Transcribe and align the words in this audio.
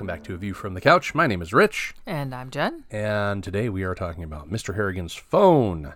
welcome 0.00 0.16
back 0.16 0.24
to 0.24 0.32
A 0.32 0.38
View 0.38 0.54
from 0.54 0.72
the 0.72 0.80
Couch. 0.80 1.14
My 1.14 1.26
name 1.26 1.42
is 1.42 1.52
Rich, 1.52 1.92
And 2.06 2.34
I'm 2.34 2.48
Jenn. 2.48 2.84
and 2.90 3.44
today 3.44 3.68
we 3.68 3.82
are 3.82 3.94
talking 3.94 4.24
about 4.24 4.50
Mr. 4.50 4.74
Harrigan's 4.74 5.12
phone. 5.12 5.92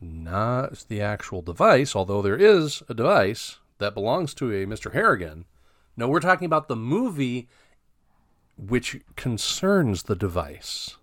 Not 0.00 0.86
the 0.88 1.02
actual 1.02 1.42
device, 1.42 1.94
although 1.94 2.22
there 2.22 2.38
is 2.38 2.82
a 2.88 2.94
device 2.94 3.58
that 3.80 3.92
belongs 3.92 4.32
to 4.36 4.50
a 4.50 4.64
Mr. 4.64 4.94
Harrigan. 4.94 5.44
No, 5.94 6.08
we're 6.08 6.20
talking 6.20 6.46
about 6.46 6.68
the 6.68 6.74
movie 6.76 7.46
which 8.56 9.02
concerns 9.14 10.04
the 10.04 10.16
device. 10.16 10.96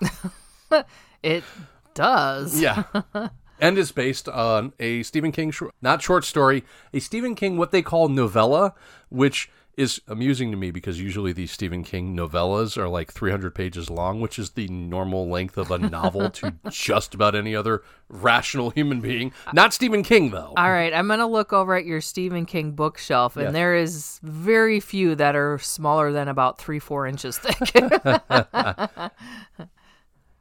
It 1.22 1.44
does. 1.92 2.58
Yeah. 2.58 2.84
and 3.60 3.76
is 3.76 3.92
based 3.92 4.30
on 4.30 4.72
a 4.80 5.02
Stephen 5.02 5.30
King, 5.30 5.50
short, 5.50 5.74
not 5.82 6.00
short 6.00 6.24
story, 6.24 6.64
a 6.94 7.00
Stephen 7.00 7.34
King, 7.34 7.58
what 7.58 7.70
they 7.70 7.82
call 7.82 8.08
novella, 8.08 8.72
which 9.10 9.50
is 9.76 10.00
amusing 10.08 10.50
to 10.50 10.56
me 10.56 10.70
because 10.70 11.00
usually 11.00 11.32
these 11.32 11.50
Stephen 11.52 11.82
King 11.84 12.14
novellas 12.16 12.76
are 12.76 12.88
like 12.88 13.12
300 13.12 13.54
pages 13.54 13.88
long, 13.88 14.20
which 14.20 14.38
is 14.38 14.50
the 14.50 14.68
normal 14.68 15.28
length 15.28 15.56
of 15.56 15.70
a 15.70 15.78
novel 15.78 16.28
to 16.30 16.54
just 16.70 17.14
about 17.14 17.34
any 17.34 17.54
other 17.56 17.82
rational 18.08 18.70
human 18.70 19.00
being. 19.00 19.32
Not 19.54 19.72
Stephen 19.72 20.02
King, 20.02 20.30
though. 20.30 20.52
All 20.56 20.70
right, 20.70 20.92
I'm 20.92 21.06
going 21.06 21.20
to 21.20 21.26
look 21.26 21.52
over 21.52 21.74
at 21.74 21.86
your 21.86 22.00
Stephen 22.00 22.44
King 22.46 22.72
bookshelf, 22.72 23.36
and 23.36 23.44
Yes. 23.44 23.52
there 23.52 23.74
is 23.76 24.20
very 24.22 24.80
few 24.80 25.14
that 25.14 25.34
are 25.36 25.58
smaller 25.58 26.12
than 26.12 26.28
about 26.28 26.58
three, 26.58 26.78
four 26.78 27.06
inches 27.06 27.38
thick. 27.38 27.56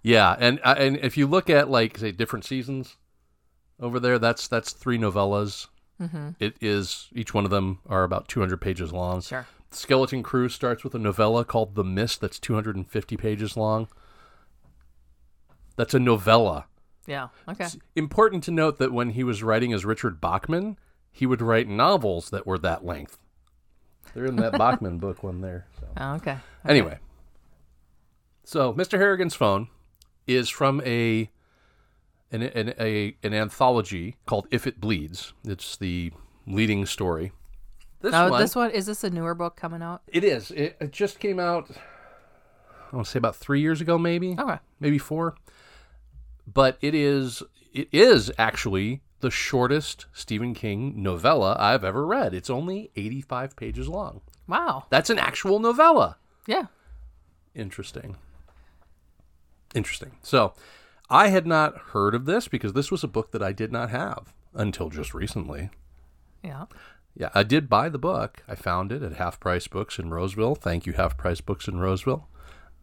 Yeah, 0.02 0.34
and 0.40 0.62
uh, 0.64 0.76
and 0.78 0.96
if 0.98 1.18
you 1.18 1.28
look 1.28 1.50
at 1.50 1.70
like 1.70 1.98
say 1.98 2.12
different 2.14 2.46
seasons 2.46 2.96
over 3.82 4.00
there, 4.00 4.18
that's 4.18 4.48
that's 4.48 4.72
three 4.72 4.98
novellas. 4.98 5.68
Mm-hmm. 6.02 6.30
is 6.62 7.10
each 7.14 7.34
one 7.34 7.44
of 7.46 7.52
them 7.52 7.80
are 7.88 8.04
about 8.04 8.28
200 8.28 8.62
pages 8.62 8.94
long. 8.94 9.22
sure. 9.22 9.46
Skeleton 9.72 10.24
Crew 10.24 10.50
starts 10.50 10.84
with 10.84 10.96
a 10.96 11.00
novella 11.00 11.46
called 11.46 11.76
The 11.76 11.84
Mist 11.84 12.22
that's 12.22 12.40
250 12.40 13.18
pages 13.18 13.56
long. 13.56 13.88
That's 15.76 15.94
a 15.94 16.00
novella. 16.00 16.66
Yeah. 17.06 17.28
Okay. 17.48 17.66
It's 17.66 17.78
important 17.96 18.44
to 18.46 18.52
note 18.52 18.80
that 18.80 18.92
when 18.92 19.12
he 19.12 19.24
was 19.24 19.44
writing 19.44 19.72
as 19.74 19.86
Richard 19.86 20.20
Bachman, 20.20 20.78
he 21.12 21.26
would 21.26 21.42
write 21.42 21.68
novels 21.68 22.30
that 22.32 22.48
were 22.48 22.58
that 22.60 22.86
length. 22.86 23.18
They're 24.14 24.26
in 24.26 24.38
that 24.38 24.54
Bachman 24.58 24.98
book 24.98 25.22
one 25.24 25.42
there. 25.42 25.68
So. 25.80 25.88
Oh, 25.98 26.14
okay. 26.16 26.38
Anyway, 26.68 26.98
so 28.44 28.74
Mr. 28.74 28.98
Harrigan's 28.98 29.36
phone 29.36 29.68
is 30.28 30.50
from 30.50 30.82
a 30.86 31.30
an, 32.32 32.42
an 32.44 32.74
a 32.80 33.16
an 33.24 33.34
anthology 33.34 34.16
called 34.26 34.48
If 34.52 34.68
It 34.68 34.80
Bleeds. 34.80 35.34
It's 35.46 35.78
the 35.78 36.12
leading 36.48 36.86
story. 36.86 37.32
This 38.02 38.12
Now, 38.14 38.30
one, 38.30 38.40
this 38.42 38.56
one 38.56 38.72
is 38.72 38.86
this 38.86 39.04
a 39.04 39.10
newer 39.10 39.36
book 39.36 39.56
coming 39.56 39.82
out? 39.82 40.02
it 40.08 40.24
is. 40.24 40.52
It, 40.52 40.78
it 40.80 40.92
just 40.92 41.20
came 41.20 41.40
out. 41.40 41.70
I 42.92 42.96
want 42.96 43.06
to 43.06 43.12
say 43.12 43.18
about 43.20 43.36
three 43.36 43.62
years 43.62 43.82
ago, 43.82 43.98
maybe, 43.98 44.36
Okay. 44.40 44.58
maybe 44.80 44.98
four. 44.98 45.36
But 46.52 46.78
it 46.82 46.96
is. 46.96 47.44
It 47.74 47.88
is 47.92 48.32
actually 48.40 49.02
the 49.20 49.30
shortest 49.30 50.06
Stephen 50.14 50.54
King 50.56 51.04
novella 51.04 51.56
I've 51.60 51.84
ever 51.84 52.06
read. 52.06 52.34
It's 52.34 52.50
only 52.50 52.90
eighty-five 52.96 53.56
pages 53.56 53.88
long. 53.88 54.22
Wow. 54.48 54.86
That's 54.90 55.10
an 55.12 55.20
actual 55.20 55.60
novella. 55.60 56.18
Yeah. 56.48 56.68
Interesting. 57.54 58.16
Interesting. 59.76 60.14
So, 60.24 60.54
I 61.10 61.30
had 61.30 61.48
not 61.48 61.78
heard 61.78 62.14
of 62.14 62.26
this 62.26 62.48
because 62.48 62.74
this 62.74 62.92
was 62.92 63.04
a 63.04 63.08
book 63.08 63.32
that 63.32 63.44
I 63.44 63.52
did 63.52 63.72
not 63.72 63.90
have 63.90 64.34
until 64.54 64.90
just 64.90 65.14
recently. 65.14 65.70
Yeah. 66.44 66.66
Yeah, 67.16 67.30
I 67.34 67.44
did 67.44 67.70
buy 67.70 67.90
the 67.90 67.98
book. 67.98 68.44
I 68.48 68.56
found 68.56 68.92
it 68.92 69.04
at 69.04 69.14
Half 69.14 69.40
Price 69.40 69.68
Books 69.68 70.00
in 70.00 70.12
Roseville. 70.12 70.56
Thank 70.56 70.86
you, 70.86 70.94
Half 70.94 71.18
Price 71.18 71.42
Books 71.42 71.68
in 71.68 71.80
Roseville. 71.80 72.28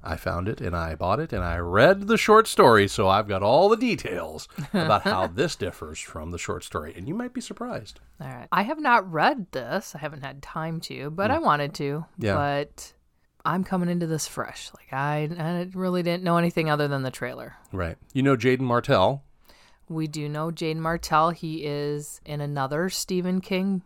I 0.02 0.16
found 0.16 0.46
it 0.48 0.60
and 0.60 0.76
I 0.76 0.94
bought 0.94 1.18
it 1.18 1.32
and 1.32 1.42
I 1.42 1.56
read 1.58 2.06
the 2.06 2.16
short 2.16 2.46
story, 2.46 2.86
so 2.86 3.08
I've 3.08 3.26
got 3.26 3.42
all 3.42 3.68
the 3.68 3.76
details 3.76 4.46
about 4.72 5.02
how 5.02 5.26
this 5.26 5.56
differs 5.56 5.98
from 5.98 6.30
the 6.30 6.38
short 6.38 6.62
story, 6.64 6.94
and 6.96 7.08
you 7.08 7.14
might 7.14 7.32
be 7.32 7.40
surprised. 7.40 7.98
All 8.20 8.28
right. 8.28 8.48
I 8.52 8.62
have 8.62 8.78
not 8.80 9.10
read 9.10 9.46
this. 9.52 9.94
I 9.94 9.98
haven't 9.98 10.22
had 10.22 10.42
time 10.42 10.80
to, 10.82 11.10
but 11.10 11.30
I 11.30 11.38
wanted 11.38 11.74
to. 11.74 12.04
Hmm. 12.18 12.24
Yeah. 12.24 12.34
But 12.34 12.92
I'm 13.46 13.64
coming 13.64 13.88
into 13.88 14.06
this 14.06 14.26
fresh. 14.26 14.70
Like 14.74 14.92
I, 14.92 15.28
I 15.38 15.68
really 15.74 16.02
didn't 16.02 16.24
know 16.24 16.36
anything 16.36 16.70
other 16.70 16.88
than 16.88 17.02
the 17.02 17.10
trailer. 17.10 17.54
Right. 17.72 17.96
You 18.12 18.22
know 18.22 18.36
Jaeden 18.36 18.60
Martell. 18.60 19.22
We 19.88 20.08
do 20.08 20.28
know 20.28 20.50
Jaeden 20.50 20.76
Martell. 20.78 21.30
He 21.30 21.64
is 21.64 22.20
in 22.24 22.40
another 22.40 22.90
Stephen 22.90 23.40
King 23.40 23.82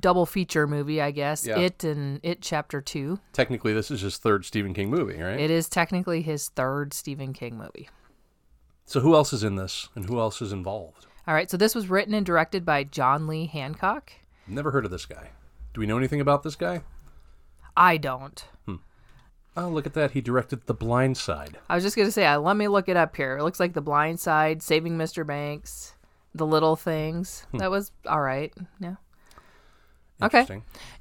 double 0.00 0.26
feature 0.26 0.66
movie, 0.66 1.00
I 1.00 1.10
guess. 1.10 1.46
Yeah. 1.46 1.58
It 1.58 1.84
and 1.84 2.20
It 2.22 2.40
Chapter 2.40 2.80
2. 2.80 3.18
Technically, 3.32 3.72
this 3.72 3.90
is 3.90 4.00
his 4.00 4.18
third 4.18 4.44
Stephen 4.44 4.74
King 4.74 4.90
movie, 4.90 5.20
right? 5.20 5.40
It 5.40 5.50
is 5.50 5.68
technically 5.68 6.22
his 6.22 6.48
third 6.50 6.94
Stephen 6.94 7.32
King 7.32 7.56
movie. 7.58 7.88
so, 8.84 9.00
who 9.00 9.14
else 9.14 9.32
is 9.32 9.42
in 9.42 9.56
this 9.56 9.88
and 9.94 10.06
who 10.06 10.18
else 10.18 10.40
is 10.40 10.52
involved? 10.52 11.06
All 11.26 11.34
right, 11.34 11.50
so 11.50 11.56
this 11.56 11.74
was 11.74 11.88
written 11.88 12.14
and 12.14 12.24
directed 12.24 12.64
by 12.64 12.84
John 12.84 13.26
Lee 13.26 13.46
Hancock. 13.46 14.12
Never 14.46 14.70
heard 14.70 14.84
of 14.84 14.92
this 14.92 15.06
guy. 15.06 15.30
Do 15.74 15.80
we 15.80 15.86
know 15.86 15.98
anything 15.98 16.20
about 16.20 16.44
this 16.44 16.54
guy? 16.54 16.82
I 17.76 17.96
don't. 17.96 18.44
Oh, 19.58 19.68
look 19.70 19.86
at 19.86 19.94
that. 19.94 20.10
He 20.10 20.20
directed 20.20 20.66
The 20.66 20.74
Blind 20.74 21.16
Side. 21.16 21.56
I 21.70 21.74
was 21.76 21.82
just 21.82 21.96
going 21.96 22.06
to 22.06 22.12
say, 22.12 22.26
uh, 22.26 22.38
let 22.38 22.58
me 22.58 22.68
look 22.68 22.90
it 22.90 22.96
up 22.98 23.16
here. 23.16 23.38
It 23.38 23.42
looks 23.42 23.58
like 23.58 23.72
The 23.72 23.80
Blind 23.80 24.20
Side, 24.20 24.62
Saving 24.62 24.98
Mr. 24.98 25.26
Banks, 25.26 25.94
The 26.34 26.44
Little 26.44 26.76
Things. 26.76 27.46
That 27.54 27.70
was 27.70 27.90
all 28.06 28.20
right. 28.20 28.52
Yeah. 28.80 28.96
Okay. 30.20 30.60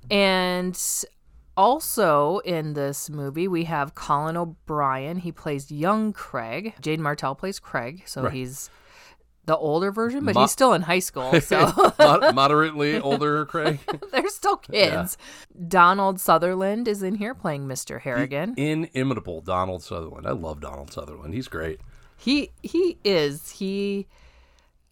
And 0.10 0.80
also 1.58 2.38
in 2.40 2.74
this 2.76 3.10
movie, 3.10 3.50
we 3.50 3.66
have 3.66 3.94
Colin 3.94 4.38
O'Brien. 4.38 5.18
He 5.18 5.34
plays 5.34 5.70
young 5.70 6.14
Craig. 6.14 6.76
Jaeden 6.82 7.00
Martell 7.00 7.36
plays 7.36 7.60
Craig, 7.60 8.04
so 8.06 8.24
Right. 8.24 8.34
he's 8.34 8.70
the 9.46 9.58
older 9.58 9.92
version, 9.92 10.26
but 10.26 10.36
Mo- 10.36 10.42
he's 10.42 10.52
still 10.52 10.74
in 10.74 10.82
high 10.84 11.00
school, 11.00 11.40
so 11.42 11.94
Mod- 12.00 12.36
moderately 12.36 13.00
older 13.00 13.46
Craig. 13.46 13.80
they're 14.12 14.28
still 14.30 14.58
kids. 14.58 15.18
Donald 15.68 16.20
Sutherland 16.20 16.88
is 16.88 17.04
in 17.04 17.16
here 17.16 17.34
playing 17.34 17.68
Mr. 17.68 18.02
Harrigan. 18.02 18.54
Inimitable 18.58 19.42
Donald 19.42 19.84
Sutherland. 19.84 20.28
I 20.28 20.32
love 20.32 20.62
Donald 20.62 20.92
Sutherland. 20.92 21.34
He's 21.34 21.48
great. 21.48 21.80
He 22.18 22.52
he 22.64 22.98
is. 23.04 23.52
He 23.52 24.08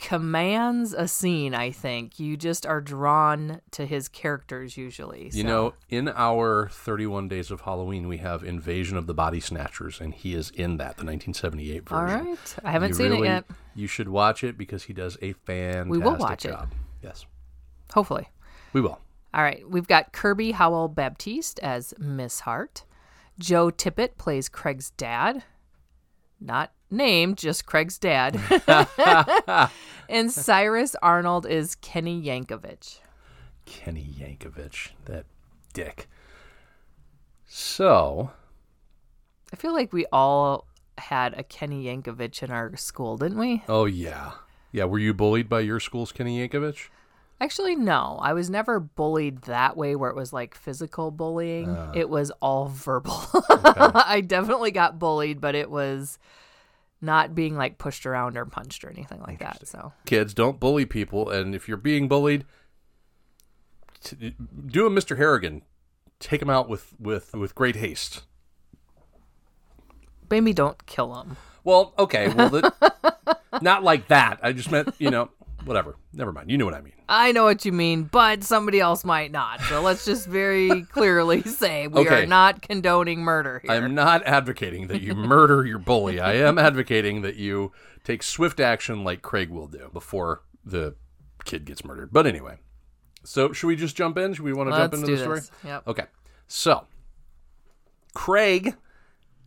commands 0.04 0.92
a 0.94 1.08
scene, 1.08 1.56
I 1.56 1.72
think. 1.72 2.20
You 2.20 2.36
just 2.36 2.66
are 2.66 2.82
drawn 2.82 3.62
to 3.72 3.86
his 3.86 4.10
characters 4.10 4.76
usually. 4.76 5.30
You 5.34 5.46
know, 5.46 5.74
in 5.90 6.10
our 6.10 6.68
31 6.70 7.30
Days 7.30 7.50
of 7.50 7.62
Halloween, 7.62 8.10
we 8.10 8.18
have 8.18 8.44
Invasion 8.44 8.98
of 8.98 9.08
the 9.08 9.14
Body 9.14 9.40
Snatchers, 9.40 10.02
and 10.02 10.14
he 10.14 10.36
is 10.36 10.50
in 10.52 10.76
that, 10.78 10.98
the 10.98 11.06
1978 11.06 11.88
version. 11.88 11.96
All 12.20 12.26
right. 12.26 12.56
I 12.66 12.72
haven't 12.72 12.90
You 12.90 12.96
seen 12.96 13.12
really- 13.12 13.28
it 13.30 13.32
yet. 13.32 13.46
You 13.76 13.88
should 13.88 14.10
watch 14.10 14.44
it 14.44 14.58
because 14.58 14.84
he 14.84 14.94
does 14.94 15.18
a 15.22 15.32
fantastic 15.34 15.90
We 15.92 15.98
will 16.00 16.18
watch 16.18 16.46
it. 16.46 16.54
Yes, 17.02 17.26
Hopefully. 17.94 18.28
we 18.74 18.82
will. 18.82 19.00
All 19.34 19.42
right, 19.42 19.64
we've 19.68 19.88
got 19.88 20.12
Kirby 20.12 20.52
Howell 20.52 20.90
Baptiste 20.90 21.60
as 21.60 21.94
Miss 21.98 22.42
Hart. 22.42 22.84
Joe 23.40 23.72
Tippett 23.72 24.18
plays 24.18 24.50
Craig's 24.50 24.92
dad. 24.92 25.44
Not 26.42 26.74
named, 26.94 27.38
just 27.38 27.66
Craig's 27.66 27.98
dad. 27.98 28.40
and 30.10 30.32
Cyrus 30.32 30.96
Arnold 31.02 31.46
is 31.46 31.76
Kenny 31.76 32.22
Yankovic. 32.22 33.00
Kenny 33.66 34.14
Yankovic, 34.18 34.92
that 35.06 35.26
dick. 35.74 36.08
So, 37.46 38.32
I 39.52 39.56
feel 39.56 39.74
like 39.74 39.92
we 39.94 40.06
all 40.12 40.68
had 40.98 41.38
a 41.38 41.44
Kenny 41.44 41.86
Yankovic 41.86 42.42
in 42.44 42.52
our 42.52 42.76
school, 42.78 43.18
didn't 43.18 43.40
we? 43.40 43.64
oh 43.68 43.86
yeah. 43.86 44.34
Yeah, 44.72 44.86
were 44.86 44.98
you 44.98 45.14
bullied 45.14 45.50
by 45.50 45.60
your 45.60 45.80
school's 45.80 46.12
Kenny 46.12 46.48
Yankovic? 46.48 46.90
Actually, 47.40 47.76
no. 47.76 48.18
I 48.22 48.34
was 48.34 48.50
never 48.50 48.80
bullied 48.80 49.44
that 49.44 49.78
way 49.78 49.96
where 49.96 50.10
it 50.10 50.16
was 50.16 50.34
like 50.34 50.56
physical 50.56 51.12
bullying. 51.12 51.70
Ah. 51.70 51.92
it 51.94 52.10
was 52.10 52.32
all 52.42 52.70
verbal. 52.70 53.20
I 53.50 54.24
definitely 54.26 54.72
got 54.72 54.98
bullied, 54.98 55.42
but 55.42 55.54
it 55.54 55.70
was 55.70 56.18
not 57.04 57.36
being 57.36 57.56
like 57.58 57.78
pushed 57.78 58.06
around 58.06 58.38
or 58.38 58.46
punched 58.46 58.84
or 58.84 58.90
anything 58.90 59.22
like 59.28 59.40
that. 59.40 59.68
So, 59.68 59.92
Kids, 60.06 60.34
don't 60.34 60.60
bully 60.60 60.86
people, 60.86 61.30
and 61.30 61.54
if 61.54 61.68
you're 61.68 61.78
being 61.78 62.08
bullied, 62.08 62.46
t- 64.02 64.36
do 64.66 64.88
a 64.88 64.90
Mr. 64.90 65.18
Harrigan. 65.18 65.64
Take 66.20 66.42
him 66.42 66.50
out 66.50 66.70
with, 66.70 66.94
with, 66.98 67.34
with 67.34 67.54
great 67.54 67.76
haste. 67.76 68.24
maybe 70.30 70.54
don't 70.54 70.86
kill 70.86 71.14
them. 71.14 71.36
Well, 71.66 71.94
okay, 72.00 72.30
well, 72.30 72.50
the, 72.50 72.74
not 73.62 73.84
like 73.84 74.08
that. 74.08 74.40
I 74.42 74.54
just 74.54 74.72
meant, 74.72 74.96
you 74.98 75.12
know, 75.12 75.30
whatever. 75.66 75.96
Never 76.14 76.32
mind. 76.32 76.50
You 76.52 76.58
know 76.58 76.66
what 76.66 76.74
I 76.74 76.82
mean. 76.82 76.94
I 77.10 77.32
know 77.32 77.44
what 77.44 77.66
you 77.66 77.72
mean, 77.72 78.04
but 78.04 78.44
somebody 78.44 78.80
else 78.80 79.04
might 79.04 79.32
not. 79.32 79.62
So 79.62 79.82
let's 79.82 80.06
just 80.06 80.28
very 80.28 80.82
clearly 80.92 81.42
say 81.44 81.88
we 81.88 82.02
Okay. 82.02 82.24
are 82.24 82.26
not 82.26 82.62
condoning 82.62 83.22
murder 83.22 83.60
here. 83.60 83.72
I'm 83.72 83.94
not 83.96 84.24
advocating 84.26 84.88
that 84.88 85.02
you 85.02 85.14
murder 85.16 85.66
your 85.66 85.80
bully. 85.80 86.20
I 86.20 86.34
am 86.34 86.58
advocating 86.58 87.22
that 87.24 87.36
you 87.36 87.72
take 88.04 88.24
swift 88.24 88.60
action 88.60 89.04
like 89.04 89.22
Craig 89.22 89.50
will 89.50 89.68
do 89.68 89.90
before 89.94 90.42
the 90.66 90.96
kid 91.46 91.66
gets 91.66 91.84
murdered. 91.84 92.12
But 92.14 92.26
anyway, 92.28 92.58
so 93.24 93.52
should 93.54 93.68
we 93.68 93.76
just 93.76 93.96
jump 93.96 94.18
in? 94.18 94.34
Should 94.34 94.46
we 94.46 94.54
want 94.54 94.70
to 94.72 94.76
jump 94.78 94.94
into 94.94 95.08
the 95.12 95.18
story? 95.18 95.40
this. 95.40 95.52
Yep. 95.66 95.88
Okay. 95.88 96.06
So, 96.48 96.86
Craig 98.14 98.76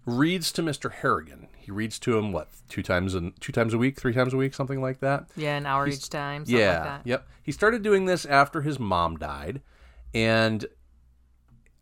reads 0.05 0.53
to 0.53 0.63
Mr. 0.63 0.93
Harrigan. 0.93 1.49
He 1.67 1.73
reads 1.73 1.99
to 1.99 2.17
him 2.17 2.31
what 2.31 2.49
two 2.69 2.81
times 2.81 3.13
a 3.17 3.33
two 3.41 3.51
times 3.51 3.75
a 3.75 3.79
week, 3.79 3.99
three 3.99 4.13
times 4.13 4.33
a 4.33 4.37
week, 4.37 4.55
something 4.55 4.81
like 4.81 5.01
that. 5.01 5.27
Yeah, 5.37 5.57
an 5.57 5.67
hour 5.67 5.89
each 5.89 6.09
time. 6.09 6.45
Something 6.45 6.61
yeah, 6.61 6.75
Like 6.79 6.85
that. 6.85 7.01
yep. 7.05 7.29
He 7.43 7.51
started 7.51 7.83
doing 7.83 8.05
this 8.05 8.25
after 8.25 8.63
his 8.63 8.79
mom 8.79 9.17
died, 9.17 9.63
and 10.15 10.65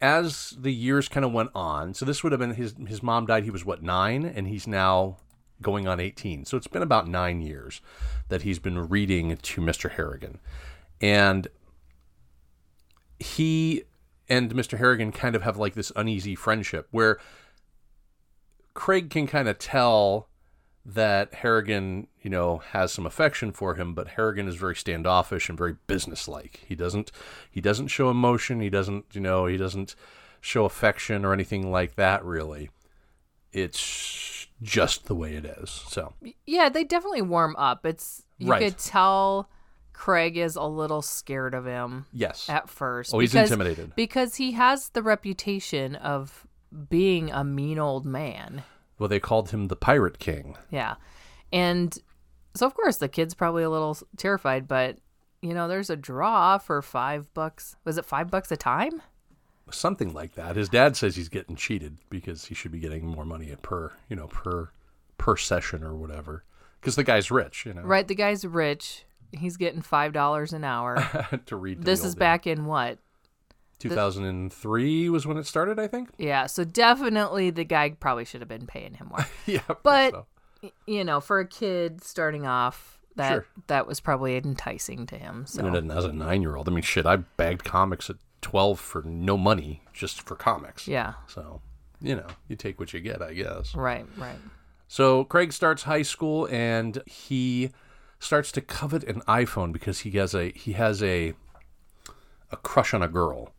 as 0.01 0.57
the 0.59 0.73
years 0.73 1.07
kind 1.11 1.23
of 1.23 1.33
went 1.33 1.51
on, 1.55 1.93
so 1.93 2.07
this 2.07 2.23
would 2.23 2.33
have 2.33 2.39
been 2.39 2.55
his 2.55 2.75
his 2.89 3.03
mom 3.03 3.27
died. 3.27 3.45
He 3.45 3.51
was 3.51 3.67
what 3.67 3.83
nine, 3.83 4.25
and 4.25 4.47
he's 4.49 4.67
now 4.67 5.19
going 5.61 5.87
on 5.87 6.01
eighteen. 6.01 6.47
So 6.47 6.57
it's 6.57 6.67
been 6.67 6.81
about 6.81 7.07
nine 7.07 7.43
years 7.43 7.83
that 8.31 8.41
he's 8.41 8.59
been 8.59 8.89
reading 8.89 9.37
to 9.37 9.61
Mister 9.61 9.91
Harrigan, 9.91 10.41
and 10.99 11.47
he 13.19 13.85
and 14.29 14.55
Mr. 14.55 14.79
Harrigan 14.79 15.13
kind 15.13 15.37
of 15.37 15.43
have 15.43 15.59
like 15.59 15.75
this 15.75 15.93
uneasy 15.95 16.35
friendship 16.35 16.89
where 16.91 17.19
Craig 18.75 19.11
can 19.11 19.27
kind 19.27 19.49
of 19.49 19.59
tell 19.59 20.29
that 20.87 21.33
Harrigan, 21.35 22.09
you 22.21 22.29
know, 22.29 22.59
has 22.73 22.93
some 22.93 23.07
affection 23.07 23.53
for 23.53 23.75
him, 23.77 23.95
but 23.95 24.09
Harrigan 24.09 24.47
is 24.47 24.57
very 24.57 24.77
standoffish 24.77 25.49
and 25.49 25.57
very 25.57 25.77
businesslike. 25.87 26.61
He 26.67 26.75
doesn't 26.75 27.11
he 27.51 27.61
doesn't 27.61 27.89
show 27.89 28.11
emotion, 28.11 28.61
he 28.61 28.69
doesn't, 28.71 29.07
you 29.13 29.21
know, 29.21 29.47
he 29.47 29.57
doesn't 29.57 29.95
show 30.41 30.65
affection 30.67 31.25
or 31.25 31.33
anything 31.33 31.71
like 31.71 31.95
that 31.97 32.23
really. 32.25 32.69
It's 33.53 34.47
just 34.63 35.07
the 35.07 35.15
way 35.15 35.35
it 35.35 35.45
is. 35.45 35.71
So, 35.71 36.13
Yeah, 36.47 36.69
they 36.69 36.85
definitely 36.85 37.23
warm 37.23 37.55
up. 37.57 37.87
It's 37.87 38.23
you 38.39 38.49
Right. 38.51 38.63
could 38.63 38.79
tell 38.79 39.49
Craig 39.93 40.37
is 40.37 40.57
a 40.57 40.65
little 40.65 41.03
scared 41.03 41.55
of 41.55 41.65
him 41.67 42.07
yes. 42.13 42.49
at 42.51 42.69
first. 42.69 43.15
Oh, 43.15 43.21
he's 43.21 43.33
because- 43.33 43.51
intimidated. 43.51 43.95
because 43.95 44.37
he 44.37 44.53
has 44.53 44.89
the 44.91 45.03
reputation 45.03 45.95
of 45.95 46.47
being 46.89 47.31
a 47.31 47.45
mean 47.45 47.79
old 47.79 48.05
man. 48.05 48.63
Well, 48.99 49.09
they 49.09 49.21
called 49.21 49.51
him 49.51 49.69
the 49.69 49.77
Pirate 49.77 50.19
King. 50.19 50.57
Yeah, 50.71 50.95
and 51.53 51.97
so 52.55 52.67
of 52.67 52.75
course 52.75 52.97
the 52.99 53.09
kid's 53.09 53.35
probably 53.35 53.63
a 53.63 53.71
little 53.71 53.97
terrified, 54.17 54.69
but 54.69 54.99
you 55.45 55.53
know, 55.53 55.69
there's 55.69 55.91
a 55.91 55.97
draw 55.97 56.57
for 56.57 56.81
five 56.81 57.33
bucks. 57.35 57.77
Was 57.85 57.99
it 57.99 58.07
five 58.07 58.31
bucks 58.31 58.51
a 58.51 58.57
time? 58.57 59.03
Something 59.71 60.15
like 60.15 60.35
that. 60.37 60.57
His 60.57 60.71
dad 60.71 60.97
says 60.97 61.17
he's 61.17 61.29
getting 61.29 61.55
cheated 61.55 61.99
because 62.09 62.47
he 62.47 62.55
should 62.55 62.73
be 62.73 62.79
getting 62.79 63.07
more 63.07 63.27
money 63.27 63.55
per, 63.61 63.93
you 64.09 64.17
know, 64.17 64.29
per 64.29 64.71
per 65.19 65.37
session 65.37 65.83
or 65.83 65.95
whatever. 65.95 66.45
Because 66.81 66.97
the 66.97 67.05
guy's 67.05 67.31
rich, 67.31 67.67
you 67.67 67.75
know. 67.75 67.83
Right, 67.83 68.09
the 68.09 68.15
guy's 68.15 68.45
rich. 68.47 69.05
He's 69.33 69.57
getting 69.57 69.83
five 69.83 70.13
dollars 70.13 70.53
an 70.53 70.65
hour. 70.65 70.97
to 71.47 71.57
read. 71.57 71.79
to 71.79 71.85
this 71.85 72.05
is 72.05 72.15
back 72.15 72.47
in 72.47 72.65
what? 72.65 72.99
2003 73.79 75.09
was 75.11 75.27
when 75.27 75.37
it 75.37 75.47
started, 75.47 75.79
I 75.79 75.87
think. 75.87 76.11
Yeah, 76.19 76.47
so 76.47 76.65
definitely 76.65 77.51
the 77.51 77.65
guy 77.65 77.91
probably 77.91 78.25
should 78.25 78.41
have 78.41 78.49
been 78.49 78.67
paying 78.67 78.95
him 78.95 79.09
more. 79.09 79.27
yeah, 79.47 79.61
But 79.83 80.13
so. 80.13 80.27
you 80.87 81.05
know, 81.05 81.21
for 81.21 81.41
a 81.41 81.47
kid 81.47 82.03
starting 82.03 82.47
off, 82.47 82.99
that 83.17 83.29
Sure. 83.31 83.47
that 83.69 83.87
was 83.87 84.01
probably 84.01 84.37
enticing 84.37 85.07
to 85.07 85.17
him. 85.17 85.47
So 85.47 85.65
And 85.65 85.93
as 85.93 86.05
a 86.05 86.13
nine-year-old, 86.13 86.69
I 86.69 86.73
mean, 86.73 86.83
shit, 86.83 87.07
I 87.07 87.17
bagged 87.17 87.65
comics 87.65 88.11
at 88.11 88.17
12 88.43 88.81
for 88.81 89.03
no 89.03 89.37
money, 89.37 89.83
just 89.93 90.23
for 90.27 90.35
comics. 90.35 90.89
yeah, 90.89 91.15
So, 91.29 91.61
you 92.01 92.17
know, 92.17 92.27
you 92.49 92.57
take 92.57 92.79
what 92.81 92.93
you 92.93 93.01
get, 93.01 93.23
I 93.23 93.33
guess. 93.35 93.75
right, 93.75 94.05
right. 94.17 94.39
So 94.89 95.25
Craig 95.25 95.53
starts 95.53 95.85
high 95.85 96.03
school 96.03 96.47
and 96.51 97.03
he 97.07 97.71
starts 98.19 98.53
to 98.53 98.61
covet 98.61 99.03
an 99.05 99.23
iPhone 99.23 99.73
because 99.73 100.01
he 100.01 100.11
has 100.13 100.35
a 100.35 100.51
he 100.53 100.73
has 100.73 101.03
a 101.03 101.33
a 102.51 102.57
crush 102.59 102.93
on 102.95 103.03
a 103.03 103.09
girl. 103.09 103.54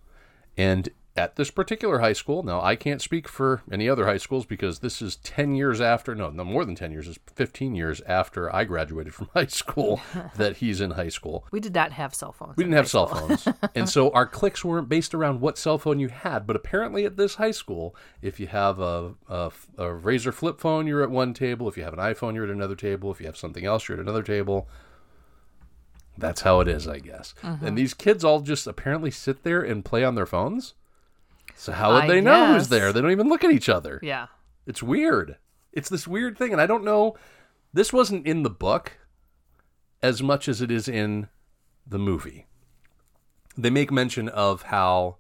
And 0.58 0.90
at 1.18 1.38
this 1.38 1.50
particular 1.50 2.00
high 2.00 2.14
school, 2.14 2.44
now 2.44 2.62
I 2.62 2.76
can't 2.76 3.02
speak 3.02 3.28
for 3.30 3.62
any 3.72 3.88
other 3.88 4.06
high 4.06 4.18
schools 4.18 4.46
because 4.46 4.80
this 4.80 5.02
is 5.02 5.16
10 5.18 5.56
years 5.56 5.80
after, 5.80 6.14
no, 6.14 6.30
no 6.30 6.44
more 6.44 6.66
than 6.66 6.76
10 6.76 6.92
years, 6.92 7.08
it's 7.08 7.20
15 7.36 7.74
years 7.74 8.02
after 8.06 8.54
I 8.54 8.66
graduated 8.66 9.14
from 9.14 9.30
high 9.34 9.46
school 9.46 10.02
that 10.36 10.58
he's 10.58 10.82
in 10.82 10.92
high 10.92 11.10
school. 11.10 11.46
We 11.52 11.62
did 11.62 11.74
not 11.74 11.94
have 11.94 12.14
cell 12.14 12.34
phones. 12.34 12.58
We 12.58 12.66
didn't 12.66 12.76
have 12.76 12.90
cell 12.90 13.08
school. 13.08 13.28
phones. 13.30 13.48
and 13.76 13.88
so 13.88 14.12
our 14.12 14.26
cliques 14.26 14.66
weren't 14.66 14.90
based 14.90 15.14
around 15.14 15.40
what 15.40 15.58
cell 15.58 15.78
phone 15.78 16.00
you 16.00 16.10
had. 16.10 16.46
But 16.46 16.58
apparently 16.58 17.06
at 17.06 17.16
this 17.16 17.36
high 17.36 17.52
school, 17.52 17.96
if 18.22 18.40
you 18.40 18.48
have 18.48 18.80
a, 18.80 19.14
a, 19.30 19.52
a 19.78 19.86
Razr 19.86 20.34
flip 20.34 20.60
phone, 20.60 20.86
you're 20.86 21.04
at 21.04 21.12
one 21.12 21.34
table. 21.34 21.70
If 21.70 21.78
you 21.78 21.84
have 21.84 21.94
an 21.94 22.00
iPhone, 22.00 22.36
you're 22.36 22.44
at 22.44 22.50
another 22.50 22.76
table. 22.76 23.10
If 23.12 23.22
you 23.22 23.26
have 23.28 23.38
something 23.38 23.66
else, 23.66 23.88
you're 23.88 23.98
at 23.98 24.04
another 24.04 24.24
table. 24.24 24.68
That's 26.18 26.42
how 26.42 26.60
it 26.62 26.68
is, 26.68 26.88
I 26.88 27.00
guess. 27.00 27.34
Mm-hmm. 27.42 27.66
And 27.66 27.78
these 27.78 27.94
kids 27.94 28.24
all 28.24 28.42
just 28.42 28.68
apparently 28.68 29.12
sit 29.12 29.44
there 29.44 29.62
and 29.62 29.84
play 29.84 30.04
on 30.04 30.16
their 30.16 30.26
phones. 30.26 30.74
So 31.56 31.72
how 31.72 31.94
would 31.94 32.04
I 32.04 32.08
they 32.08 32.22
know 32.22 32.54
who's 32.54 32.70
there? 32.70 32.92
They 32.92 33.02
don't 33.02 33.12
even 33.12 33.30
look 33.30 33.44
at 33.44 33.52
each 33.52 33.70
other. 33.70 34.00
Yeah. 34.02 34.28
It's 34.66 34.84
weird. 34.84 35.38
It's 35.72 35.90
this 35.90 36.08
weird 36.08 36.38
thing, 36.38 36.52
and 36.52 36.62
I 36.62 36.66
don't 36.66 36.84
know. 36.84 37.16
This 37.74 37.92
wasn't 37.92 38.26
in 38.26 38.44
the 38.44 38.50
book 38.50 38.98
as 40.02 40.24
much 40.24 40.48
as 40.48 40.62
it 40.62 40.72
is 40.72 40.88
in 40.88 41.28
the 41.86 42.00
movie. 42.00 42.46
They 43.58 43.70
make 43.70 43.92
mention 43.92 44.30
of 44.30 44.64
how 44.64 45.18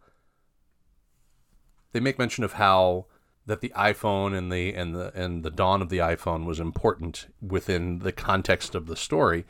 they 1.91 1.99
make 1.99 2.19
mention 2.19 2.43
of 2.43 2.53
how 2.53 3.05
that 3.45 3.61
the 3.61 3.71
iPhone 3.75 4.35
and 4.37 4.51
the 4.51 4.73
and 4.73 4.95
the 4.95 5.11
and 5.15 5.43
the 5.43 5.51
dawn 5.51 5.81
of 5.81 5.89
the 5.89 5.99
iPhone 5.99 6.45
was 6.45 6.59
important 6.59 7.27
within 7.41 7.99
the 7.99 8.11
context 8.11 8.75
of 8.75 8.87
the 8.87 8.95
story, 8.95 9.45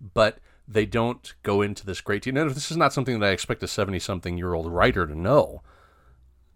but 0.00 0.38
they 0.70 0.86
don't 0.86 1.34
go 1.42 1.62
into 1.62 1.84
this 1.84 2.00
great 2.00 2.22
deal. 2.22 2.48
This 2.48 2.70
is 2.70 2.76
not 2.76 2.92
something 2.92 3.18
that 3.18 3.26
I 3.26 3.32
expect 3.32 3.62
a 3.62 3.68
seventy-something-year-old 3.68 4.70
writer 4.70 5.06
to 5.06 5.18
know 5.18 5.62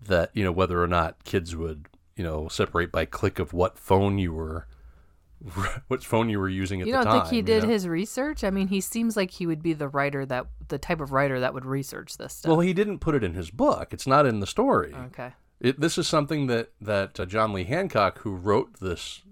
that 0.06 0.30
you 0.34 0.44
know 0.44 0.52
whether 0.52 0.82
or 0.82 0.86
not 0.86 1.24
kids 1.24 1.56
would 1.56 1.88
you 2.16 2.22
know 2.22 2.48
separate 2.48 2.92
by 2.92 3.04
clique 3.04 3.38
of 3.38 3.52
what 3.52 3.78
phone 3.78 4.18
you 4.18 4.32
were 4.32 4.66
what 5.88 6.04
phone 6.04 6.28
you 6.28 6.38
were 6.38 6.48
using 6.48 6.80
at 6.80 6.86
You 6.86 6.92
the 6.92 6.98
time. 6.98 7.06
You 7.06 7.12
don't 7.12 7.28
think 7.28 7.34
he 7.34 7.42
did 7.42 7.64
know? 7.64 7.68
his 7.68 7.88
research? 7.88 8.44
I 8.44 8.50
mean, 8.50 8.68
he 8.68 8.80
seems 8.80 9.16
like 9.16 9.30
he 9.30 9.46
would 9.46 9.62
be 9.62 9.72
the 9.72 9.88
writer 9.88 10.24
that 10.26 10.46
the 10.68 10.78
type 10.78 11.00
of 11.00 11.12
writer 11.12 11.40
that 11.40 11.52
would 11.52 11.66
research 11.66 12.16
this 12.16 12.34
stuff. 12.34 12.50
Well, 12.50 12.60
he 12.60 12.72
didn't 12.72 13.00
put 13.00 13.14
it 13.14 13.24
in 13.24 13.34
his 13.34 13.50
book. 13.50 13.92
It's 13.92 14.06
not 14.06 14.26
in 14.26 14.40
the 14.40 14.46
story. 14.46 14.94
okay. 15.06 15.32
It, 15.60 15.80
this 15.80 15.98
is 15.98 16.06
something 16.06 16.46
that 16.46 16.72
that 16.80 17.18
uh, 17.18 17.26
John 17.26 17.52
Lee 17.52 17.64
Hancock, 17.64 18.20
who 18.20 18.34
wrote 18.34 18.80
this 18.80 19.22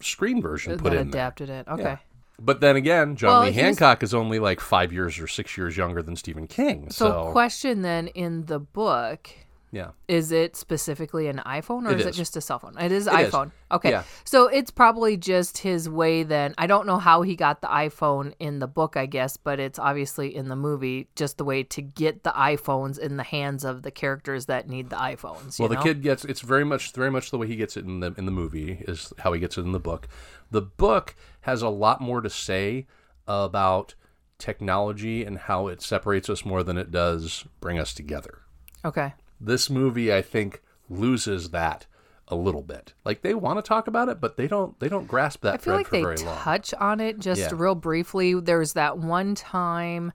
screen 0.00 0.42
version, 0.42 0.78
put 0.78 0.92
in 0.92 1.10
there. 1.10 1.20
adapted 1.20 1.50
it. 1.50 1.66
Okay. 1.68 1.82
Yeah. 1.82 1.98
But 2.40 2.60
then 2.60 2.76
again, 2.76 3.16
John 3.16 3.30
Well, 3.30 3.42
Lee 3.42 3.52
Hancock 3.52 4.02
is 4.02 4.14
only 4.14 4.38
like 4.38 4.60
five 4.60 4.92
years 4.92 5.18
or 5.18 5.26
six 5.26 5.56
years 5.56 5.76
younger 5.76 6.02
than 6.02 6.14
Stephen 6.16 6.46
King. 6.46 6.90
So, 6.90 7.06
So, 7.10 7.32
question 7.32 7.82
then 7.82 8.08
in 8.08 8.46
the 8.46 8.60
book 8.60 9.30
yeah, 9.70 9.90
is 10.06 10.32
it 10.32 10.56
specifically 10.56 11.26
an 11.26 11.42
iPhone 11.44 11.86
or 11.86 11.90
It 11.90 12.00
is 12.00 12.06
it 12.06 12.10
is. 12.10 12.16
just 12.16 12.36
a 12.38 12.40
cell 12.40 12.58
phone? 12.58 12.78
It 12.78 12.90
is 12.90 13.06
It 13.06 13.12
is. 13.20 13.30
iPhone. 13.34 13.50
Okay. 13.70 13.90
Yeah. 13.90 14.04
So 14.24 14.46
it's 14.46 14.70
probably 14.70 15.18
just 15.18 15.58
his 15.58 15.90
way 15.90 16.22
then. 16.22 16.54
I 16.56 16.66
don't 16.66 16.86
know 16.86 16.96
how 16.96 17.20
he 17.20 17.36
got 17.36 17.60
the 17.60 17.66
iPhone 17.66 18.32
in 18.38 18.60
the 18.60 18.66
book, 18.66 18.96
I 18.96 19.04
guess, 19.04 19.36
but 19.36 19.60
it's 19.60 19.78
obviously 19.78 20.34
in 20.34 20.48
the 20.48 20.56
movie 20.56 21.08
just 21.16 21.36
the 21.36 21.44
way 21.44 21.64
to 21.64 21.82
get 21.82 22.22
the 22.22 22.30
iPhones 22.30 22.98
in 22.98 23.18
the 23.18 23.24
hands 23.24 23.62
of 23.62 23.82
the 23.82 23.90
characters 23.90 24.46
that 24.46 24.70
need 24.70 24.88
the 24.88 24.96
iPhones. 24.96 25.58
you 25.58 25.64
Well, 25.64 25.68
the 25.68 25.82
kid 25.82 26.02
gets 26.02 26.24
it's 26.24 26.40
very 26.40 26.64
much 26.64 26.92
very 26.94 27.10
much 27.10 27.30
the 27.30 27.36
way 27.36 27.46
he 27.46 27.56
gets 27.56 27.76
it 27.76 27.84
in 27.84 28.00
the 28.00 28.14
in 28.16 28.24
the 28.24 28.32
movie 28.32 28.82
is 28.88 29.12
how 29.18 29.32
he 29.34 29.40
gets 29.40 29.58
it 29.58 29.62
in 29.62 29.72
the 29.72 29.80
book. 29.80 30.08
The 30.50 30.62
book 30.62 31.14
has 31.48 31.62
a 31.62 31.68
lot 31.68 32.00
more 32.00 32.20
to 32.20 32.28
say 32.30 32.86
about 33.26 33.94
technology 34.38 35.24
and 35.24 35.38
how 35.38 35.66
it 35.66 35.82
separates 35.82 36.28
us 36.30 36.44
more 36.44 36.62
than 36.62 36.76
it 36.78 36.90
does 36.90 37.44
bring 37.60 37.78
us 37.78 37.92
together. 37.94 38.42
Okay. 38.84 39.14
This 39.40 39.68
movie, 39.70 40.12
I 40.12 40.22
think, 40.22 40.62
loses 40.88 41.50
that 41.50 41.86
a 42.28 42.36
little 42.36 42.62
bit. 42.62 42.92
Like 43.04 43.22
they 43.22 43.34
want 43.34 43.58
to 43.58 43.66
talk 43.66 43.86
about 43.88 44.08
it, 44.08 44.20
but 44.20 44.36
they 44.36 44.46
don't 44.46 44.78
they 44.80 44.88
don't 44.88 45.06
grasp 45.08 45.40
that 45.42 45.54
I 45.54 45.56
feel 45.56 45.74
like 45.74 45.86
for 45.86 45.92
they 45.92 46.02
very 46.02 46.16
long. 46.18 46.36
touch 46.36 46.74
on 46.74 47.00
it 47.00 47.18
just 47.18 47.40
Yeah. 47.40 47.50
real 47.54 47.74
briefly. 47.74 48.38
There's 48.38 48.74
that 48.74 48.98
one 48.98 49.34
time 49.34 50.12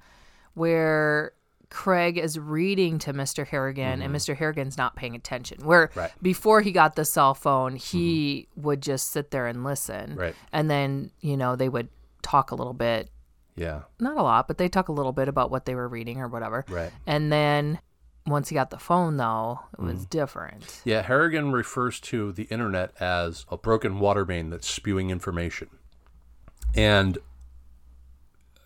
where 0.54 1.34
Craig 1.74 2.20
is 2.20 2.38
reading 2.38 3.00
to 3.00 3.14
Mr. 3.14 3.48
Harrigan 3.48 4.02
and 4.04 4.16
Mr. 4.16 4.36
Harrigan's 4.38 4.78
not 4.78 4.96
paying 4.96 5.16
attention. 5.16 5.66
Where 5.66 5.88
Mm-hmm. 5.88 6.00
Right. 6.00 6.10
Mm-hmm. 6.12 6.20
before 6.24 6.62
he 6.62 6.72
got 6.72 6.96
the 6.96 7.04
cell 7.04 7.34
phone, 7.34 7.76
he 7.78 8.48
would 8.56 8.80
just 8.82 9.10
sit 9.12 9.32
there 9.32 9.48
and 9.48 9.64
listen. 9.64 10.16
Right. 10.16 10.36
And 10.52 10.70
then, 10.70 11.10
you 11.20 11.36
know, 11.36 11.56
they 11.56 11.70
would 11.70 11.90
talk 12.22 12.52
a 12.52 12.56
little 12.56 12.74
bit, 12.74 13.10
Yeah. 13.56 13.82
not 14.00 14.18
a 14.18 14.22
lot, 14.22 14.48
but 14.48 14.60
they 14.60 14.70
talk 14.70 14.88
a 14.88 14.92
little 14.94 15.12
bit 15.14 15.28
about 15.28 15.50
what 15.50 15.66
they 15.66 15.74
were 15.74 15.88
reading 15.88 16.20
or 16.22 16.28
whatever. 16.28 16.64
Right. 16.70 16.92
And 17.08 17.32
then 17.32 17.80
once 18.28 18.50
he 18.50 18.54
got 18.54 18.70
the 18.70 18.78
phone 18.78 19.18
though, 19.18 19.60
it 19.74 19.78
Mm-hmm. 19.78 19.88
was 19.88 20.06
different. 20.06 20.82
Yeah, 20.86 21.02
Harrigan 21.02 21.52
refers 21.52 22.00
to 22.02 22.32
the 22.34 22.44
internet 22.44 22.92
as 23.02 23.46
a 23.50 23.58
broken 23.58 24.00
water 24.00 24.26
main 24.26 24.52
that's 24.52 24.70
spewing 24.70 25.10
information. 25.10 25.70
And 26.76 27.18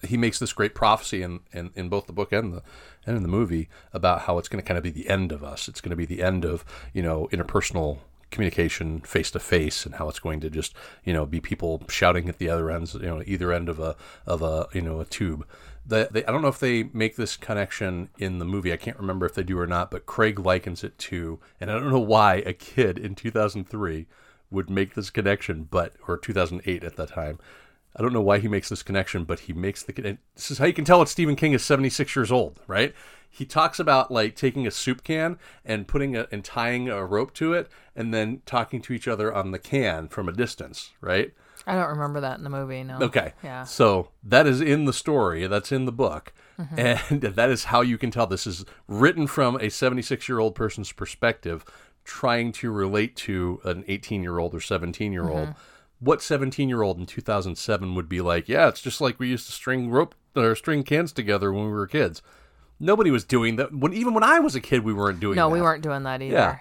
he 0.03 0.17
makes 0.17 0.39
this 0.39 0.53
great 0.53 0.75
prophecy 0.75 1.21
in, 1.21 1.39
in, 1.51 1.71
in 1.75 1.89
both 1.89 2.07
the 2.07 2.13
book 2.13 2.31
and 2.31 2.53
the 2.53 2.63
and 3.05 3.15
in 3.15 3.23
the 3.23 3.29
movie 3.29 3.69
about 3.93 4.21
how 4.21 4.37
it's 4.37 4.49
going 4.49 4.61
to 4.61 4.67
kind 4.67 4.77
of 4.77 4.83
be 4.83 4.89
the 4.89 5.09
end 5.09 5.31
of 5.31 5.43
us. 5.43 5.67
It's 5.67 5.81
going 5.81 5.91
to 5.91 5.95
be 5.95 6.05
the 6.05 6.21
end 6.21 6.43
of, 6.43 6.65
you 6.93 7.01
know, 7.01 7.29
interpersonal 7.31 7.99
communication 8.29 8.99
face 8.99 9.31
to 9.31 9.39
face 9.39 9.85
and 9.85 9.95
how 9.95 10.09
it's 10.09 10.19
going 10.19 10.41
to 10.41 10.49
just 10.49 10.73
you 11.05 11.13
know 11.13 11.25
be 11.25 11.39
people 11.39 11.81
shouting 11.87 12.27
at 12.27 12.39
the 12.39 12.49
other 12.49 12.69
ends 12.69 12.93
you 12.93 13.03
know 13.03 13.23
either 13.25 13.53
end 13.53 13.69
of 13.69 13.79
a 13.79 13.95
of 14.25 14.41
a 14.41 14.67
you 14.73 14.81
know 14.81 14.99
a 14.99 15.05
tube 15.05 15.47
the, 15.87 16.09
they, 16.11 16.25
I 16.25 16.31
don't 16.31 16.41
know 16.41 16.49
if 16.49 16.59
they 16.59 16.83
make 16.83 17.15
this 17.15 17.37
connection 17.37 18.09
in 18.17 18.39
the 18.39 18.45
movie. 18.45 18.73
I 18.73 18.77
can't 18.77 18.99
remember 18.99 19.25
if 19.25 19.33
they 19.33 19.43
do 19.43 19.57
or 19.57 19.67
not, 19.67 19.89
but 19.89 20.05
Craig 20.05 20.37
likens 20.37 20.83
it 20.83 20.97
to, 20.99 21.39
and 21.61 21.71
I 21.71 21.75
don't 21.75 21.89
know 21.89 21.99
why 21.99 22.43
a 22.45 22.53
kid 22.53 22.97
in 22.97 23.15
2003 23.15 24.05
would 24.51 24.69
make 24.69 24.95
this 24.95 25.09
connection, 25.09 25.67
but 25.69 25.95
or 26.07 26.17
2008 26.17 26.83
at 26.83 26.97
that 26.97 27.09
time. 27.09 27.39
I 27.97 28.01
don't 28.01 28.13
know 28.13 28.21
why 28.21 28.39
he 28.39 28.47
makes 28.47 28.69
this 28.69 28.83
connection, 28.83 29.23
but 29.23 29.41
he 29.41 29.53
makes 29.53 29.83
the. 29.83 30.17
This 30.35 30.51
is 30.51 30.59
how 30.59 30.65
you 30.65 30.73
can 30.73 30.85
tell 30.85 30.99
that 30.99 31.09
Stephen 31.09 31.35
King 31.35 31.53
is 31.53 31.63
76 31.63 32.15
years 32.15 32.31
old, 32.31 32.59
right? 32.67 32.93
He 33.29 33.45
talks 33.45 33.79
about 33.79 34.11
like 34.11 34.35
taking 34.35 34.67
a 34.67 34.71
soup 34.71 35.03
can 35.03 35.37
and 35.65 35.87
putting 35.87 36.15
a 36.15 36.27
and 36.31 36.43
tying 36.43 36.89
a 36.89 37.05
rope 37.05 37.33
to 37.35 37.53
it, 37.53 37.69
and 37.95 38.13
then 38.13 38.41
talking 38.45 38.81
to 38.83 38.93
each 38.93 39.07
other 39.07 39.33
on 39.33 39.51
the 39.51 39.59
can 39.59 40.07
from 40.07 40.29
a 40.29 40.31
distance, 40.31 40.91
right? 41.01 41.33
I 41.65 41.75
don't 41.75 41.89
remember 41.89 42.21
that 42.21 42.37
in 42.37 42.43
the 42.43 42.49
movie. 42.49 42.83
No. 42.83 42.99
Okay. 43.01 43.33
Yeah. 43.43 43.63
So 43.65 44.09
that 44.23 44.47
is 44.47 44.61
in 44.61 44.85
the 44.85 44.93
story. 44.93 45.45
That's 45.47 45.71
in 45.71 45.85
the 45.85 45.91
book. 45.91 46.33
Mm-hmm. 46.59 46.79
And 46.79 47.21
that 47.35 47.49
is 47.49 47.65
how 47.65 47.81
you 47.81 47.97
can 47.97 48.09
tell 48.09 48.25
this 48.25 48.47
is 48.47 48.63
written 48.87 49.27
from 49.27 49.57
a 49.57 49.69
76 49.69 50.29
year 50.29 50.39
old 50.39 50.55
person's 50.55 50.91
perspective, 50.91 51.65
trying 52.05 52.51
to 52.53 52.71
relate 52.71 53.15
to 53.17 53.59
an 53.65 53.83
18 53.87 54.23
year 54.23 54.39
old 54.39 54.55
or 54.55 54.61
17 54.61 55.11
year 55.11 55.27
old. 55.29 55.49
Mm-hmm. 55.49 55.59
What 55.99 56.21
17 56.21 56.69
year 56.69 56.81
old 56.81 56.99
in 56.99 57.05
2007 57.05 57.95
would 57.95 58.07
be 58.07 58.21
like, 58.21 58.47
yeah, 58.47 58.67
it's 58.67 58.81
just 58.81 59.01
like 59.01 59.19
we 59.19 59.27
used 59.27 59.47
to 59.47 59.51
string 59.51 59.89
rope 59.89 60.15
or 60.35 60.55
string 60.55 60.83
cans 60.83 61.11
together 61.11 61.51
when 61.51 61.65
we 61.65 61.71
were 61.71 61.87
kids. 61.87 62.21
Nobody 62.79 63.09
was 63.09 63.23
doing 63.23 63.55
that. 63.55 63.73
When 63.73 63.93
even 63.93 64.13
when 64.13 64.23
I 64.23 64.39
was 64.39 64.55
a 64.55 64.61
kid, 64.61 64.83
we 64.83 64.93
weren't 64.93 65.19
doing 65.19 65.35
that. 65.35 65.41
No, 65.41 65.49
that. 65.49 65.53
we 65.53 65.61
weren't 65.61 65.81
doing 65.81 66.03
that 66.03 66.21
either. 66.21 66.33
Yeah. 66.33 66.59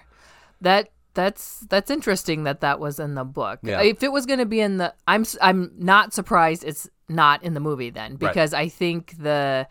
That 0.61 0.89
that's 1.13 1.61
that's 1.69 1.91
interesting 1.91 2.43
that 2.43 2.61
that 2.61 2.79
was 2.79 2.99
in 2.99 3.15
the 3.15 3.23
book. 3.23 3.59
Yeah. 3.61 3.81
If 3.81 4.01
it 4.03 4.11
was 4.11 4.25
going 4.25 4.39
to 4.39 4.45
be 4.45 4.59
in 4.59 4.77
the, 4.77 4.93
I'm 5.07 5.25
I'm 5.41 5.71
not 5.77 6.13
surprised 6.13 6.63
it's 6.63 6.89
not 7.09 7.43
in 7.43 7.53
the 7.53 7.59
movie 7.59 7.89
then 7.89 8.15
because 8.15 8.53
I 8.53 8.67
think 8.67 9.15
the 9.17 9.67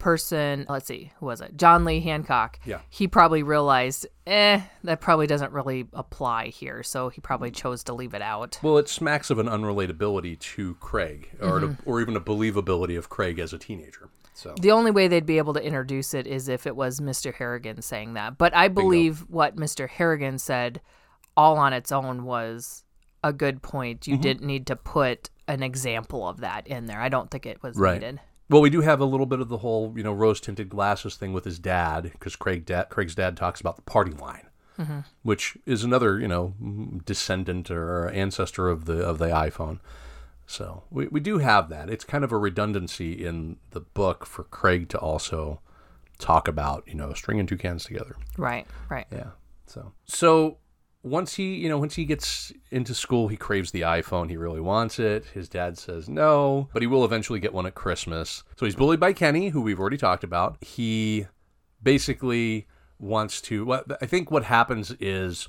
person, 0.00 0.66
let's 0.68 0.86
see, 0.86 1.12
who 1.20 1.26
was 1.26 1.40
it? 1.40 1.56
John 1.56 1.84
Lee 1.84 2.00
Hancock. 2.00 2.58
Yeah. 2.64 2.80
He 2.88 3.06
probably 3.06 3.42
realized, 3.44 4.06
eh, 4.26 4.60
that 4.82 5.00
probably 5.00 5.28
doesn't 5.28 5.52
really 5.52 5.86
apply 5.92 6.48
here, 6.48 6.82
so 6.82 7.08
he 7.10 7.20
probably 7.20 7.52
chose 7.52 7.84
to 7.84 7.94
leave 7.94 8.14
it 8.14 8.22
out. 8.22 8.58
Well, 8.62 8.78
it 8.78 8.88
smacks 8.88 9.30
of 9.30 9.38
an 9.38 9.46
unrelatability 9.46 10.38
to 10.40 10.74
Craig, 10.76 11.30
or 11.40 11.60
to, 11.60 11.76
or 11.86 12.00
even 12.00 12.16
a 12.16 12.20
believability 12.20 12.98
of 12.98 13.08
Craig 13.08 13.38
as 13.38 13.52
a 13.52 13.58
teenager. 13.58 14.08
So 14.34 14.54
The 14.60 14.70
only 14.72 14.90
way 14.90 15.06
they'd 15.06 15.26
be 15.26 15.38
able 15.38 15.52
to 15.54 15.62
introduce 15.62 16.14
it 16.14 16.26
is 16.26 16.48
if 16.48 16.66
it 16.66 16.74
was 16.74 16.98
Mr. 16.98 17.34
Harrigan 17.34 17.82
saying 17.82 18.14
that. 18.14 18.38
But 18.38 18.56
I 18.56 18.68
believe 18.68 19.20
what 19.28 19.56
Mr. 19.56 19.88
Harrigan 19.88 20.38
said 20.38 20.80
all 21.36 21.58
on 21.58 21.72
its 21.74 21.92
own 21.92 22.24
was 22.24 22.82
a 23.22 23.32
good 23.34 23.60
point. 23.62 24.00
Mm-hmm. 24.00 24.12
You 24.12 24.18
didn't 24.18 24.46
need 24.46 24.66
to 24.68 24.76
put 24.76 25.28
an 25.46 25.62
example 25.62 26.26
of 26.26 26.40
that 26.40 26.66
in 26.66 26.86
there. 26.86 27.00
I 27.00 27.10
don't 27.10 27.30
think 27.30 27.44
it 27.44 27.62
was 27.62 27.76
Right. 27.76 28.00
needed. 28.00 28.20
Well, 28.50 28.60
we 28.60 28.68
do 28.68 28.82
have 28.82 29.00
a 29.00 29.04
little 29.04 29.26
bit 29.26 29.40
of 29.40 29.48
the 29.48 29.58
whole, 29.58 29.94
you 29.96 30.02
know, 30.02 30.12
rose 30.12 30.40
tinted 30.40 30.68
glasses 30.68 31.14
thing 31.14 31.32
with 31.32 31.44
his 31.44 31.58
dad, 31.58 32.10
because 32.12 32.36
Craig 32.36 32.66
da- 32.66 32.84
Craig's 32.84 33.14
dad 33.14 33.36
talks 33.36 33.60
about 33.60 33.76
the 33.76 33.82
party 33.82 34.10
line, 34.10 34.48
mm-hmm. 34.76 35.00
which 35.22 35.56
is 35.66 35.84
another, 35.84 36.18
you 36.18 36.26
know, 36.26 36.54
descendant 37.06 37.70
or 37.70 38.10
ancestor 38.10 38.68
of 38.68 38.86
the 38.86 38.98
of 39.06 39.18
the 39.18 39.26
iPhone. 39.26 39.78
So 40.46 40.82
we, 40.90 41.06
we 41.06 41.20
do 41.20 41.38
have 41.38 41.68
that. 41.68 41.88
It's 41.88 42.04
kind 42.04 42.24
of 42.24 42.32
a 42.32 42.36
redundancy 42.36 43.24
in 43.24 43.58
the 43.70 43.80
book 43.80 44.26
for 44.26 44.42
Craig 44.42 44.88
to 44.88 44.98
also 44.98 45.60
talk 46.18 46.48
about, 46.48 46.82
you 46.88 46.94
know, 46.94 47.12
stringing 47.12 47.46
two 47.46 47.56
cans 47.56 47.84
together. 47.84 48.16
Right, 48.36 48.66
right. 48.88 49.06
Yeah. 49.12 49.30
So 49.66 49.92
so 50.06 50.58
once 51.02 51.34
he 51.34 51.54
you 51.54 51.68
know 51.68 51.78
once 51.78 51.94
he 51.94 52.04
gets 52.04 52.52
into 52.70 52.94
school, 52.94 53.28
he 53.28 53.36
craves 53.36 53.70
the 53.70 53.82
iPhone. 53.82 54.28
He 54.28 54.36
really 54.36 54.60
wants 54.60 54.98
it. 54.98 55.24
His 55.26 55.48
dad 55.48 55.78
says 55.78 56.08
no, 56.08 56.68
but 56.72 56.82
he 56.82 56.86
will 56.86 57.04
eventually 57.04 57.40
get 57.40 57.54
one 57.54 57.66
at 57.66 57.74
Christmas. 57.74 58.42
So 58.56 58.66
he's 58.66 58.76
bullied 58.76 59.00
by 59.00 59.12
Kenny, 59.12 59.48
who 59.48 59.60
we've 59.60 59.80
already 59.80 59.96
talked 59.96 60.24
about. 60.24 60.62
He 60.62 61.26
basically 61.82 62.66
wants 62.98 63.40
to. 63.42 63.72
I 64.00 64.06
think 64.06 64.30
what 64.30 64.44
happens 64.44 64.92
is 65.00 65.48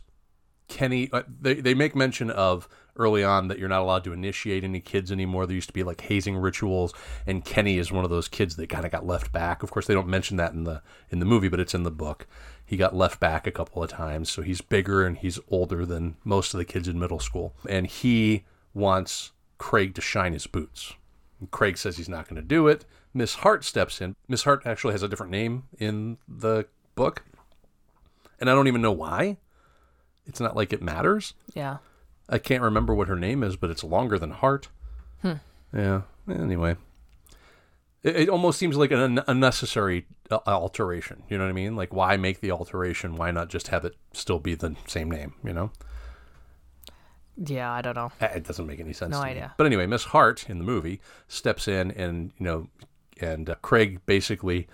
Kenny. 0.67 1.09
Uh, 1.11 1.23
they 1.27 1.55
they 1.55 1.73
make 1.73 1.95
mention 1.95 2.31
of 2.31 2.67
early 2.95 3.23
on 3.23 3.47
that 3.47 3.59
you're 3.59 3.69
not 3.69 3.81
allowed 3.81 4.03
to 4.03 4.13
initiate 4.13 4.63
any 4.63 4.79
kids 4.79 5.11
anymore. 5.11 5.45
There 5.45 5.55
used 5.55 5.69
to 5.69 5.73
be 5.73 5.83
like 5.83 6.01
hazing 6.01 6.37
rituals, 6.37 6.93
and 7.25 7.45
Kenny 7.45 7.77
is 7.77 7.91
one 7.91 8.03
of 8.03 8.09
those 8.09 8.27
kids 8.27 8.55
that 8.55 8.69
kind 8.69 8.85
of 8.85 8.91
got 8.91 9.05
left 9.05 9.31
back. 9.31 9.63
Of 9.63 9.71
course, 9.71 9.87
they 9.87 9.93
don't 9.93 10.07
mention 10.07 10.37
that 10.37 10.53
in 10.53 10.63
the 10.63 10.81
in 11.09 11.19
the 11.19 11.25
movie, 11.25 11.49
but 11.49 11.59
it's 11.59 11.73
in 11.73 11.83
the 11.83 11.91
book. 11.91 12.27
He 12.65 12.77
got 12.77 12.95
left 12.95 13.19
back 13.19 13.45
a 13.45 13.51
couple 13.51 13.83
of 13.83 13.89
times, 13.89 14.29
so 14.29 14.41
he's 14.41 14.61
bigger 14.61 15.05
and 15.05 15.17
he's 15.17 15.39
older 15.49 15.85
than 15.85 16.15
most 16.23 16.53
of 16.53 16.57
the 16.57 16.65
kids 16.65 16.87
in 16.87 16.99
middle 16.99 17.19
school, 17.19 17.53
and 17.67 17.85
he 17.87 18.45
wants 18.73 19.31
Craig 19.57 19.93
to 19.95 20.01
shine 20.01 20.33
his 20.33 20.47
boots. 20.47 20.93
And 21.39 21.51
Craig 21.51 21.77
says 21.77 21.97
he's 21.97 22.09
not 22.09 22.29
going 22.29 22.41
to 22.41 22.47
do 22.47 22.67
it. 22.67 22.85
Miss 23.13 23.35
Hart 23.35 23.65
steps 23.65 23.99
in. 23.99 24.15
Miss 24.27 24.43
Hart 24.43 24.61
actually 24.65 24.93
has 24.93 25.03
a 25.03 25.09
different 25.09 25.31
name 25.31 25.63
in 25.79 26.17
the 26.27 26.65
book, 26.95 27.25
and 28.39 28.49
I 28.49 28.55
don't 28.55 28.67
even 28.67 28.81
know 28.81 28.91
why. 28.91 29.37
It's 30.25 30.39
not 30.39 30.55
like 30.55 30.71
it 30.71 30.81
matters. 30.81 31.33
Yeah. 31.53 31.77
I 32.31 32.37
can't 32.39 32.63
remember 32.63 32.95
what 32.95 33.07
her 33.09 33.15
name 33.15 33.43
is, 33.43 33.55
but 33.57 33.69
it's 33.69 33.83
longer 33.83 34.17
than 34.17 34.31
Hart. 34.31 34.69
Yeah. 35.73 36.01
Anyway, 36.29 36.75
it, 38.03 38.15
it 38.15 38.29
almost 38.29 38.57
seems 38.59 38.75
like 38.77 38.91
an 38.91 38.99
un- 39.19 39.23
unnecessary 39.27 40.05
uh, 40.29 40.39
alteration. 40.47 41.23
You 41.29 41.37
know 41.37 41.43
what 41.45 41.49
I 41.49 41.53
mean? 41.53 41.75
Like, 41.77 41.93
why 41.93 42.17
make 42.17 42.41
the 42.41 42.51
alteration? 42.51 43.15
Why 43.15 43.31
not 43.31 43.47
just 43.49 43.69
have 43.69 43.85
it 43.85 43.95
still 44.13 44.39
be 44.39 44.53
the 44.55 44.75
same 44.87 45.09
name? 45.09 45.33
You 45.45 45.53
know, 45.53 45.71
Yeah, 47.37 47.71
I 47.71 47.81
don't 47.81 47.95
know. 47.95 48.11
It 48.19 48.43
doesn't 48.45 48.67
make 48.67 48.79
any 48.79 48.93
sense. 48.93 49.11
No 49.11 49.19
to 49.19 49.25
me. 49.25 49.31
idea. 49.31 49.53
But 49.57 49.65
anyway, 49.65 49.85
Miss 49.87 50.05
Hart 50.05 50.49
in 50.49 50.57
the 50.57 50.63
movie 50.65 50.99
steps 51.27 51.67
in, 51.67 51.91
and 51.91 52.31
you 52.37 52.43
know, 52.45 52.67
and 53.21 53.49
uh, 53.49 53.55
Craig 53.61 54.01
basically 54.05 54.67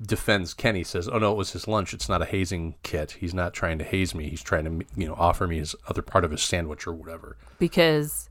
defends 0.00 0.54
Kenny. 0.54 0.84
Says, 0.84 1.08
"Oh 1.08 1.18
no, 1.18 1.32
it 1.32 1.36
was 1.36 1.52
his 1.52 1.66
lunch. 1.68 1.94
It's 1.94 2.08
not 2.08 2.22
a 2.22 2.26
hazing 2.26 2.74
kit. 2.82 3.12
He's 3.12 3.34
not 3.34 3.54
trying 3.54 3.78
to 3.78 3.84
haze 3.84 4.14
me. 4.14 4.28
He's 4.28 4.42
trying 4.42 4.64
to, 4.64 4.86
you 4.96 5.06
know, 5.08 5.14
offer 5.18 5.46
me 5.46 5.58
his 5.58 5.74
other 5.88 6.02
part 6.02 6.24
of 6.24 6.30
his 6.30 6.42
sandwich 6.42 6.86
or 6.86 6.92
whatever." 6.92 7.36
Because 7.58 8.28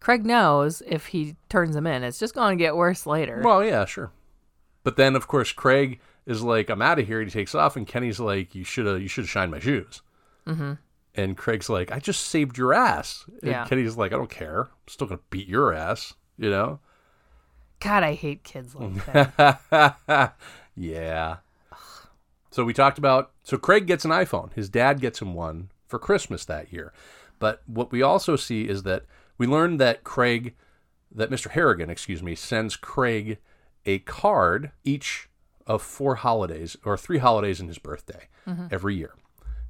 Craig 0.00 0.24
knows 0.24 0.82
if 0.86 1.06
he 1.06 1.36
turns 1.48 1.76
him 1.76 1.86
in, 1.86 2.02
it's 2.04 2.18
just 2.18 2.34
going 2.34 2.56
to 2.58 2.62
get 2.62 2.76
worse 2.76 3.06
later. 3.06 3.40
Well, 3.44 3.64
yeah, 3.64 3.84
sure. 3.84 4.12
But 4.82 4.96
then, 4.96 5.16
of 5.16 5.26
course, 5.28 5.52
Craig 5.52 6.00
is 6.26 6.42
like, 6.42 6.68
"I'm 6.70 6.82
out 6.82 6.98
of 6.98 7.06
here." 7.06 7.22
He 7.22 7.30
takes 7.30 7.54
off, 7.54 7.76
and 7.76 7.86
Kenny's 7.86 8.20
like, 8.20 8.54
"You 8.54 8.64
should 8.64 8.86
have, 8.86 9.00
you 9.00 9.08
should 9.08 9.24
have 9.24 9.30
shined 9.30 9.50
my 9.50 9.60
shoes." 9.60 10.02
Mm-hmm. 10.46 10.72
And 11.14 11.36
Craig's 11.36 11.68
like, 11.68 11.92
"I 11.92 11.98
just 12.00 12.22
saved 12.26 12.58
your 12.58 12.74
ass." 12.74 13.24
And 13.42 13.50
Yeah. 13.52 13.66
Kenny's 13.66 13.96
like, 13.96 14.12
"I 14.12 14.16
don't 14.16 14.30
care. 14.30 14.62
I'm 14.62 14.88
still 14.88 15.06
gonna 15.06 15.20
beat 15.30 15.46
your 15.48 15.72
ass." 15.72 16.14
You 16.36 16.50
know? 16.50 16.80
God, 17.80 18.02
I 18.02 18.14
hate 18.14 18.42
kids 18.44 18.74
like 18.74 19.04
that. 19.06 20.34
yeah. 20.76 21.36
So 22.50 22.64
we 22.64 22.72
talked 22.72 22.98
about. 22.98 23.32
So 23.42 23.58
Craig 23.58 23.86
gets 23.86 24.04
an 24.04 24.10
iPhone. 24.10 24.52
His 24.54 24.68
dad 24.68 25.00
gets 25.00 25.20
him 25.20 25.34
one 25.34 25.70
for 25.86 25.98
Christmas 25.98 26.44
that 26.44 26.72
year. 26.72 26.92
But 27.38 27.62
what 27.66 27.92
we 27.92 28.00
also 28.02 28.36
see 28.36 28.68
is 28.68 28.84
that 28.84 29.04
we 29.38 29.46
learned 29.46 29.80
that 29.80 30.04
Craig, 30.04 30.54
that 31.12 31.30
Mr. 31.30 31.50
Harrigan, 31.50 31.90
excuse 31.90 32.22
me, 32.22 32.34
sends 32.34 32.76
Craig 32.76 33.38
a 33.84 33.98
card 34.00 34.70
each 34.84 35.28
of 35.66 35.82
four 35.82 36.16
holidays 36.16 36.76
or 36.84 36.96
three 36.96 37.18
holidays 37.18 37.60
in 37.60 37.68
his 37.68 37.78
birthday 37.78 38.28
mm-hmm. 38.46 38.66
every 38.70 38.94
year. 38.94 39.14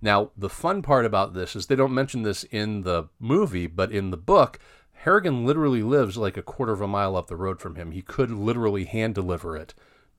Now, 0.02 0.30
the 0.36 0.50
fun 0.50 0.82
part 0.82 1.06
about 1.06 1.32
this 1.32 1.56
is 1.56 1.66
they 1.66 1.76
don't 1.76 1.94
mention 1.94 2.22
this 2.22 2.44
in 2.44 2.82
the 2.82 3.08
movie, 3.18 3.66
but 3.66 3.90
in 3.90 4.10
the 4.10 4.18
book, 4.18 4.58
Harrigan 4.92 5.46
literally 5.46 5.82
lives 5.82 6.16
like 6.16 6.36
a 6.36 6.42
quarter 6.42 6.72
of 6.72 6.80
a 6.82 6.88
mile 6.88 7.16
up 7.16 7.28
the 7.28 7.36
road 7.36 7.60
from 7.60 7.76
him. 7.76 7.92
He 7.92 8.02
could 8.02 8.30
literally 8.30 8.84
hand 8.84 9.14
deliver 9.14 9.56
it 9.56 9.72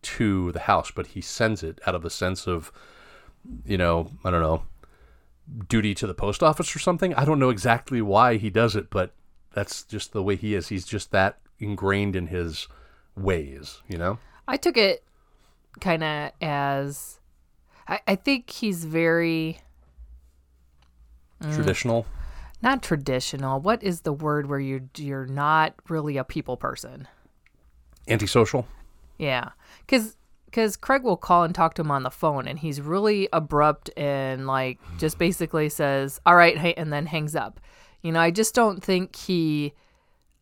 to 0.06 0.52
the 0.52 0.62
house, 0.62 0.92
but 0.92 1.08
he 1.08 1.22
sends 1.22 1.64
it 1.64 1.80
out 1.88 1.96
of 1.96 2.06
a 2.06 2.10
sense 2.10 2.48
of, 2.48 2.72
you 3.66 3.78
know, 3.78 4.12
I 4.24 4.32
don't 4.32 4.42
know, 4.42 4.64
duty 5.68 5.94
to 5.96 6.08
the 6.08 6.14
post 6.14 6.44
office 6.44 6.76
or 6.76 6.80
something. 6.80 7.14
I 7.16 7.26
don't 7.26 7.40
know 7.40 7.50
exactly 7.50 8.02
why 8.02 8.38
he 8.38 8.50
does 8.50 8.76
it, 8.76 8.90
but 8.90 9.14
that's 9.54 9.84
just 9.84 10.14
the 10.14 10.24
way 10.24 10.36
he 10.36 10.54
is. 10.54 10.68
He's 10.68 10.86
just 10.86 11.12
that 11.12 11.40
ingrained 11.60 12.16
in 12.16 12.28
his 12.28 12.68
ways, 13.16 13.82
you 13.88 13.98
know? 13.98 14.20
I 14.48 14.58
took 14.58 14.78
it 14.78 15.04
kind 15.80 16.04
of 16.04 16.32
as 16.42 17.20
I, 17.88 18.00
I 18.08 18.16
think 18.16 18.50
he's 18.50 18.86
very 18.86 19.60
mm. 21.42 21.56
Traditional. 21.56 22.06
not 22.62 22.84
traditional. 22.84 23.60
What 23.60 23.84
is 23.84 24.02
the 24.02 24.14
word 24.14 24.48
where 24.48 24.60
you 24.60 24.90
you're 24.98 25.26
not 25.26 25.74
really 25.90 26.18
a 26.18 26.24
people 26.24 26.58
person? 26.58 27.08
Antisocial. 28.08 28.68
Yeah, 29.18 29.50
because 29.82 30.18
because 30.46 30.78
Craig 30.78 31.04
will 31.04 31.18
call 31.18 31.44
and 31.44 31.54
talk 31.54 31.74
to 31.76 31.82
him 31.82 31.92
on 31.92 32.04
the 32.04 32.12
phone, 32.12 32.48
and 32.48 32.60
he's 32.60 32.82
really 32.82 33.28
abrupt 33.34 33.90
and 33.98 34.48
like 34.48 34.80
just 34.98 35.18
basically 35.18 35.70
says, 35.70 36.20
"All 36.26 36.36
right," 36.36 36.58
hey, 36.58 36.74
and 36.76 36.92
then 36.92 37.06
hangs 37.06 37.36
up. 37.36 37.60
You 38.02 38.12
know, 38.12 38.20
I 38.20 38.32
just 38.32 38.54
don't 38.54 38.84
think 38.84 39.16
he 39.16 39.74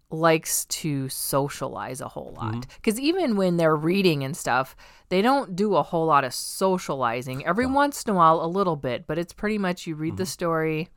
likes 0.09 0.65
to 0.65 1.09
socialize 1.09 1.99
a 1.99 2.07
whole 2.07 2.35
lot. 2.37 2.51
Mm-hmm. 2.51 2.71
Because 2.75 2.99
even 2.99 3.35
when 3.35 3.57
they're 3.57 3.75
reading 3.75 4.23
and 4.23 4.37
stuff, 4.37 4.75
they 5.09 5.23
don't 5.23 5.55
do 5.55 5.75
a 5.75 5.81
whole 5.81 6.05
lot 6.05 6.23
of 6.23 6.33
socializing. 6.33 7.43
Every 7.45 7.65
once 7.65 8.03
in 8.03 8.11
a 8.11 8.13
while, 8.15 8.43
a 8.43 8.45
little 8.45 8.75
bit, 8.75 9.07
but 9.07 9.17
it's 9.17 9.33
pretty 9.33 9.57
much 9.57 9.87
you 9.87 9.95
read 9.95 10.17
the 10.17 10.23
mm-hmm. 10.23 10.29
story 10.29 10.89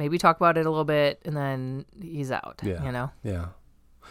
maybe 0.00 0.16
talk 0.16 0.38
about 0.38 0.56
it 0.56 0.64
a 0.64 0.70
little 0.70 0.84
bit, 0.84 1.20
and 1.26 1.36
then 1.36 1.84
he's 2.00 2.32
out. 2.32 2.60
Yeah. 2.64 2.82
You 2.82 2.90
know? 2.90 3.10
Yeah. 3.22 3.48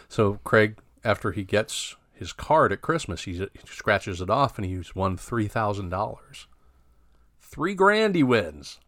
So 0.08 0.38
Craig, 0.44 0.78
after 1.04 1.32
he 1.32 1.42
gets 1.42 1.96
his 2.20 2.34
card 2.34 2.70
at 2.70 2.82
Christmas, 2.82 3.24
he, 3.24 3.32
he 3.32 3.48
scratches 3.64 4.20
it 4.20 4.28
off 4.28 4.58
and 4.58 4.66
he's 4.66 4.94
won 4.94 5.16
three 5.16 5.48
thousand 5.48 5.88
dollars. 5.88 6.46
Three 7.40 7.74
grand 7.74 8.14
he 8.14 8.22
wins. 8.22 8.78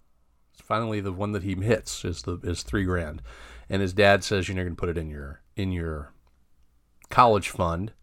It's 0.53 0.61
Finally, 0.61 1.01
the 1.01 1.13
one 1.13 1.33
that 1.33 1.43
he 1.43 1.55
hits 1.55 2.05
is 2.05 2.23
the 2.23 2.39
is 2.43 2.63
three 2.63 2.85
grand, 2.85 3.23
and 3.71 3.81
his 3.81 3.95
dad 3.95 4.23
says 4.23 4.49
you're 4.49 4.55
going 4.55 4.69
to 4.69 4.79
put 4.79 4.91
it 4.91 4.99
in 4.99 5.09
your 5.09 5.41
in 5.57 5.73
your 5.73 6.13
college 7.09 7.49
fund, 7.49 7.95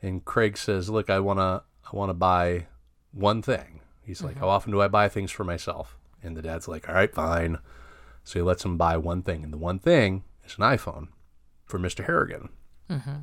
and 0.00 0.24
Craig 0.24 0.56
says, 0.56 0.88
"Look, 0.88 1.10
I 1.10 1.18
wanna 1.18 1.64
I 1.92 1.96
wanna 1.96 2.14
buy 2.14 2.68
one 3.10 3.42
thing." 3.42 3.80
He's 4.02 4.22
like, 4.22 4.34
mm-hmm. 4.34 4.44
"How 4.44 4.50
often 4.50 4.70
do 4.70 4.80
I 4.80 4.86
buy 4.86 5.08
things 5.08 5.32
for 5.32 5.42
myself?" 5.42 5.98
And 6.22 6.36
the 6.36 6.42
dad's 6.42 6.68
like, 6.68 6.88
"All 6.88 6.94
right, 6.94 7.12
fine." 7.12 7.58
So 8.22 8.38
he 8.38 8.42
lets 8.42 8.64
him 8.64 8.76
buy 8.78 8.96
one 8.98 9.22
thing, 9.22 9.42
and 9.42 9.52
the 9.52 9.58
one 9.58 9.80
thing 9.80 10.22
is 10.44 10.56
an 10.56 10.62
iPhone 10.62 11.08
for 11.64 11.80
Mr. 11.80 12.06
Harrigan. 12.06 12.50
Mm-hmm. 12.88 13.16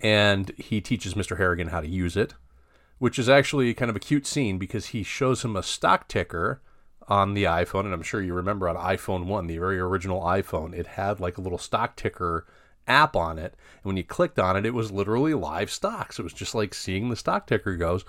And 0.00 0.50
he 0.56 0.80
teaches 0.80 1.14
Mr. 1.14 1.36
Harrigan 1.36 1.68
how 1.68 1.80
to 1.80 1.88
use 1.88 2.16
it, 2.16 2.34
which 2.98 3.18
is 3.18 3.28
actually 3.28 3.72
kind 3.74 3.90
of 3.90 3.96
a 3.96 4.00
cute 4.00 4.26
scene 4.26 4.58
because 4.58 4.86
he 4.86 5.02
shows 5.02 5.44
him 5.44 5.56
a 5.56 5.62
stock 5.62 6.08
ticker 6.08 6.62
on 7.08 7.34
the 7.34 7.44
iPhone. 7.44 7.84
And 7.84 7.92
I'm 7.92 8.02
sure 8.02 8.22
you 8.22 8.34
remember 8.34 8.68
on 8.68 8.76
iPhone 8.76 9.26
1, 9.26 9.46
the 9.46 9.58
very 9.58 9.78
original 9.78 10.22
iPhone, 10.22 10.74
it 10.74 10.86
had 10.86 11.20
like 11.20 11.36
a 11.36 11.42
little 11.42 11.58
stock 11.58 11.96
ticker 11.96 12.46
app 12.86 13.14
on 13.14 13.38
it. 13.38 13.54
And 13.82 13.84
when 13.84 13.96
you 13.96 14.04
clicked 14.04 14.38
on 14.38 14.56
it, 14.56 14.64
it 14.64 14.74
was 14.74 14.90
literally 14.90 15.34
live 15.34 15.70
stocks. 15.70 16.18
It 16.18 16.22
was 16.22 16.32
just 16.32 16.54
like 16.54 16.72
seeing 16.72 17.08
the 17.08 17.16
stock 17.16 17.46
ticker 17.46 17.76
goes 17.76 18.04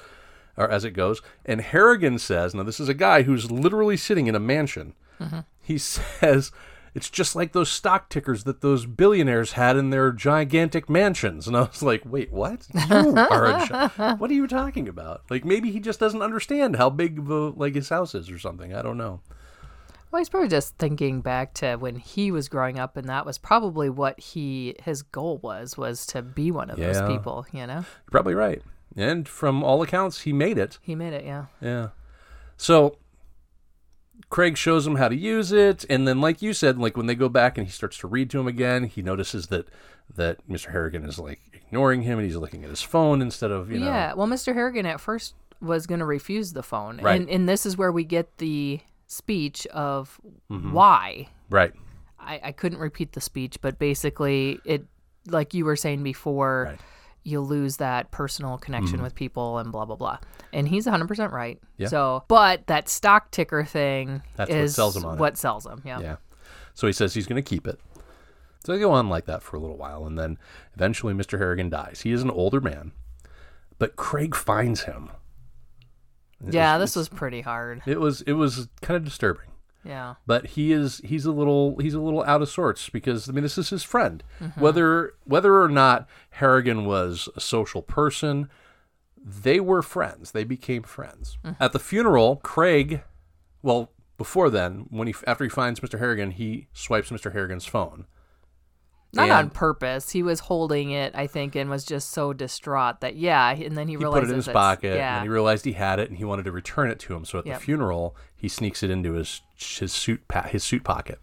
or 0.57 0.69
as 0.69 0.83
it 0.83 0.91
goes. 0.91 1.21
And 1.45 1.61
Harrigan 1.61 2.19
says, 2.19 2.53
now 2.53 2.63
this 2.63 2.79
is 2.79 2.89
a 2.89 2.93
guy 2.93 3.23
who's 3.23 3.51
literally 3.51 3.97
sitting 3.97 4.27
in 4.27 4.35
a 4.35 4.39
mansion. 4.39 4.93
Mm-hmm. 5.19 5.39
He 5.61 5.77
says 5.77 6.51
it's 6.93 7.09
just 7.09 7.35
like 7.35 7.53
those 7.53 7.69
stock 7.69 8.09
tickers 8.09 8.43
that 8.43 8.61
those 8.61 8.85
billionaires 8.85 9.53
had 9.53 9.77
in 9.77 9.89
their 9.91 10.11
gigantic 10.11 10.89
mansions. 10.89 11.47
And 11.47 11.55
I 11.55 11.61
was 11.61 11.81
like, 11.81 12.01
wait, 12.05 12.31
what? 12.31 12.67
You 12.89 13.15
are 13.15 13.45
a 13.45 14.15
what 14.17 14.29
are 14.29 14.33
you 14.33 14.47
talking 14.47 14.87
about? 14.87 15.21
Like 15.29 15.45
maybe 15.45 15.71
he 15.71 15.79
just 15.79 15.99
doesn't 15.99 16.21
understand 16.21 16.75
how 16.75 16.89
big 16.89 17.19
a, 17.29 17.33
like 17.33 17.75
his 17.75 17.89
house 17.89 18.13
is 18.15 18.29
or 18.29 18.39
something. 18.39 18.73
I 18.75 18.81
don't 18.81 18.97
know. 18.97 19.21
Well, 20.11 20.19
he's 20.19 20.27
probably 20.27 20.49
just 20.49 20.77
thinking 20.77 21.21
back 21.21 21.53
to 21.55 21.77
when 21.77 21.95
he 21.95 22.31
was 22.31 22.49
growing 22.49 22.77
up, 22.77 22.97
and 22.97 23.07
that 23.07 23.25
was 23.25 23.37
probably 23.37 23.89
what 23.89 24.19
he 24.19 24.75
his 24.83 25.01
goal 25.03 25.37
was 25.37 25.77
was 25.77 26.05
to 26.07 26.21
be 26.21 26.51
one 26.51 26.69
of 26.69 26.77
Yeah. 26.77 26.91
those 26.91 27.09
people. 27.09 27.45
You 27.53 27.65
know, 27.65 27.75
You're 27.75 28.11
probably 28.11 28.33
right. 28.35 28.61
And 28.97 29.25
from 29.29 29.63
all 29.63 29.81
accounts, 29.81 30.19
he 30.21 30.33
made 30.33 30.57
it. 30.57 30.77
he 30.81 30.95
made 30.95 31.13
it. 31.13 31.23
Yeah. 31.23 31.45
Yeah. 31.61 31.89
So 32.57 32.97
Craig 34.29 34.57
shows 34.57 34.85
him 34.87 34.95
how 34.95 35.07
to 35.09 35.15
use 35.15 35.51
it, 35.51 35.85
and 35.89 36.07
then, 36.07 36.21
like 36.21 36.41
you 36.41 36.53
said, 36.53 36.77
like 36.77 36.95
when 36.97 37.05
they 37.07 37.15
go 37.15 37.29
back 37.29 37.57
and 37.57 37.67
he 37.67 37.71
starts 37.71 37.97
to 37.99 38.07
read 38.07 38.29
to 38.31 38.39
him 38.39 38.47
again, 38.47 38.85
he 38.85 39.01
notices 39.01 39.47
that 39.47 39.67
that 40.15 40.45
Mr. 40.49 40.71
Harrigan 40.71 41.05
is 41.05 41.17
like 41.19 41.39
ignoring 41.53 42.01
him, 42.01 42.19
and 42.19 42.25
he's 42.27 42.35
looking 42.37 42.63
at 42.63 42.69
his 42.69 42.81
phone 42.81 43.21
instead 43.21 43.51
of 43.51 43.71
you 43.71 43.79
know. 43.79 43.85
Yeah. 43.85 44.13
Well, 44.13 44.27
Mr. 44.27 44.53
Harrigan 44.53 44.85
at 44.85 44.99
first 44.99 45.33
was 45.61 45.85
going 45.87 45.99
to 45.99 46.05
refuse 46.05 46.53
the 46.53 46.63
phone, 46.63 46.99
Right. 47.01 47.19
and 47.21 47.29
and 47.29 47.47
this 47.47 47.65
is 47.65 47.77
where 47.77 47.91
we 47.91 48.03
get 48.03 48.37
the 48.37 48.79
speech 49.07 49.65
of 49.67 50.19
Mm-hmm. 50.49 50.71
why. 50.73 51.27
Right. 51.49 51.73
I, 52.19 52.39
I 52.45 52.51
couldn't 52.51 52.79
repeat 52.79 53.13
the 53.13 53.21
speech, 53.21 53.59
but 53.61 53.79
basically, 53.79 54.59
it 54.65 54.85
like 55.27 55.53
you 55.53 55.65
were 55.65 55.75
saying 55.75 56.03
before, 56.03 56.67
Right. 56.71 56.79
Mm-hmm. 57.23 57.29
you 57.29 57.41
lose 57.41 57.77
that 57.77 58.11
personal 58.11 58.57
connection 58.57 59.01
with 59.01 59.15
people 59.15 59.57
and 59.57 59.71
blah 59.71 59.85
blah 59.85 59.95
blah. 59.95 60.17
And 60.53 60.67
he's 60.67 60.85
100 60.85 61.07
percent 61.07 61.31
right. 61.33 61.59
Yeah. 61.77 61.87
So, 61.87 62.23
but 62.27 62.67
that 62.67 62.89
stock 62.89 63.31
ticker 63.31 63.63
thing 63.63 64.21
That's 64.35 64.49
what 64.49 64.59
is 64.59 64.75
sells 64.75 64.95
him 64.97 65.05
on 65.05 65.15
it. 65.15 65.19
what 65.19 65.37
sells 65.37 65.65
him. 65.65 65.81
Yeah. 65.85 65.99
Yeah. 65.99 66.15
So 66.73 66.87
he 66.87 66.93
says 66.93 67.13
he's 67.13 67.27
going 67.27 67.41
to 67.41 67.47
keep 67.47 67.67
it. 67.67 67.79
So 68.65 68.73
they 68.73 68.79
go 68.79 68.91
on 68.91 69.09
like 69.09 69.25
that 69.25 69.41
for 69.41 69.57
a 69.57 69.59
little 69.59 69.77
while, 69.77 70.05
and 70.05 70.19
then 70.19 70.37
eventually 70.75 71.13
Mr. 71.13 71.39
Harrigan 71.39 71.69
dies. 71.69 72.01
He 72.01 72.11
is 72.11 72.21
an 72.21 72.29
older 72.29 72.61
man, 72.61 72.91
but 73.79 73.95
Craig 73.95 74.35
finds 74.35 74.81
him. 74.83 75.09
Yeah, 76.47 76.77
this 76.77 76.95
was 76.95 77.07
pretty 77.09 77.41
hard. 77.41 77.81
It 77.85 77.99
was 77.99 78.21
it 78.21 78.33
was 78.33 78.67
kind 78.81 78.97
of 78.97 79.03
disturbing. 79.05 79.50
Yeah. 79.83 80.15
but 80.27 80.45
he 80.47 80.71
is 80.71 81.01
he's 81.03 81.25
a 81.25 81.31
little 81.31 81.77
he's 81.79 81.93
a 81.95 81.99
little 81.99 82.23
out 82.23 82.41
of 82.41 82.49
sorts 82.49 82.89
because 82.89 83.27
I 83.27 83.31
mean 83.31 83.43
this 83.43 83.57
is 83.57 83.69
his 83.69 83.83
friend. 83.83 84.23
Mm-hmm. 84.39 84.61
Whether 84.61 85.13
whether 85.23 85.61
or 85.61 85.69
not 85.69 86.07
Harrigan 86.31 86.85
was 86.85 87.29
a 87.35 87.41
social 87.41 87.81
person, 87.81 88.49
they 89.17 89.59
were 89.59 89.81
friends. 89.81 90.31
They 90.31 90.43
became 90.43 90.83
friends. 90.83 91.37
Mm-hmm. 91.43 91.63
At 91.63 91.71
the 91.73 91.79
funeral, 91.79 92.37
Craig, 92.37 93.03
well, 93.61 93.91
before 94.17 94.49
then, 94.49 94.85
when 94.89 95.07
he 95.07 95.15
after 95.25 95.43
he 95.43 95.49
finds 95.49 95.79
Mr. 95.79 95.97
Harrigan, 95.99 96.31
he 96.31 96.67
swipes 96.73 97.09
Mr. 97.09 97.33
Harrigan's 97.33 97.65
phone. 97.65 98.05
Not 99.13 99.23
And- 99.23 99.31
on 99.33 99.49
purpose. 99.49 100.11
He 100.11 100.23
was 100.23 100.39
holding 100.39 100.91
it, 100.91 101.13
I 101.15 101.27
think, 101.27 101.55
and 101.55 101.69
was 101.69 101.83
just 101.83 102.11
so 102.11 102.31
distraught 102.31 103.01
that 103.01 103.17
yeah. 103.17 103.49
And 103.51 103.77
then 103.77 103.87
he, 103.89 103.93
He 103.93 103.97
realized 103.97 104.21
put 104.21 104.29
it 104.29 104.31
in 104.31 104.35
his 104.37 104.47
pocket, 104.47 104.95
Yeah. 104.95 105.17
and 105.17 105.23
he 105.23 105.29
realized 105.29 105.65
he 105.65 105.73
had 105.73 105.99
it, 105.99 106.07
and 106.09 106.17
he 106.17 106.23
wanted 106.23 106.43
to 106.43 106.51
return 106.53 106.89
it 106.89 106.99
to 106.99 107.13
him. 107.15 107.25
So 107.25 107.39
at 107.39 107.45
Yep. 107.45 107.59
the 107.59 107.65
funeral, 107.65 108.15
he 108.35 108.47
sneaks 108.47 108.83
it 108.83 108.89
into 108.89 109.13
his 109.13 109.41
his 109.57 109.91
suit 109.91 110.27
pa- 110.29 110.43
his 110.43 110.63
suit 110.63 110.83
pocket. 110.85 111.19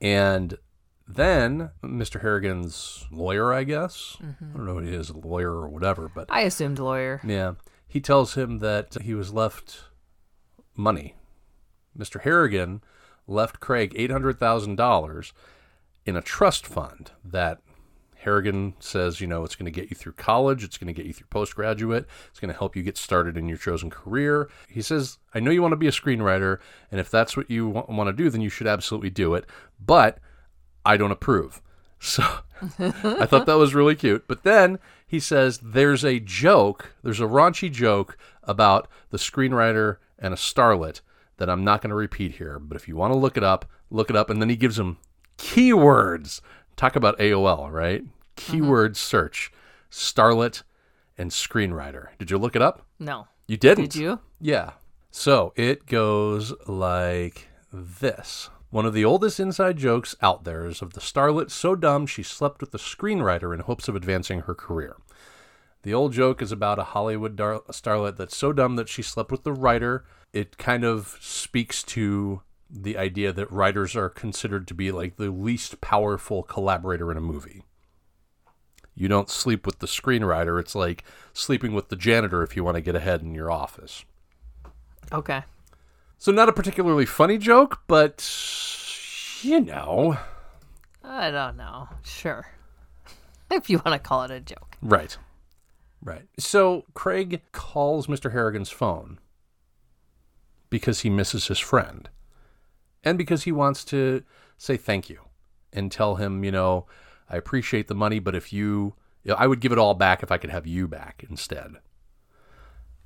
And 0.00 0.58
then 1.06 1.70
Mr. 1.82 2.20
Harrigan's 2.20 3.06
lawyer, 3.10 3.52
I 3.52 3.64
guess, 3.64 4.16
Mm-hmm. 4.22 4.44
I 4.52 4.56
don't 4.56 4.66
know 4.66 4.74
what 4.74 4.84
he 4.84 4.94
is, 4.94 5.10
a 5.10 5.16
lawyer 5.16 5.50
or 5.52 5.68
whatever, 5.68 6.10
but 6.14 6.26
I 6.30 6.40
assumed 6.40 6.78
lawyer. 6.78 7.20
yeah, 7.24 7.54
he 7.86 8.00
tells 8.00 8.34
him 8.34 8.58
that 8.60 8.96
he 9.02 9.14
was 9.14 9.32
left 9.32 9.84
money. 10.76 11.14
Mr. 11.96 12.20
Harrigan 12.22 12.82
left 13.26 13.60
Craig 13.60 13.92
eight 13.96 14.10
hundred 14.10 14.38
thousand 14.38 14.76
dollars 14.76 15.32
in 16.06 16.16
a 16.16 16.22
trust 16.22 16.66
fund 16.66 17.12
that 17.24 17.60
Harrigan 18.24 18.74
says, 18.80 19.20
you 19.20 19.26
know, 19.26 19.44
it's 19.44 19.54
going 19.54 19.70
to 19.70 19.80
get 19.80 19.90
you 19.90 19.96
through 19.96 20.12
college, 20.12 20.64
it's 20.64 20.78
going 20.78 20.86
to 20.86 20.94
get 20.94 21.06
you 21.06 21.12
through 21.12 21.26
postgraduate, 21.28 22.06
it's 22.30 22.40
going 22.40 22.52
to 22.52 22.58
help 22.58 22.74
you 22.74 22.82
get 22.82 22.96
started 22.96 23.36
in 23.36 23.48
your 23.48 23.58
chosen 23.58 23.90
career. 23.90 24.48
He 24.68 24.80
says, 24.80 25.18
I 25.34 25.40
know 25.40 25.50
you 25.50 25.60
want 25.60 25.72
to 25.72 25.76
be 25.76 25.88
a 25.88 25.92
screenwriter, 25.92 26.58
and 26.90 27.00
if 27.00 27.10
that's 27.10 27.36
what 27.36 27.50
you 27.50 27.68
want 27.68 28.08
to 28.08 28.12
do, 28.12 28.30
then 28.30 28.40
you 28.40 28.48
should 28.48 28.66
absolutely 28.66 29.10
do 29.10 29.34
it, 29.34 29.44
but 29.78 30.18
I 30.84 30.96
don't 30.96 31.12
approve. 31.12 31.60
So 32.00 32.22
I 32.78 33.24
thought 33.24 33.46
that 33.46 33.56
was 33.56 33.74
really 33.74 33.94
cute. 33.94 34.28
But 34.28 34.42
then 34.42 34.78
he 35.06 35.18
says 35.18 35.58
there's 35.62 36.04
a 36.04 36.20
joke, 36.20 36.94
there's 37.02 37.20
a 37.20 37.24
raunchy 37.24 37.72
joke 37.72 38.18
about 38.42 38.88
the 39.08 39.16
screenwriter 39.16 39.96
and 40.18 40.34
a 40.34 40.36
starlet 40.36 41.00
that 41.38 41.48
I'm 41.48 41.64
not 41.64 41.80
going 41.80 41.88
to 41.88 41.96
repeat 41.96 42.32
here. 42.32 42.58
But 42.58 42.76
if 42.76 42.88
you 42.88 42.94
want 42.94 43.14
to 43.14 43.18
look 43.18 43.38
it 43.38 43.42
up, 43.42 43.64
look 43.88 44.10
it 44.10 44.16
up. 44.16 44.28
And 44.28 44.42
then 44.42 44.50
he 44.50 44.56
gives 44.56 44.78
him 44.78 44.98
keywords. 45.38 46.40
Talk 46.76 46.96
about 46.96 47.18
AOL, 47.18 47.70
right? 47.70 48.02
Mm-hmm. 48.02 48.52
Keyword 48.52 48.96
search 48.96 49.52
starlet 49.90 50.62
and 51.16 51.30
screenwriter. 51.30 52.08
Did 52.18 52.30
you 52.30 52.38
look 52.38 52.56
it 52.56 52.62
up? 52.62 52.86
No. 52.98 53.28
You 53.46 53.56
didn't. 53.56 53.92
Did 53.92 53.96
you? 53.96 54.20
Yeah. 54.40 54.72
So 55.10 55.52
it 55.56 55.86
goes 55.86 56.52
like 56.66 57.48
this. 57.72 58.50
One 58.70 58.86
of 58.86 58.92
the 58.94 59.04
oldest 59.04 59.38
inside 59.38 59.76
jokes 59.76 60.16
out 60.20 60.42
there 60.42 60.66
is 60.66 60.82
of 60.82 60.94
the 60.94 61.00
starlet 61.00 61.52
so 61.52 61.76
dumb 61.76 62.06
she 62.06 62.24
slept 62.24 62.60
with 62.60 62.72
the 62.72 62.78
screenwriter 62.78 63.54
in 63.54 63.60
hopes 63.60 63.86
of 63.86 63.94
advancing 63.94 64.40
her 64.40 64.54
career. 64.54 64.96
The 65.84 65.94
old 65.94 66.12
joke 66.12 66.42
is 66.42 66.50
about 66.50 66.80
a 66.80 66.84
Hollywood 66.84 67.36
dar- 67.36 67.60
starlet 67.70 68.16
that's 68.16 68.36
so 68.36 68.52
dumb 68.52 68.74
that 68.76 68.88
she 68.88 69.02
slept 69.02 69.30
with 69.30 69.44
the 69.44 69.52
writer. 69.52 70.04
It 70.32 70.58
kind 70.58 70.82
of 70.82 71.16
speaks 71.20 71.84
to 71.84 72.42
the 72.74 72.98
idea 72.98 73.32
that 73.32 73.50
writers 73.52 73.94
are 73.94 74.08
considered 74.08 74.66
to 74.66 74.74
be 74.74 74.90
like 74.90 75.16
the 75.16 75.30
least 75.30 75.80
powerful 75.80 76.42
collaborator 76.42 77.10
in 77.12 77.16
a 77.16 77.20
movie. 77.20 77.62
You 78.96 79.06
don't 79.06 79.30
sleep 79.30 79.64
with 79.64 79.78
the 79.78 79.86
screenwriter. 79.86 80.58
It's 80.58 80.74
like 80.74 81.04
sleeping 81.32 81.72
with 81.72 81.88
the 81.88 81.96
janitor 81.96 82.42
if 82.42 82.56
you 82.56 82.64
want 82.64 82.76
to 82.76 82.80
get 82.80 82.96
ahead 82.96 83.22
in 83.22 83.34
your 83.34 83.50
office. 83.50 84.04
Okay. 85.12 85.42
So 86.18 86.32
not 86.32 86.48
a 86.48 86.52
particularly 86.52 87.06
funny 87.06 87.38
joke, 87.38 87.82
but 87.86 88.28
you 89.42 89.60
know, 89.60 90.18
I 91.02 91.30
don't 91.30 91.56
know. 91.56 91.88
Sure. 92.02 92.46
if 93.50 93.70
you 93.70 93.80
want 93.84 93.92
to 93.92 93.98
call 93.98 94.24
it 94.24 94.30
a 94.30 94.40
joke. 94.40 94.76
right. 94.82 95.16
Right. 96.02 96.26
So 96.38 96.84
Craig 96.92 97.40
calls 97.52 98.08
Mr. 98.08 98.32
Harrigan's 98.32 98.68
phone 98.68 99.18
because 100.68 101.00
he 101.00 101.08
misses 101.08 101.46
his 101.46 101.58
friend 101.58 102.10
and 103.04 103.18
because 103.18 103.44
he 103.44 103.52
wants 103.52 103.84
to 103.86 104.22
say 104.56 104.76
thank 104.76 105.08
you 105.08 105.20
and 105.72 105.90
tell 105.90 106.16
him, 106.16 106.44
you 106.44 106.52
know, 106.52 106.86
I 107.28 107.36
appreciate 107.36 107.88
the 107.88 107.94
money, 107.94 108.18
but 108.18 108.34
if 108.34 108.52
you, 108.52 108.94
you 109.22 109.30
know, 109.30 109.36
I 109.36 109.46
would 109.46 109.60
give 109.60 109.72
it 109.72 109.78
all 109.78 109.94
back 109.94 110.22
if 110.22 110.30
I 110.30 110.38
could 110.38 110.50
have 110.50 110.66
you 110.66 110.86
back 110.88 111.24
instead. 111.28 111.74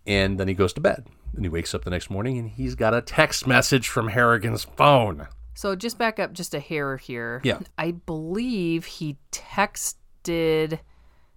And 0.06 0.38
then 0.38 0.48
he 0.48 0.54
goes 0.54 0.72
to 0.74 0.80
bed. 0.80 1.06
And 1.34 1.44
he 1.44 1.48
wakes 1.48 1.74
up 1.74 1.84
the 1.84 1.90
next 1.90 2.08
morning 2.08 2.38
and 2.38 2.48
he's 2.48 2.74
got 2.74 2.94
a 2.94 3.02
text 3.02 3.46
message 3.46 3.88
from 3.88 4.08
Harrigan's 4.08 4.64
phone. 4.64 5.28
So 5.54 5.76
just 5.76 5.98
back 5.98 6.18
up 6.18 6.32
just 6.32 6.54
a 6.54 6.60
hair 6.60 6.96
here. 6.96 7.40
Yeah. 7.44 7.60
I 7.76 7.90
believe 7.90 8.86
he 8.86 9.18
texted 9.30 10.78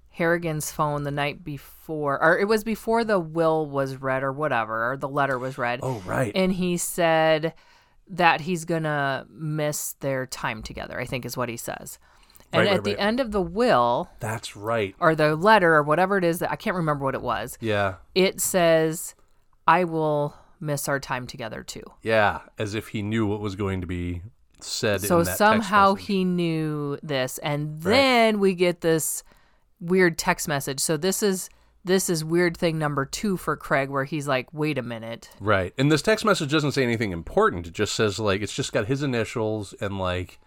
Harrigan's 0.10 0.72
phone 0.72 1.04
the 1.04 1.12
night 1.12 1.44
before, 1.44 2.22
or 2.22 2.38
it 2.38 2.48
was 2.48 2.64
before 2.64 3.04
the 3.04 3.20
will 3.20 3.66
was 3.66 3.98
read 3.98 4.24
or 4.24 4.32
whatever, 4.32 4.92
or 4.92 4.98
the 4.98 5.10
letter 5.10 5.38
was 5.38 5.58
read. 5.58 5.80
Oh, 5.84 6.02
right. 6.06 6.32
And 6.36 6.54
he 6.54 6.78
said 6.78 7.54
that 8.12 8.42
he's 8.42 8.66
gonna 8.66 9.26
miss 9.30 9.94
their 10.02 10.26
time 10.28 10.62
together. 10.62 11.00
I 11.00 11.06
think 11.06 11.26
is 11.26 11.36
what 11.38 11.50
he 11.50 11.58
says. 11.58 11.98
And 12.54 12.60
Right, 12.62 12.68
at 12.68 12.72
right, 12.74 12.84
the 12.84 12.96
right. 12.96 13.00
end 13.00 13.20
of 13.22 13.32
the 13.32 13.42
will 13.42 14.10
That's 14.20 14.56
right. 14.58 14.94
or 15.00 15.16
the 15.16 15.36
letter 15.38 15.74
or 15.74 15.84
whatever 15.84 16.18
it 16.18 16.24
is 16.26 16.40
that 16.40 16.52
I 16.52 16.58
can't 16.58 16.76
remember 16.76 17.06
what 17.06 17.16
it 17.16 17.22
was. 17.22 17.58
Yeah. 17.62 17.96
It 18.14 18.42
says, 18.42 19.16
"I 19.66 19.86
will 19.86 20.36
miss 20.60 20.90
our 20.90 21.00
time 21.00 21.26
together 21.28 21.64
too." 21.64 21.84
Yeah. 22.02 22.42
As 22.60 22.76
if 22.76 22.90
he 22.90 23.02
knew 23.02 23.26
what 23.26 23.40
was 23.40 23.56
going 23.56 23.80
to 23.82 23.88
be 23.88 24.22
said 24.60 25.02
So 25.02 25.24
somehow 25.24 25.96
he 25.96 26.24
knew 26.26 26.98
this, 27.02 27.38
and 27.40 27.82
then 27.82 28.40
we 28.40 28.54
get 28.54 28.82
this 28.82 29.24
weird 29.80 30.18
text 30.18 30.48
message. 30.48 30.80
So 30.80 30.98
this 30.98 31.24
is 31.24 31.50
this 31.84 32.10
is 32.10 32.24
weird 32.24 32.56
thing 32.56 32.78
number 32.78 33.06
two 33.06 33.38
for 33.38 33.56
Craig, 33.56 33.90
where 33.90 34.04
he's 34.04 34.28
like, 34.28 34.54
"Wait 34.54 34.78
a 34.78 34.84
minute." 34.84 35.30
Right. 35.40 35.74
And 35.78 35.92
this 35.92 36.02
text 36.02 36.24
message 36.26 36.52
doesn't 36.52 36.74
say 36.74 36.84
anything 36.84 37.12
important. 37.12 37.68
It 37.68 37.74
just 37.74 37.94
says 37.94 38.20
like 38.20 38.42
it's 38.42 38.54
just 38.56 38.74
got 38.74 38.86
his 38.86 39.02
initials 39.04 39.74
and 39.82 39.98
like 39.98 40.40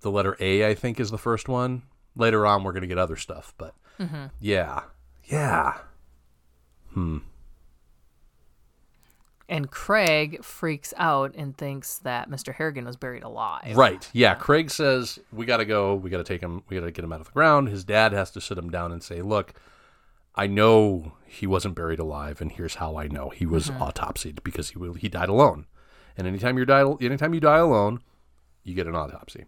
the 0.00 0.10
letter 0.10 0.36
A 0.40 0.68
I 0.68 0.74
think 0.74 1.00
is 1.00 1.10
the 1.10 1.18
first 1.18 1.48
one. 1.48 1.82
Later 2.16 2.46
on 2.46 2.64
we're 2.64 2.72
going 2.72 2.82
to 2.82 2.88
get 2.88 2.98
other 2.98 3.16
stuff, 3.16 3.54
but 3.56 3.74
yeah. 4.40 4.82
Yeah. 5.24 5.78
Hmm. 6.92 7.18
And 9.48 9.68
Craig 9.68 10.44
freaks 10.44 10.94
out 10.96 11.34
and 11.34 11.56
thinks 11.56 11.98
that 11.98 12.30
Mr. 12.30 12.54
Harrigan 12.54 12.84
was 12.84 12.96
buried 12.96 13.24
alive. 13.24 13.76
Right. 13.76 14.08
Yeah, 14.12 14.34
Craig 14.34 14.70
says 14.70 15.18
we 15.32 15.44
got 15.44 15.56
to 15.56 15.64
go. 15.64 15.96
We 15.96 16.08
got 16.08 16.18
to 16.18 16.24
take 16.24 16.40
him. 16.40 16.62
We 16.68 16.78
got 16.78 16.84
to 16.84 16.92
get 16.92 17.04
him 17.04 17.12
out 17.12 17.20
of 17.20 17.26
the 17.26 17.32
ground. 17.32 17.68
His 17.68 17.82
dad 17.84 18.12
has 18.12 18.30
to 18.32 18.40
sit 18.40 18.56
him 18.56 18.70
down 18.70 18.92
and 18.92 19.02
say, 19.02 19.22
"Look, 19.22 19.54
I 20.34 20.46
know 20.46 21.12
he 21.26 21.46
wasn't 21.46 21.74
buried 21.74 21.98
alive, 21.98 22.40
and 22.40 22.52
here's 22.52 22.76
how 22.76 22.96
I 22.96 23.08
know 23.08 23.30
he 23.30 23.46
was 23.46 23.68
mm-hmm. 23.68 23.82
autopsied 23.82 24.42
because 24.42 24.70
he 24.70 24.78
will, 24.78 24.94
he 24.94 25.08
died 25.08 25.28
alone. 25.28 25.66
And 26.16 26.26
anytime 26.26 26.58
you 26.58 26.64
die, 26.64 26.84
anytime 27.00 27.34
you 27.34 27.40
die 27.40 27.58
alone, 27.58 28.02
you 28.64 28.74
get 28.74 28.86
an 28.86 28.96
autopsy. 28.96 29.46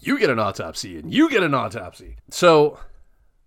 You 0.00 0.18
get 0.18 0.30
an 0.30 0.38
autopsy, 0.38 0.98
and 0.98 1.12
you 1.12 1.30
get 1.30 1.42
an 1.42 1.54
autopsy. 1.54 2.16
So 2.30 2.78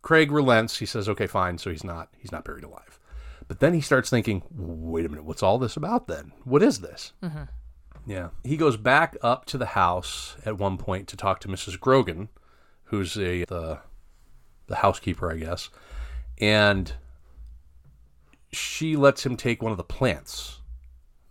Craig 0.02 0.32
relents. 0.32 0.78
He 0.78 0.86
says, 0.86 1.10
"Okay, 1.10 1.28
fine." 1.28 1.58
So 1.58 1.69
he's 1.69 1.84
not 1.84 2.10
he's 2.17 2.32
not 2.32 2.45
buried 2.45 2.63
alive. 2.63 3.00
But 3.48 3.60
then 3.60 3.74
he 3.74 3.82
starts 3.82 4.10
thinking, 4.10 4.43
"Wait 4.52 5.06
a 5.06 5.10
minute, 5.10 5.26
what's 5.26 5.43
all 5.43 5.58
this 5.58 5.76
about? 5.76 6.08
Then 6.08 6.32
what 6.43 6.63
is 6.63 6.80
this?" 6.80 7.13
Mm-hmm. 7.21 7.43
Yeah. 8.06 8.30
He 8.43 8.56
goes 8.56 8.78
back 8.78 9.17
up 9.21 9.45
to 9.45 9.58
the 9.58 9.65
house 9.67 10.38
at 10.45 10.58
one 10.58 10.78
point 10.78 11.08
to 11.10 11.17
talk 11.17 11.39
to 11.41 11.48
Mrs. 11.48 11.80
Grogan, 11.80 12.30
who's 12.86 13.17
a 13.17 13.45
the 13.45 13.80
the 14.67 14.78
housekeeper, 14.78 15.32
I 15.32 15.38
guess. 15.38 15.69
And 16.39 16.93
she 18.52 18.95
lets 18.95 19.26
him 19.26 19.36
take 19.36 19.62
one 19.62 19.71
of 19.71 19.78
the 19.78 19.84
plants 19.84 20.60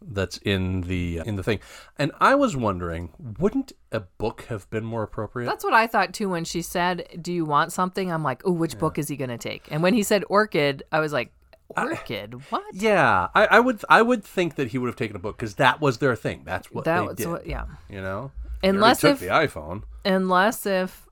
that's 0.07 0.37
in 0.38 0.83
the 0.83 1.21
uh, 1.21 1.25
in 1.25 1.37
the 1.37 1.43
thing. 1.43 1.61
And 1.99 2.12
I 2.21 2.35
was 2.35 2.57
wondering, 2.57 3.11
wouldn't 3.38 3.73
a 3.90 4.01
book 4.01 4.47
have 4.49 4.69
been 4.71 4.85
more 4.85 5.03
appropriate? 5.03 5.47
That's 5.47 5.64
what 5.64 5.73
I 5.73 5.87
thought 5.87 6.12
too 6.12 6.29
when 6.29 6.45
she 6.45 6.62
said, 6.62 7.07
"Do 7.21 7.33
you 7.33 7.45
want 7.45 7.73
something?" 7.73 8.12
I'm 8.12 8.23
like, 8.23 8.43
"Oh, 8.45 8.53
which 8.53 8.79
book 8.79 8.99
is 8.99 9.09
he 9.09 9.17
going 9.17 9.31
to 9.31 9.38
take?" 9.38 9.67
And 9.71 9.83
when 9.83 9.95
he 9.95 10.03
said 10.03 10.25
orchid, 10.29 10.83
I 10.93 11.01
was 11.01 11.12
like, 11.12 11.33
"Orchid? 11.77 12.35
what?" 12.51 12.62
yeah, 12.75 13.29
I, 13.35 13.47
I 13.47 13.61
would 13.61 13.83
I 13.88 14.03
would 14.03 14.23
think 14.25 14.57
that 14.57 14.69
he 14.69 14.79
would 14.79 14.88
have 14.88 14.97
taken 14.97 15.17
a 15.17 15.21
book 15.21 15.38
because 15.38 15.55
that 15.55 15.81
was 15.81 15.99
their 15.99 16.17
thing. 16.17 16.43
That's 16.45 16.71
what 16.71 16.85
that 16.85 17.01
they 17.01 17.07
was 17.07 17.17
did. 17.17 17.29
what, 17.29 17.47
yeah. 17.47 17.64
You 17.88 18.03
know, 18.03 18.31
Unless 18.62 19.01
took 19.01 19.12
if 19.12 19.21
the 19.21 19.27
iPhone. 19.29 19.85
unless 20.05 20.67
if 20.67 21.09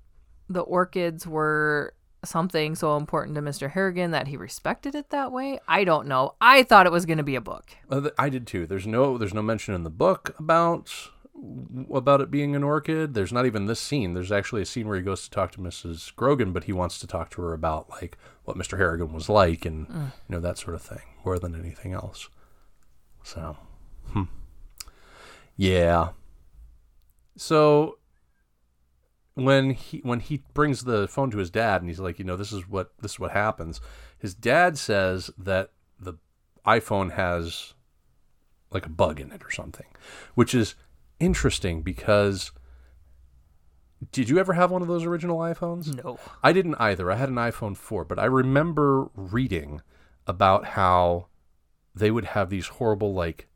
the 0.50 0.60
orchids 0.60 1.26
were 1.26 1.94
something 2.24 2.74
so 2.74 2.96
important 2.96 3.34
to 3.34 3.42
Mr. 3.42 3.70
Harrigan 3.70 4.10
that 4.12 4.28
he 4.28 4.36
respected 4.36 4.94
it 4.94 5.10
that 5.10 5.32
way. 5.32 5.58
I 5.66 5.84
don't 5.84 6.06
know. 6.06 6.34
I 6.40 6.62
thought 6.62 6.86
it 6.86 6.92
was 6.92 7.06
going 7.06 7.18
to 7.18 7.24
be 7.24 7.34
a 7.34 7.40
book. 7.40 7.70
Uh, 7.90 8.10
I 8.18 8.28
did 8.28 8.46
too. 8.46 8.66
There's 8.66 8.86
no 8.86 9.18
there's 9.18 9.34
no 9.34 9.42
mention 9.42 9.74
in 9.74 9.82
the 9.82 9.90
book 9.90 10.34
about 10.38 10.92
about 11.92 12.20
it 12.20 12.30
being 12.30 12.54
an 12.54 12.62
orchid. 12.62 13.14
There's 13.14 13.32
not 13.32 13.46
even 13.46 13.66
this 13.66 13.80
scene. 13.80 14.14
There's 14.14 14.30
actually 14.30 14.62
a 14.62 14.66
scene 14.66 14.86
where 14.86 14.96
he 14.96 15.02
goes 15.02 15.24
to 15.24 15.30
talk 15.30 15.50
to 15.52 15.60
Mrs. 15.60 16.14
Grogan, 16.14 16.52
but 16.52 16.64
he 16.64 16.72
wants 16.72 16.98
to 17.00 17.06
talk 17.06 17.30
to 17.30 17.42
her 17.42 17.52
about 17.52 17.90
like 17.90 18.16
what 18.44 18.56
Mr. 18.56 18.78
Harrigan 18.78 19.12
was 19.12 19.28
like 19.28 19.64
and 19.64 19.86
you 19.88 20.12
know 20.28 20.40
that 20.40 20.58
sort 20.58 20.74
of 20.74 20.82
thing 20.82 21.02
more 21.24 21.38
than 21.38 21.58
anything 21.58 21.92
else. 21.92 22.28
So, 23.24 23.56
hmm. 24.08 24.24
yeah. 25.56 26.10
So 27.36 27.98
when 29.34 29.70
he 29.70 29.98
when 29.98 30.20
he 30.20 30.42
brings 30.54 30.84
the 30.84 31.08
phone 31.08 31.30
to 31.30 31.38
his 31.38 31.50
dad 31.50 31.80
and 31.80 31.88
he's 31.90 32.00
like, 32.00 32.18
you 32.18 32.24
know, 32.24 32.36
this 32.36 32.52
is 32.52 32.68
what 32.68 32.92
this 33.00 33.12
is 33.12 33.20
what 33.20 33.32
happens. 33.32 33.80
His 34.18 34.34
dad 34.34 34.78
says 34.78 35.30
that 35.38 35.70
the 35.98 36.14
iPhone 36.66 37.12
has 37.12 37.74
like 38.70 38.86
a 38.86 38.90
bug 38.90 39.20
in 39.20 39.32
it 39.32 39.42
or 39.44 39.50
something, 39.50 39.86
which 40.34 40.54
is 40.54 40.74
interesting 41.20 41.82
because 41.82 42.52
did 44.10 44.28
you 44.28 44.38
ever 44.38 44.54
have 44.54 44.70
one 44.70 44.82
of 44.82 44.88
those 44.88 45.04
original 45.04 45.38
iPhones? 45.38 46.02
No. 46.02 46.18
I 46.42 46.52
didn't 46.52 46.74
either. 46.76 47.10
I 47.10 47.16
had 47.16 47.28
an 47.28 47.36
iPhone 47.36 47.76
4, 47.76 48.04
but 48.04 48.18
I 48.18 48.24
remember 48.24 49.10
reading 49.14 49.80
about 50.26 50.64
how 50.64 51.28
they 51.94 52.10
would 52.10 52.24
have 52.26 52.50
these 52.50 52.66
horrible 52.66 53.14
like 53.14 53.48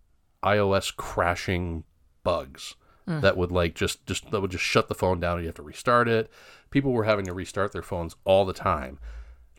iOS 0.43 0.95
crashing 0.95 1.85
bugs 2.23 2.77
Mm. 3.09 3.21
that 3.21 3.37
would 3.37 3.53
like 3.53 3.75
just 3.77 4.05
just 4.07 4.31
that 4.33 4.41
would 4.41 4.51
just 4.51 4.65
shut 4.65 4.89
the 4.89 4.95
phone 4.95 5.21
down 5.21 5.35
and 5.35 5.43
you 5.43 5.49
have 5.49 5.55
to 5.57 5.63
restart 5.63 6.09
it. 6.09 6.29
People 6.71 6.93
were 6.93 7.05
having 7.05 7.25
to 7.27 7.33
restart 7.33 7.73
their 7.73 7.83
phones 7.83 8.17
all 8.25 8.45
the 8.45 8.53
time. 8.53 8.99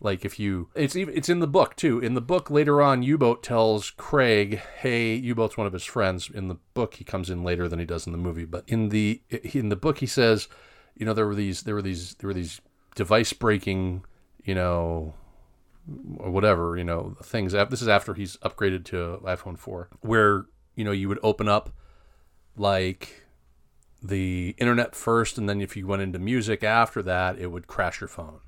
Like 0.01 0.25
if 0.25 0.37
you 0.37 0.69
it's 0.75 0.95
even 0.95 1.15
it's 1.15 1.29
in 1.29 1.39
the 1.39 1.47
book 1.47 1.75
too. 1.75 1.99
In 1.99 2.13
the 2.13 2.21
book 2.21 2.51
later 2.51 2.81
on 2.81 3.03
U-boat 3.03 3.41
tells 3.41 3.91
Craig, 3.91 4.59
"Hey, 4.79 5.15
U-boat's 5.15 5.57
one 5.57 5.65
of 5.65 5.73
his 5.73 5.85
friends." 5.85 6.29
In 6.29 6.49
the 6.49 6.57
book 6.73 6.95
he 6.95 7.03
comes 7.03 7.29
in 7.29 7.43
later 7.43 7.67
than 7.69 7.79
he 7.79 7.85
does 7.85 8.05
in 8.05 8.11
the 8.11 8.17
movie, 8.17 8.45
but 8.45 8.63
in 8.67 8.89
the 8.89 9.21
in 9.29 9.69
the 9.69 9.75
book 9.75 9.99
he 9.99 10.05
says, 10.05 10.49
you 10.95 11.05
know, 11.05 11.13
there 11.13 11.25
were 11.25 11.35
these 11.35 11.63
there 11.63 11.73
were 11.75 11.81
these 11.81 12.15
there 12.15 12.27
were 12.27 12.33
these 12.33 12.59
device 12.95 13.31
breaking, 13.31 14.03
you 14.43 14.55
know, 14.55 15.13
whatever, 15.85 16.77
you 16.77 16.83
know, 16.83 17.15
things. 17.23 17.53
This 17.53 17.81
is 17.81 17.87
after 17.87 18.13
he's 18.13 18.37
upgraded 18.37 18.83
to 18.85 19.21
iPhone 19.23 19.57
4, 19.57 19.89
where, 20.01 20.45
you 20.75 20.83
know, 20.83 20.91
you 20.91 21.07
would 21.07 21.19
open 21.23 21.47
up 21.47 21.69
like 22.57 23.26
the 24.01 24.55
internet 24.57 24.95
first, 24.95 25.37
and 25.37 25.49
then 25.49 25.61
if 25.61 25.75
you 25.75 25.87
went 25.87 26.01
into 26.01 26.19
music 26.19 26.63
after 26.63 27.01
that, 27.03 27.39
it 27.39 27.47
would 27.47 27.67
crash 27.67 28.01
your 28.01 28.07
phone. 28.07 28.39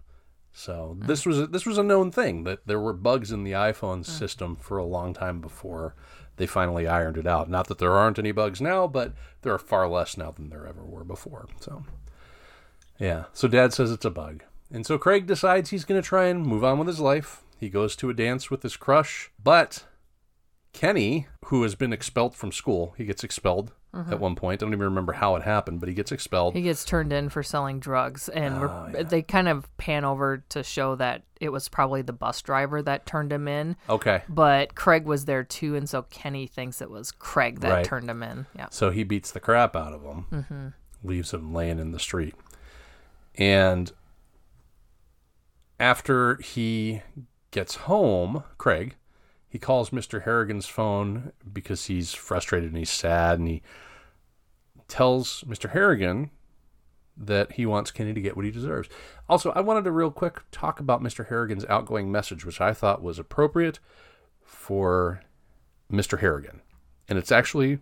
So 0.52 0.98
this 1.00 1.26
was 1.26 1.40
a, 1.40 1.48
this 1.48 1.66
was 1.66 1.78
a 1.78 1.84
known 1.84 2.12
thing 2.12 2.44
that 2.44 2.66
there 2.66 2.80
were 2.80 2.94
bugs 2.94 3.32
in 3.32 3.44
the 3.44 3.52
iPhone 3.54 3.98
hmm. 3.98 4.04
system 4.04 4.56
for 4.56 4.78
a 4.78 4.86
long 4.86 5.14
time 5.14 5.42
before 5.42 5.96
they 6.38 6.48
finally 6.48 6.88
ironed 6.88 7.18
it 7.18 7.28
out. 7.28 7.50
Not 7.50 7.68
that 7.68 7.78
there 7.78 7.94
aren't 7.94 8.20
any 8.20 8.32
bugs 8.32 8.62
now, 8.62 8.88
but 8.88 9.14
there 9.42 9.54
are 9.54 9.60
far 9.60 9.88
less 9.88 10.18
now 10.18 10.32
than 10.32 10.50
there 10.50 10.66
ever 10.66 10.84
were 10.84 11.04
before. 11.04 11.48
So 11.60 11.84
yeah. 13.00 13.26
So 13.34 13.48
dad 13.48 13.74
says 13.74 13.92
it's 13.92 14.06
a 14.06 14.10
bug. 14.10 14.44
And 14.72 14.86
so 14.86 14.98
Craig 14.98 15.26
decides 15.26 15.70
he's 15.70 15.86
going 15.86 16.02
to 16.02 16.08
try 16.08 16.26
and 16.26 16.46
move 16.46 16.64
on 16.64 16.78
with 16.78 16.88
his 16.88 17.00
life. 17.00 17.42
He 17.60 17.70
goes 17.70 17.96
to 17.98 18.10
a 18.10 18.14
dance 18.14 18.50
with 18.50 18.64
his 18.64 18.78
crush, 18.78 19.32
but 19.44 19.86
Kenny, 20.74 21.28
who 21.46 21.64
has 21.64 21.76
been 21.76 21.92
expelled 21.92 22.36
from 22.36 22.52
school, 22.52 22.94
he 22.98 23.06
gets 23.06 23.24
expelled 23.24 23.74
at 23.94 24.20
one 24.20 24.36
point. 24.36 24.62
I 24.62 24.66
don't 24.66 24.74
even 24.74 24.86
remember 24.86 25.14
how 25.14 25.36
it 25.36 25.44
happened, 25.44 25.80
but 25.80 25.90
he 25.90 25.96
gets 25.96 26.12
expelled. 26.12 26.54
He 26.54 26.62
gets 26.62 26.86
turned 26.86 27.12
in 27.12 27.30
for 27.30 27.42
selling 27.42 27.80
drugs, 27.80 28.30
and 28.30 28.56
Oh, 28.56 28.90
we're, 28.94 29.04
they 29.04 29.22
kind 29.22 29.48
of 29.48 29.76
pan 29.78 30.06
over 30.06 30.44
to 30.50 30.64
show 30.64 30.96
that 30.96 31.24
it 31.42 31.50
was 31.50 31.70
probably 31.70 32.02
the 32.02 32.14
bus 32.14 32.42
driver 32.42 32.82
that 32.84 33.06
turned 33.06 33.32
him 33.34 33.48
in. 33.48 33.76
Okay. 33.90 34.24
But 34.30 34.76
Craig 34.76 35.06
was 35.06 35.26
there 35.26 35.44
too, 35.44 35.76
and 35.76 35.90
so 35.90 36.04
Kenny 36.04 36.46
thinks 36.46 36.82
it 36.82 36.90
was 36.92 37.12
Craig 37.12 37.62
that 37.62 37.72
Right. 37.72 37.86
turned 37.86 38.10
him 38.10 38.22
in. 38.22 38.46
Yeah. 38.56 38.68
So 38.70 38.92
he 38.92 39.04
beats 39.04 39.32
the 39.32 39.40
crap 39.40 39.76
out 39.76 39.94
of 39.94 40.04
him, 40.04 40.26
mm-hmm. 40.32 40.68
leaves 41.08 41.34
him 41.34 41.54
laying 41.54 41.80
in 41.80 41.92
the 41.92 42.00
street. 42.00 42.36
And 43.36 43.92
after 45.80 46.38
he 46.42 47.02
gets 47.52 47.76
home, 47.76 48.44
Craig, 48.58 48.96
he 49.50 49.58
calls 49.58 49.90
Mr. 49.90 50.24
Harrigan's 50.24 50.68
phone 50.68 51.34
because 51.52 51.86
he's 51.86 52.14
frustrated 52.14 52.70
and 52.70 52.78
he's 52.78 52.92
sad, 52.92 53.40
and 53.40 53.48
he 53.48 53.64
tells 54.88 55.44
Mr. 55.48 55.72
Harrigan 55.72 56.30
that 57.18 57.54
he 57.54 57.66
wants 57.66 57.92
Kenny 57.92 58.14
to 58.14 58.22
get 58.22 58.36
what 58.36 58.46
he 58.46 58.52
deserves. 58.52 58.88
Also, 59.28 59.52
I 59.52 59.60
wanted 59.60 59.84
to 59.86 59.92
real 59.92 60.12
quick 60.12 60.42
talk 60.52 60.80
about 60.80 61.04
Mr. 61.04 61.28
Harrigan's 61.28 61.66
outgoing 61.66 62.12
message, 62.12 62.46
which 62.46 62.62
I 62.62 62.74
thought 62.74 63.02
was 63.02 63.20
appropriate 63.20 63.80
for 64.42 65.22
Mr. 65.92 66.20
Harrigan. 66.20 66.62
And 67.10 67.18
it's 67.18 67.32
actually 67.32 67.80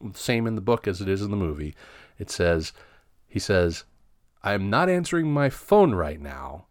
the 0.00 0.18
same 0.18 0.46
in 0.46 0.54
the 0.54 0.60
book 0.60 0.88
as 0.88 1.00
it 1.00 1.08
is 1.08 1.22
in 1.22 1.30
the 1.30 1.36
movie. 1.36 1.74
It 2.18 2.30
says, 2.30 2.72
he 3.28 3.38
says, 3.38 3.84
I 4.42 4.54
am 4.54 4.70
not 4.70 4.88
answering 4.88 5.32
my 5.32 5.50
phone 5.50 5.94
right 5.94 6.20
now. 6.20 6.66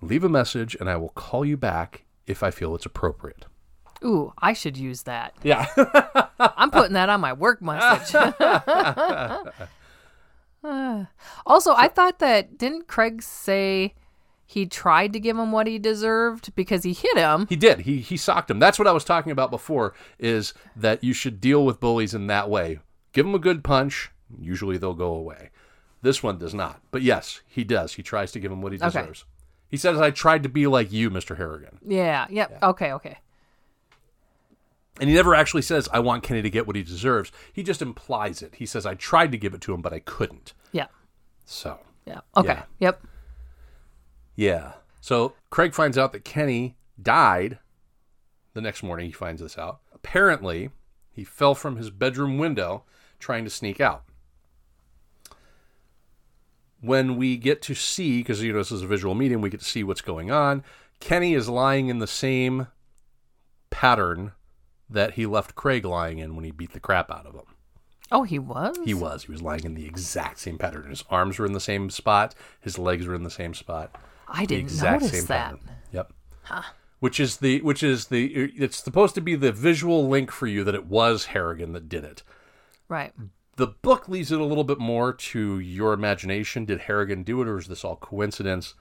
Leave 0.00 0.24
a 0.24 0.28
message 0.28 0.76
and 0.80 0.88
I 0.88 0.96
will 0.96 1.10
call 1.10 1.44
you 1.44 1.56
back 1.56 2.05
if 2.26 2.42
I 2.42 2.50
feel 2.50 2.74
it's 2.74 2.86
appropriate. 2.86 3.46
Ooh, 4.04 4.32
I 4.38 4.52
should 4.52 4.76
use 4.76 5.02
that. 5.04 5.34
Yeah. 5.42 5.66
I'm 6.38 6.70
putting 6.70 6.92
that 6.94 7.08
on 7.08 7.20
my 7.20 7.32
work 7.32 7.62
message. 7.62 8.14
also, 11.46 11.74
I 11.74 11.88
thought 11.88 12.18
that 12.18 12.58
didn't 12.58 12.88
Craig 12.88 13.22
say 13.22 13.94
he 14.44 14.66
tried 14.66 15.12
to 15.12 15.20
give 15.20 15.36
him 15.38 15.50
what 15.52 15.66
he 15.66 15.78
deserved 15.78 16.54
because 16.54 16.84
he 16.84 16.92
hit 16.92 17.16
him. 17.16 17.46
He 17.48 17.56
did. 17.56 17.80
He 17.80 18.00
he 18.00 18.16
socked 18.16 18.50
him. 18.50 18.58
That's 18.58 18.78
what 18.78 18.88
I 18.88 18.92
was 18.92 19.04
talking 19.04 19.32
about 19.32 19.50
before. 19.50 19.94
Is 20.18 20.54
that 20.76 21.02
you 21.02 21.12
should 21.12 21.40
deal 21.40 21.64
with 21.64 21.80
bullies 21.80 22.14
in 22.14 22.26
that 22.28 22.50
way. 22.50 22.80
Give 23.12 23.24
them 23.26 23.34
a 23.34 23.38
good 23.40 23.64
punch. 23.64 24.10
Usually 24.40 24.76
they'll 24.76 24.94
go 24.94 25.14
away. 25.14 25.50
This 26.02 26.22
one 26.22 26.38
does 26.38 26.54
not. 26.54 26.80
But 26.90 27.02
yes, 27.02 27.40
he 27.46 27.64
does. 27.64 27.94
He 27.94 28.02
tries 28.02 28.30
to 28.32 28.40
give 28.40 28.52
him 28.52 28.60
what 28.60 28.72
he 28.72 28.78
Okay. 28.78 28.86
deserves. 28.86 29.24
He 29.68 29.76
says, 29.76 30.00
"I 30.00 30.10
tried 30.10 30.42
to 30.44 30.48
be 30.48 30.66
like 30.66 30.92
you, 30.92 31.10
Mr. 31.10 31.36
Harrigan," 31.36 31.78
Yeah, 31.84 32.26
yep. 32.30 32.58
Okay, 32.62 32.92
okay. 32.92 33.18
and 35.00 35.08
he 35.10 35.14
never 35.14 35.34
actually 35.34 35.62
says, 35.62 35.88
"I 35.92 35.98
want 35.98 36.22
Kenny 36.22 36.42
to 36.42 36.50
get 36.50 36.66
what 36.66 36.76
he 36.76 36.82
deserves." 36.82 37.30
He 37.52 37.62
just 37.62 37.82
implies 37.82 38.42
it. 38.42 38.54
He 38.56 38.66
says, 38.66 38.86
"I 38.86 38.94
tried 38.94 39.32
to 39.32 39.38
give 39.38 39.54
it 39.54 39.60
to 39.62 39.74
him, 39.74 39.82
but 39.82 39.92
I 39.92 39.98
couldn't." 39.98 40.54
Yeah. 40.72 40.86
So 41.44 41.80
Yeah. 42.06 42.20
Okay. 42.36 42.48
Yeah. 42.48 42.64
Yep. 42.78 43.06
Yeah. 44.36 44.72
So 45.00 45.34
Craig 45.50 45.74
finds 45.74 45.98
out 45.98 46.12
that 46.12 46.24
Kenny 46.24 46.76
died. 47.00 47.58
The 48.54 48.60
next 48.60 48.82
morning, 48.82 49.06
he 49.06 49.12
finds 49.12 49.42
this 49.42 49.58
out. 49.58 49.80
Apparently, 49.92 50.70
he 51.12 51.24
fell 51.24 51.54
from 51.54 51.76
his 51.76 51.90
bedroom 51.90 52.38
window 52.38 52.84
trying 53.18 53.44
to 53.44 53.50
sneak 53.50 53.80
out. 53.80 54.04
When 56.80 57.16
we 57.16 57.36
get 57.36 57.62
to 57.62 57.74
see, 57.74 58.18
because 58.18 58.42
you 58.42 58.52
know 58.52 58.58
this 58.58 58.72
is 58.72 58.82
a 58.82 58.86
visual 58.86 59.14
medium, 59.14 59.40
we 59.40 59.50
get 59.50 59.60
to 59.60 59.66
see 59.66 59.82
what's 59.82 60.02
going 60.02 60.30
on. 60.30 60.62
Kenny 61.00 61.34
is 61.34 61.48
lying 61.48 61.88
in 61.88 61.98
the 61.98 62.06
same 62.06 62.68
pattern 63.70 64.32
that 64.88 65.14
he 65.14 65.26
left 65.26 65.54
Craig 65.54 65.84
lying 65.84 66.18
in 66.18 66.36
when 66.36 66.44
he 66.44 66.50
beat 66.50 66.72
the 66.72 66.80
crap 66.80 67.10
out 67.10 67.26
of 67.26 67.34
him. 67.34 67.42
Oh, 68.12 68.22
he 68.22 68.38
was? 68.38 68.78
He 68.84 68.94
was. 68.94 69.24
He 69.24 69.32
was 69.32 69.42
lying 69.42 69.64
in 69.64 69.74
the 69.74 69.86
exact 69.86 70.38
same 70.38 70.58
pattern. 70.58 70.90
His 70.90 71.02
arms 71.10 71.38
were 71.38 71.46
in 71.46 71.52
the 71.52 71.60
same 71.60 71.90
spot. 71.90 72.34
His 72.60 72.78
legs 72.78 73.06
were 73.06 73.14
in 73.16 73.24
the 73.24 73.30
same 73.30 73.52
spot. 73.52 73.96
I 74.28 74.44
didn't 74.44 74.64
exact 74.64 75.02
notice 75.02 75.18
same 75.18 75.26
that. 75.26 75.44
pattern. 75.44 75.70
Yep. 75.92 76.12
Which 77.00 77.18
is 77.18 77.38
the 77.38 77.60
which 77.62 77.82
is 77.82 78.06
the 78.06 78.52
it's 78.56 78.82
supposed 78.82 79.14
to 79.16 79.20
be 79.20 79.34
the 79.34 79.52
visual 79.52 80.08
link 80.08 80.30
for 80.30 80.46
you 80.46 80.62
that 80.64 80.74
it 80.74 80.86
was 80.86 81.26
Harrigan 81.26 81.72
that 81.72 81.88
did 81.88 82.04
it. 82.04 82.22
Right. 82.88 83.12
The 83.56 83.68
book 83.68 84.08
leaves 84.08 84.30
it 84.30 84.40
a 84.40 84.44
little 84.44 84.64
bit 84.64 84.78
more 84.78 85.12
to 85.12 85.58
your 85.58 85.94
imagination. 85.94 86.66
Did 86.66 86.80
Harrigan 86.82 87.22
do 87.22 87.40
it 87.40 87.48
or 87.48 87.58
is 87.58 87.66
this 87.66 87.84
all 87.84 87.96
coincidence? 87.96 88.74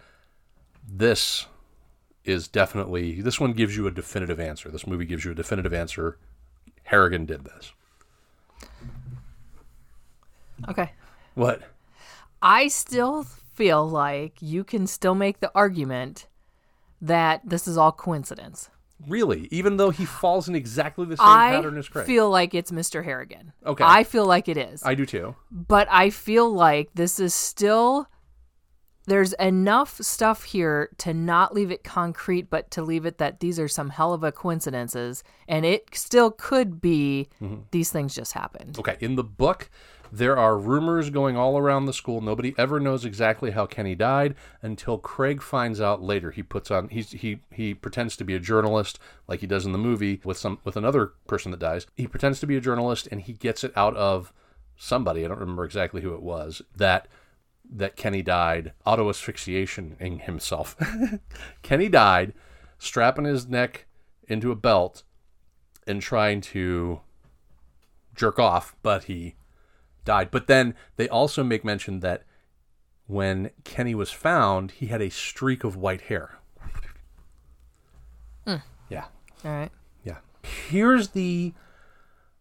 This 0.87 1.45
is 2.25 2.47
definitely 2.47 3.21
this 3.21 3.39
one 3.39 3.53
gives 3.53 3.77
you 3.77 3.87
a 3.87 3.91
definitive 3.91 4.39
answer. 4.39 4.69
This 4.69 4.85
movie 4.85 5.05
gives 5.05 5.23
you 5.23 5.31
a 5.31 5.35
definitive 5.35 5.73
answer. 5.73 6.17
Harrigan 6.83 7.25
did 7.25 7.45
this. 7.45 7.71
Okay. 10.67 10.91
What? 11.35 11.61
I 12.41 12.67
still 12.67 13.23
feel 13.23 13.87
like 13.87 14.41
you 14.41 14.63
can 14.63 14.87
still 14.87 15.15
make 15.15 15.39
the 15.39 15.51
argument 15.55 16.27
that 17.01 17.41
this 17.45 17.67
is 17.67 17.77
all 17.77 17.91
coincidence. 17.91 18.69
Really? 19.07 19.47
Even 19.51 19.77
though 19.77 19.89
he 19.89 20.05
falls 20.05 20.47
in 20.47 20.55
exactly 20.55 21.05
the 21.05 21.17
same 21.17 21.25
I 21.27 21.51
pattern 21.51 21.77
as 21.77 21.87
Craig. 21.89 22.03
I 22.03 22.07
feel 22.07 22.29
like 22.29 22.53
it's 22.53 22.71
Mr. 22.71 23.03
Harrigan. 23.03 23.51
Okay. 23.65 23.83
I 23.83 24.03
feel 24.03 24.25
like 24.25 24.47
it 24.47 24.57
is. 24.57 24.81
I 24.83 24.95
do 24.95 25.05
too. 25.05 25.35
but 25.51 25.87
I 25.91 26.09
feel 26.09 26.51
like 26.51 26.89
this 26.95 27.19
is 27.19 27.33
still 27.33 28.07
there's 29.07 29.33
enough 29.33 29.97
stuff 30.01 30.45
here 30.45 30.89
to 30.97 31.13
not 31.13 31.53
leave 31.53 31.69
it 31.69 31.83
concrete 31.83 32.49
but 32.49 32.71
to 32.71 32.81
leave 32.81 33.05
it 33.05 33.19
that 33.19 33.39
these 33.39 33.59
are 33.59 33.67
some 33.67 33.89
hell 33.91 34.13
of 34.13 34.23
a 34.23 34.31
coincidences 34.31 35.23
and 35.47 35.63
it 35.63 35.87
still 35.93 36.31
could 36.31 36.81
be 36.81 37.27
Mm-hmm. 37.39 37.61
these 37.71 37.91
things 37.91 38.15
just 38.15 38.33
happened. 38.33 38.79
Okay, 38.79 38.97
in 38.99 39.15
the 39.15 39.23
book, 39.23 39.69
there 40.17 40.37
are 40.37 40.57
rumors 40.57 41.09
going 41.09 41.35
all 41.35 41.57
around 41.57 41.85
the 41.85 41.93
school. 41.93 42.21
Nobody 42.21 42.55
ever 42.57 42.79
knows 42.79 43.03
exactly 43.03 43.51
how 43.51 43.65
Kenny 43.65 43.95
died 43.95 44.35
until 44.61 44.97
Craig 44.97 45.41
finds 45.41 45.81
out 45.81 46.01
later. 46.01 46.31
He 46.31 46.41
puts 46.41 46.71
on 46.71 46.87
he's, 46.87 47.11
he 47.11 47.41
he 47.51 47.73
pretends 47.73 48.15
to 48.17 48.23
be 48.23 48.33
a 48.33 48.39
journalist, 48.39 48.97
like 49.27 49.41
he 49.41 49.47
does 49.47 49.65
in 49.65 49.73
the 49.73 49.77
movie 49.77 50.21
with 50.23 50.37
some 50.37 50.59
with 50.63 50.77
another 50.77 51.13
person 51.27 51.51
that 51.51 51.59
dies. 51.59 51.85
He 51.95 52.07
pretends 52.07 52.39
to 52.39 52.47
be 52.47 52.55
a 52.55 52.61
journalist, 52.61 53.07
and 53.11 53.21
he 53.21 53.33
gets 53.33 53.63
it 53.63 53.73
out 53.75 53.95
of 53.97 54.31
somebody. 54.77 55.25
I 55.25 55.27
don't 55.27 55.39
remember 55.39 55.65
exactly 55.65 56.01
who 56.01 56.13
it 56.13 56.21
was 56.21 56.61
that 56.75 57.07
that 57.69 57.97
Kenny 57.97 58.21
died 58.21 58.71
auto 58.85 59.11
asphyxiationing 59.11 60.21
himself. 60.21 60.77
Kenny 61.61 61.89
died 61.89 62.33
strapping 62.77 63.25
his 63.25 63.47
neck 63.47 63.85
into 64.27 64.51
a 64.51 64.55
belt 64.55 65.03
and 65.85 66.01
trying 66.01 66.39
to 66.41 67.01
jerk 68.15 68.39
off, 68.39 68.75
but 68.81 69.05
he 69.05 69.35
died. 70.05 70.31
But 70.31 70.47
then 70.47 70.75
they 70.95 71.09
also 71.09 71.43
make 71.43 71.65
mention 71.65 71.99
that 71.99 72.23
when 73.07 73.51
Kenny 73.63 73.93
was 73.93 74.11
found, 74.11 74.71
he 74.71 74.87
had 74.87 75.01
a 75.01 75.09
streak 75.09 75.63
of 75.63 75.75
white 75.75 76.01
hair. 76.01 76.37
Hmm. 78.47 78.55
Yeah. 78.89 79.05
All 79.43 79.51
right. 79.51 79.71
Yeah. 80.03 80.17
Here's 80.43 81.09
the 81.09 81.53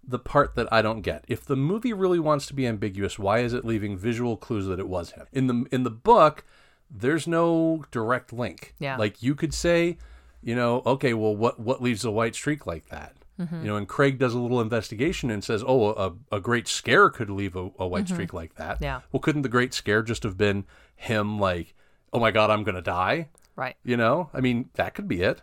the 0.06 0.18
part 0.18 0.54
that 0.54 0.70
I 0.70 0.82
don't 0.82 1.00
get. 1.00 1.24
If 1.28 1.44
the 1.46 1.56
movie 1.56 1.94
really 1.94 2.18
wants 2.18 2.46
to 2.46 2.54
be 2.54 2.66
ambiguous, 2.66 3.18
why 3.18 3.38
is 3.38 3.54
it 3.54 3.64
leaving 3.64 3.96
visual 3.96 4.36
clues 4.36 4.66
that 4.66 4.78
it 4.78 4.88
was 4.88 5.12
him? 5.12 5.26
In 5.32 5.46
the 5.46 5.64
in 5.72 5.82
the 5.82 5.90
book, 5.90 6.44
there's 6.90 7.26
no 7.26 7.84
direct 7.90 8.32
link. 8.32 8.74
Yeah. 8.78 8.96
Like 8.96 9.22
you 9.22 9.34
could 9.34 9.54
say, 9.54 9.98
you 10.42 10.54
know, 10.54 10.82
okay, 10.86 11.14
well 11.14 11.34
what 11.34 11.58
what 11.58 11.82
leaves 11.82 12.04
a 12.04 12.10
white 12.10 12.34
streak 12.34 12.66
like 12.66 12.88
that? 12.88 13.14
Mm-hmm. 13.40 13.62
You 13.62 13.66
know, 13.66 13.76
and 13.76 13.88
Craig 13.88 14.18
does 14.18 14.32
a 14.32 14.38
little 14.38 14.60
investigation 14.60 15.30
and 15.30 15.42
says, 15.42 15.64
"Oh, 15.66 15.90
a, 15.90 16.36
a 16.36 16.40
great 16.40 16.68
scare 16.68 17.10
could 17.10 17.30
leave 17.30 17.56
a, 17.56 17.70
a 17.78 17.86
white 17.86 18.04
mm-hmm. 18.04 18.14
streak 18.14 18.32
like 18.32 18.54
that." 18.54 18.78
Yeah. 18.80 19.00
Well, 19.10 19.20
couldn't 19.20 19.42
the 19.42 19.48
great 19.48 19.74
scare 19.74 20.02
just 20.02 20.22
have 20.22 20.36
been 20.36 20.64
him 20.94 21.40
like, 21.40 21.74
"Oh 22.12 22.20
my 22.20 22.30
god, 22.30 22.50
I'm 22.50 22.62
going 22.62 22.76
to 22.76 22.82
die?" 22.82 23.28
Right. 23.56 23.76
You 23.84 23.96
know? 23.96 24.30
I 24.32 24.40
mean, 24.40 24.70
that 24.74 24.94
could 24.94 25.08
be 25.08 25.22
it. 25.22 25.42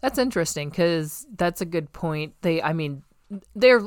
That's 0.00 0.18
interesting 0.18 0.70
cuz 0.70 1.26
that's 1.36 1.60
a 1.60 1.66
good 1.66 1.92
point. 1.92 2.34
They 2.42 2.62
I 2.62 2.72
mean 2.72 3.02
they're 3.54 3.80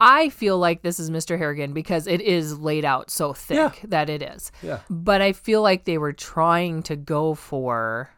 I 0.00 0.28
feel 0.28 0.58
like 0.58 0.82
this 0.82 1.00
is 1.00 1.10
Mr. 1.10 1.38
Harrigan 1.38 1.72
because 1.72 2.06
it 2.06 2.20
is 2.20 2.58
laid 2.58 2.84
out 2.84 3.10
so 3.10 3.32
thick 3.32 3.56
Yeah. 3.56 3.72
that 3.84 4.10
it 4.10 4.22
is. 4.22 4.52
Yeah. 4.62 4.80
But 4.90 5.22
I 5.22 5.32
feel 5.32 5.62
like 5.62 5.84
they 5.84 5.98
were 5.98 6.12
trying 6.12 6.82
to 6.84 6.96
go 6.96 7.34
for 7.34 8.10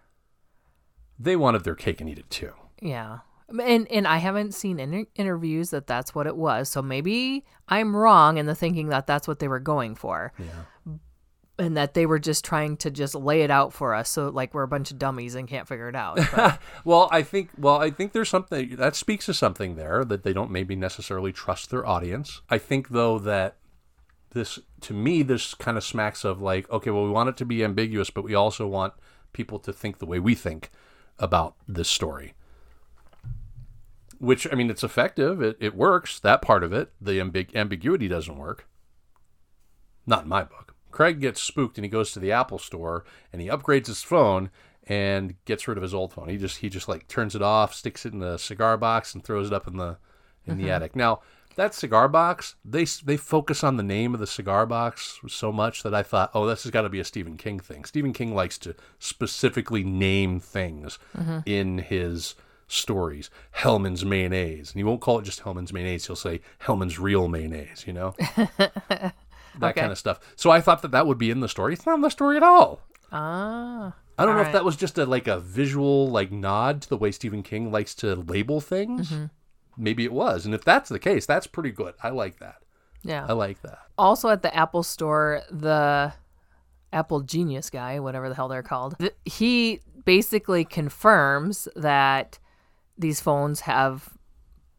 They 1.18 1.36
wanted 1.36 1.64
their 1.64 1.74
cake 1.74 2.00
and 2.00 2.08
eat 2.08 2.18
it 2.18 2.30
too. 2.30 2.52
Yeah. 2.80 3.18
And 3.48 3.90
and 3.90 4.06
I 4.06 4.18
haven't 4.18 4.52
seen 4.52 4.78
inter- 4.78 5.06
interviews 5.14 5.70
that 5.70 5.86
that's 5.86 6.14
what 6.14 6.26
it 6.26 6.36
was. 6.36 6.68
So 6.68 6.82
maybe 6.82 7.44
I'm 7.68 7.96
wrong 7.96 8.36
in 8.36 8.46
the 8.46 8.54
thinking 8.54 8.88
that 8.88 9.06
that's 9.06 9.26
what 9.26 9.38
they 9.38 9.48
were 9.48 9.60
going 9.60 9.94
for. 9.94 10.32
Yeah. 10.38 10.94
And 11.60 11.76
that 11.76 11.94
they 11.94 12.06
were 12.06 12.20
just 12.20 12.44
trying 12.44 12.76
to 12.78 12.90
just 12.90 13.16
lay 13.16 13.42
it 13.42 13.50
out 13.50 13.72
for 13.72 13.92
us 13.92 14.08
so 14.08 14.28
like 14.28 14.54
we're 14.54 14.62
a 14.62 14.68
bunch 14.68 14.92
of 14.92 14.98
dummies 14.98 15.34
and 15.34 15.48
can't 15.48 15.66
figure 15.66 15.88
it 15.88 15.96
out. 15.96 16.20
Well, 16.84 17.08
I 17.10 17.22
think 17.22 17.50
well, 17.58 17.78
I 17.78 17.90
think 17.90 18.12
there's 18.12 18.28
something 18.28 18.76
that 18.76 18.94
speaks 18.94 19.26
to 19.26 19.34
something 19.34 19.74
there 19.74 20.04
that 20.04 20.22
they 20.22 20.32
don't 20.32 20.50
maybe 20.50 20.76
necessarily 20.76 21.32
trust 21.32 21.70
their 21.70 21.86
audience. 21.86 22.42
I 22.48 22.58
think 22.58 22.90
though 22.90 23.18
that 23.20 23.56
this 24.30 24.58
to 24.82 24.92
me 24.92 25.22
this 25.22 25.54
kind 25.54 25.76
of 25.76 25.84
smacks 25.84 26.24
of 26.24 26.40
like 26.40 26.70
okay, 26.70 26.90
well 26.90 27.04
we 27.04 27.10
want 27.10 27.30
it 27.30 27.36
to 27.38 27.46
be 27.46 27.64
ambiguous, 27.64 28.10
but 28.10 28.24
we 28.24 28.34
also 28.34 28.66
want 28.66 28.92
people 29.32 29.58
to 29.58 29.72
think 29.72 29.98
the 29.98 30.06
way 30.06 30.18
we 30.18 30.34
think 30.34 30.70
about 31.18 31.54
this 31.66 31.88
story. 31.88 32.34
Which 34.18 34.46
I 34.50 34.54
mean, 34.54 34.70
it's 34.70 34.84
effective. 34.84 35.40
It 35.40 35.56
it 35.60 35.74
works. 35.74 36.18
That 36.18 36.42
part 36.42 36.64
of 36.64 36.72
it, 36.72 36.92
the 37.00 37.18
ambig- 37.18 37.54
ambiguity 37.54 38.08
doesn't 38.08 38.36
work. 38.36 38.66
Not 40.06 40.24
in 40.24 40.28
my 40.28 40.42
book. 40.42 40.74
Craig 40.90 41.20
gets 41.20 41.40
spooked 41.40 41.76
and 41.78 41.84
he 41.84 41.90
goes 41.90 42.12
to 42.12 42.18
the 42.18 42.32
Apple 42.32 42.58
store 42.58 43.04
and 43.32 43.42
he 43.42 43.48
upgrades 43.48 43.86
his 43.86 44.02
phone 44.02 44.50
and 44.88 45.34
gets 45.44 45.68
rid 45.68 45.76
of 45.76 45.82
his 45.82 45.94
old 45.94 46.12
phone. 46.12 46.28
He 46.28 46.38
just 46.38 46.58
he 46.58 46.68
just 46.68 46.88
like 46.88 47.06
turns 47.08 47.34
it 47.34 47.42
off, 47.42 47.74
sticks 47.74 48.06
it 48.06 48.12
in 48.12 48.22
a 48.22 48.38
cigar 48.38 48.76
box 48.76 49.14
and 49.14 49.22
throws 49.22 49.48
it 49.48 49.52
up 49.52 49.66
in 49.68 49.76
the 49.76 49.98
in 50.46 50.56
the 50.56 50.64
uh-huh. 50.64 50.76
attic. 50.76 50.96
Now, 50.96 51.20
that 51.56 51.74
cigar 51.74 52.08
box, 52.08 52.54
they 52.64 52.84
they 53.04 53.16
focus 53.16 53.62
on 53.62 53.76
the 53.76 53.82
name 53.82 54.14
of 54.14 54.20
the 54.20 54.26
cigar 54.26 54.64
box 54.64 55.18
so 55.28 55.52
much 55.52 55.82
that 55.82 55.94
I 55.94 56.02
thought, 56.02 56.30
"Oh, 56.32 56.46
this 56.46 56.62
has 56.62 56.70
got 56.70 56.82
to 56.82 56.88
be 56.88 57.00
a 57.00 57.04
Stephen 57.04 57.36
King 57.36 57.60
thing." 57.60 57.84
Stephen 57.84 58.12
King 58.12 58.34
likes 58.34 58.56
to 58.58 58.74
specifically 58.98 59.84
name 59.84 60.40
things 60.40 60.98
uh-huh. 61.16 61.42
in 61.44 61.78
his 61.78 62.34
stories. 62.68 63.30
Hellmann's 63.50 64.04
mayonnaise. 64.04 64.70
And 64.70 64.78
he 64.78 64.84
won't 64.84 65.00
call 65.00 65.18
it 65.18 65.24
just 65.24 65.40
Hellmann's 65.40 65.72
mayonnaise. 65.72 66.06
He'll 66.06 66.14
say 66.16 66.40
Hellmann's 66.58 66.98
real 66.98 67.26
mayonnaise, 67.28 67.84
you 67.86 67.92
know? 67.92 68.14
that 68.58 69.14
Okay. 69.62 69.80
kind 69.80 69.90
of 69.92 69.98
stuff. 69.98 70.20
So 70.36 70.50
I 70.50 70.60
thought 70.60 70.82
that 70.82 70.92
that 70.92 71.06
would 71.06 71.18
be 71.18 71.30
in 71.30 71.40
the 71.40 71.48
story. 71.48 71.72
It's 71.72 71.84
not 71.86 71.96
in 71.96 72.00
the 72.02 72.10
story 72.10 72.36
at 72.36 72.42
all. 72.42 72.80
ah. 73.12 73.94
I 74.20 74.24
don't 74.26 74.34
know 74.34 74.42
if 74.42 74.50
that 74.52 74.64
was 74.64 74.74
just 74.76 74.98
a 74.98 75.06
like 75.06 75.28
a 75.28 75.38
visual 75.38 76.10
like 76.10 76.32
nod 76.32 76.82
to 76.82 76.88
the 76.88 76.96
way 76.96 77.12
Stephen 77.12 77.44
King 77.44 77.70
likes 77.70 77.94
to 77.96 78.16
label 78.16 78.60
things. 78.60 79.10
Mm-hmm. 79.10 79.26
Maybe 79.76 80.02
it 80.04 80.12
was. 80.12 80.44
And 80.44 80.56
if 80.56 80.64
that's 80.64 80.88
the 80.88 80.98
case, 80.98 81.24
that's 81.24 81.46
pretty 81.46 81.70
good. 81.70 81.94
I 82.02 82.08
like 82.10 82.40
that. 82.40 82.56
Yeah. 83.04 83.24
I 83.28 83.32
like 83.34 83.62
that. 83.62 83.78
also 83.96 84.28
at 84.30 84.42
the 84.42 84.52
Apple 84.52 84.82
store, 84.82 85.42
the 85.52 86.12
Apple 86.92 87.20
Genius 87.20 87.70
guy, 87.70 88.00
whatever 88.00 88.28
the 88.28 88.34
hell 88.34 88.48
they're 88.48 88.60
called, 88.64 88.98
th- 88.98 89.14
he 89.24 89.82
basically 90.04 90.64
confirms 90.64 91.68
that 91.76 92.40
these 92.98 93.20
phones 93.20 93.60
have 93.60 94.08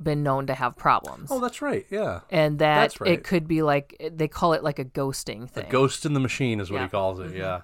been 0.02 0.24
known 0.24 0.48
to 0.48 0.54
have 0.54 0.76
problems. 0.78 1.30
Oh, 1.32 1.40
that's 1.40 1.62
right. 1.62 1.86
Yeah. 1.90 2.22
and 2.30 2.60
that 2.60 2.76
that's 2.82 3.02
right. 3.02 3.12
it 3.12 3.24
could 3.24 3.48
be 3.48 3.62
like 3.62 3.96
they 4.14 4.28
call 4.28 4.54
it 4.54 4.64
like 4.64 4.80
a 4.80 4.86
ghosting 4.86 5.42
The 5.52 5.62
thing. 5.62 5.70
ghost 5.70 6.06
in 6.06 6.14
the 6.14 6.20
machine 6.20 6.60
is 6.60 6.72
what 6.72 6.78
Yeah. 6.80 6.84
he 6.86 6.90
calls 6.90 7.20
it. 7.20 7.28
Mm-hmm. 7.30 7.38
Yeah. 7.38 7.62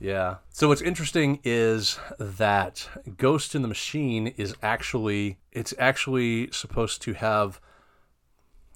Yeah. 0.00 0.36
So 0.50 0.68
what's 0.68 0.82
interesting 0.82 1.40
is 1.44 1.98
that 2.18 2.88
Ghost 3.16 3.54
in 3.54 3.62
the 3.62 3.68
Machine 3.68 4.26
is 4.36 4.54
actually 4.62 5.38
it's 5.52 5.72
actually 5.78 6.50
supposed 6.50 7.00
to 7.02 7.14
have 7.14 7.60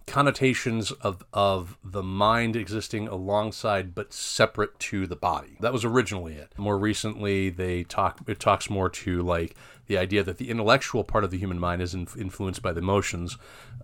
connotations 0.08 0.90
of 0.90 1.24
of 1.32 1.76
the 1.84 2.02
mind 2.02 2.56
existing 2.56 3.08
alongside 3.08 3.94
but 3.94 4.12
separate 4.12 4.78
to 4.78 5.06
the 5.06 5.16
body. 5.16 5.56
That 5.60 5.72
was 5.72 5.84
originally 5.84 6.34
it. 6.34 6.52
More 6.56 6.78
recently, 6.78 7.50
they 7.50 7.84
talk 7.84 8.20
it 8.26 8.40
talks 8.40 8.68
more 8.68 8.88
to 8.88 9.22
like 9.22 9.54
the 9.86 9.98
idea 9.98 10.22
that 10.22 10.38
the 10.38 10.50
intellectual 10.50 11.04
part 11.04 11.24
of 11.24 11.30
the 11.30 11.38
human 11.38 11.58
mind 11.58 11.82
is 11.82 11.94
in, 11.94 12.06
influenced 12.18 12.62
by 12.62 12.72
the 12.72 12.80
emotions, 12.80 13.36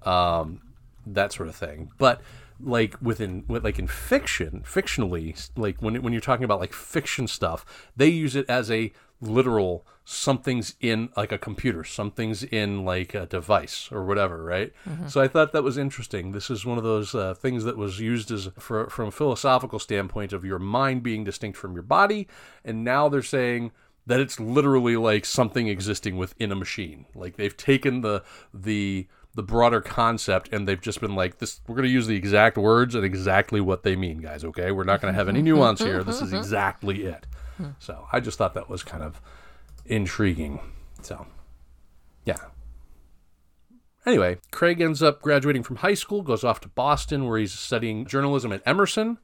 um, 0.05 0.61
that 1.07 1.33
sort 1.33 1.49
of 1.49 1.57
thing. 1.57 1.91
But 1.99 2.21
like 2.61 2.97
within 3.03 3.45
with 3.49 3.65
like 3.65 3.79
in 3.79 3.87
fiction, 3.87 4.63
fictionally, 4.67 5.51
like 5.57 5.83
when 5.83 6.03
when 6.03 6.13
you're 6.13 6.23
talking 6.23 6.45
about 6.45 6.61
like 6.61 6.73
fiction 6.73 7.27
stuff, 7.27 7.91
they 7.97 8.09
use 8.09 8.37
it 8.37 8.49
as 8.49 8.71
a 8.71 8.93
literal 9.21 9.87
something's 10.05 10.77
in 10.81 11.09
like 11.17 11.33
a 11.33 11.39
computer, 11.39 11.83
something's 11.83 12.43
in 12.45 12.85
like 12.85 13.15
a 13.15 13.27
device 13.27 13.89
or 13.91 14.05
whatever, 14.05 14.45
right? 14.45 14.73
So 15.09 15.21
I 15.21 15.29
thought 15.29 15.53
that 15.53 15.63
was 15.63 15.79
interesting. 15.79 16.33
This 16.33 16.51
is 16.51 16.67
one 16.67 16.77
of 16.77 16.85
those 16.85 17.15
uh, 17.15 17.35
things 17.35 17.65
that 17.65 17.79
was 17.79 18.01
used 18.01 18.31
as 18.31 18.51
for, 18.59 18.91
from 18.91 19.09
a 19.09 19.11
philosophical 19.11 19.79
standpoint 19.79 20.33
of 20.35 20.45
your 20.45 20.59
mind 20.59 21.03
being 21.03 21.25
distinct 21.25 21.57
from 21.57 21.73
your 21.73 21.83
body, 21.83 22.29
and 22.65 22.85
now 22.85 23.09
they're 23.09 23.23
saying 23.23 23.73
that 24.07 24.21
it's 24.21 24.39
literally 24.39 24.97
like 24.97 25.25
something 25.25 25.69
existing 25.69 26.19
within 26.19 26.53
a 26.53 26.57
machine. 26.57 27.07
Like 27.15 27.37
they've 27.37 27.57
taken 27.57 28.03
the 28.03 28.23
the 28.53 29.09
the 29.35 29.43
broader 29.43 29.81
concept 29.81 30.49
and 30.53 30.69
they've 30.69 30.81
just 30.81 31.01
been 31.01 31.15
like 31.15 31.39
this 31.39 31.61
we're 31.67 31.75
going 31.75 31.89
to 31.89 31.93
use 31.93 32.07
the 32.07 32.15
exact 32.15 32.57
words 32.57 32.95
and 32.95 33.05
exactly 33.05 33.61
what 33.61 33.83
they 33.83 33.97
mean 33.97 34.19
guys 34.19 34.45
okay 34.45 34.71
we're 34.71 34.85
not 34.85 35.01
going 35.01 35.13
to 35.13 35.19
have 35.19 35.29
any 35.29 35.43
nuance 35.43 35.81
here 35.81 36.05
this 36.05 36.23
is 36.23 36.33
exactly 36.33 37.03
it 37.03 37.27
so 37.79 38.07
i 38.13 38.21
just 38.21 38.39
thought 38.39 38.55
that 38.55 38.69
was 38.69 38.83
kind 38.83 39.03
of 39.03 39.21
intriguing 39.87 40.61
so 41.03 41.27
yeah 42.25 42.37
anyway 44.07 44.37
craig 44.51 44.81
ends 44.81 45.03
up 45.03 45.21
graduating 45.21 45.63
from 45.63 45.77
high 45.77 45.95
school 45.95 46.23
goes 46.23 46.45
off 46.45 46.61
to 46.61 46.69
boston 46.69 47.27
where 47.27 47.39
he's 47.39 47.53
studying 47.53 48.07
journalism 48.07 48.53
at 48.53 48.63
emerson 48.67 49.19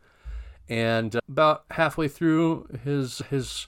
and 0.69 1.17
uh, 1.17 1.21
about 1.29 1.65
halfway 1.71 2.09
through 2.09 2.69
his 2.85 3.19
his 3.31 3.67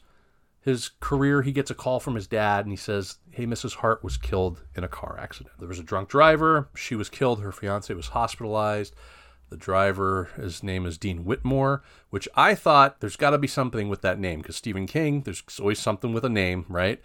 his 0.62 0.90
career, 1.00 1.42
he 1.42 1.50
gets 1.50 1.70
a 1.70 1.74
call 1.74 1.98
from 1.98 2.14
his 2.14 2.28
dad 2.28 2.64
and 2.64 2.72
he 2.72 2.76
says, 2.76 3.18
Hey, 3.30 3.46
Mrs. 3.46 3.74
Hart 3.74 4.04
was 4.04 4.16
killed 4.16 4.62
in 4.76 4.84
a 4.84 4.88
car 4.88 5.18
accident. 5.18 5.56
There 5.58 5.68
was 5.68 5.80
a 5.80 5.82
drunk 5.82 6.08
driver. 6.08 6.68
She 6.76 6.94
was 6.94 7.08
killed. 7.08 7.42
Her 7.42 7.50
fiance 7.50 7.92
was 7.92 8.08
hospitalized. 8.08 8.94
The 9.52 9.58
driver, 9.58 10.30
his 10.36 10.62
name 10.62 10.86
is 10.86 10.96
Dean 10.96 11.26
Whitmore, 11.26 11.82
which 12.08 12.26
I 12.34 12.54
thought 12.54 13.00
there's 13.00 13.16
got 13.16 13.30
to 13.30 13.38
be 13.38 13.46
something 13.46 13.90
with 13.90 14.00
that 14.00 14.18
name 14.18 14.40
because 14.40 14.56
Stephen 14.56 14.86
King, 14.86 15.24
there's 15.24 15.42
always 15.60 15.78
something 15.78 16.14
with 16.14 16.24
a 16.24 16.30
name, 16.30 16.64
right? 16.70 17.02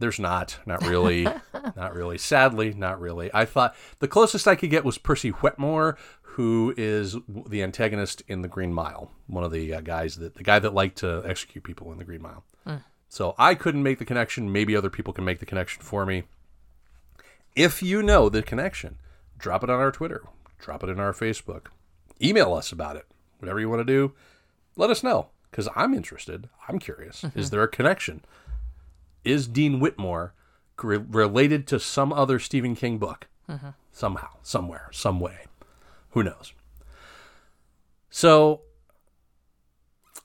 There's 0.00 0.18
not, 0.18 0.58
not 0.66 0.84
really, 0.84 1.28
not 1.76 1.94
really. 1.94 2.18
Sadly, 2.18 2.74
not 2.74 3.00
really. 3.00 3.30
I 3.32 3.44
thought 3.44 3.76
the 4.00 4.08
closest 4.08 4.48
I 4.48 4.56
could 4.56 4.70
get 4.70 4.84
was 4.84 4.98
Percy 4.98 5.28
Whitmore, 5.28 5.96
who 6.22 6.74
is 6.76 7.14
the 7.28 7.62
antagonist 7.62 8.24
in 8.26 8.42
The 8.42 8.48
Green 8.48 8.74
Mile, 8.74 9.12
one 9.28 9.44
of 9.44 9.52
the 9.52 9.72
uh, 9.72 9.80
guys 9.80 10.16
that 10.16 10.34
the 10.34 10.42
guy 10.42 10.58
that 10.58 10.74
liked 10.74 10.98
to 10.98 11.22
execute 11.24 11.62
people 11.62 11.92
in 11.92 11.98
The 11.98 12.04
Green 12.04 12.22
Mile. 12.22 12.42
So 13.08 13.36
I 13.38 13.54
couldn't 13.54 13.84
make 13.84 14.00
the 14.00 14.04
connection. 14.04 14.50
Maybe 14.50 14.74
other 14.74 14.90
people 14.90 15.12
can 15.12 15.24
make 15.24 15.38
the 15.38 15.46
connection 15.46 15.82
for 15.82 16.04
me. 16.04 16.24
If 17.54 17.80
you 17.80 18.02
know 18.02 18.28
the 18.28 18.42
connection, 18.42 18.96
drop 19.38 19.62
it 19.62 19.70
on 19.70 19.78
our 19.78 19.92
Twitter, 19.92 20.24
drop 20.60 20.82
it 20.82 20.88
in 20.88 21.00
our 21.00 21.12
Facebook, 21.12 21.66
email 22.22 22.54
us 22.54 22.72
about 22.72 22.96
it. 22.96 23.06
Whatever 23.38 23.60
you 23.60 23.68
want 23.68 23.80
to 23.80 23.84
do, 23.84 24.12
let 24.76 24.90
us 24.90 25.02
know 25.02 25.28
because 25.50 25.68
I'm 25.74 25.94
interested. 25.94 26.48
I'm 26.68 26.78
curious. 26.78 27.24
Is 27.24 27.30
mm-hmm. 27.30 27.48
there 27.48 27.62
a 27.62 27.68
connection? 27.68 28.22
Is 29.24 29.46
Dean 29.46 29.80
Whitmore 29.80 30.34
re- 30.82 30.98
related 30.98 31.66
to 31.68 31.80
some 31.80 32.12
other 32.12 32.38
Stephen 32.38 32.74
King 32.74 32.98
book? 32.98 33.28
Mm-hmm. 33.48 33.70
Somehow, 33.92 34.28
somewhere, 34.42 34.88
some 34.92 35.18
way. 35.18 35.46
Who 36.10 36.22
knows? 36.22 36.52
So 38.10 38.62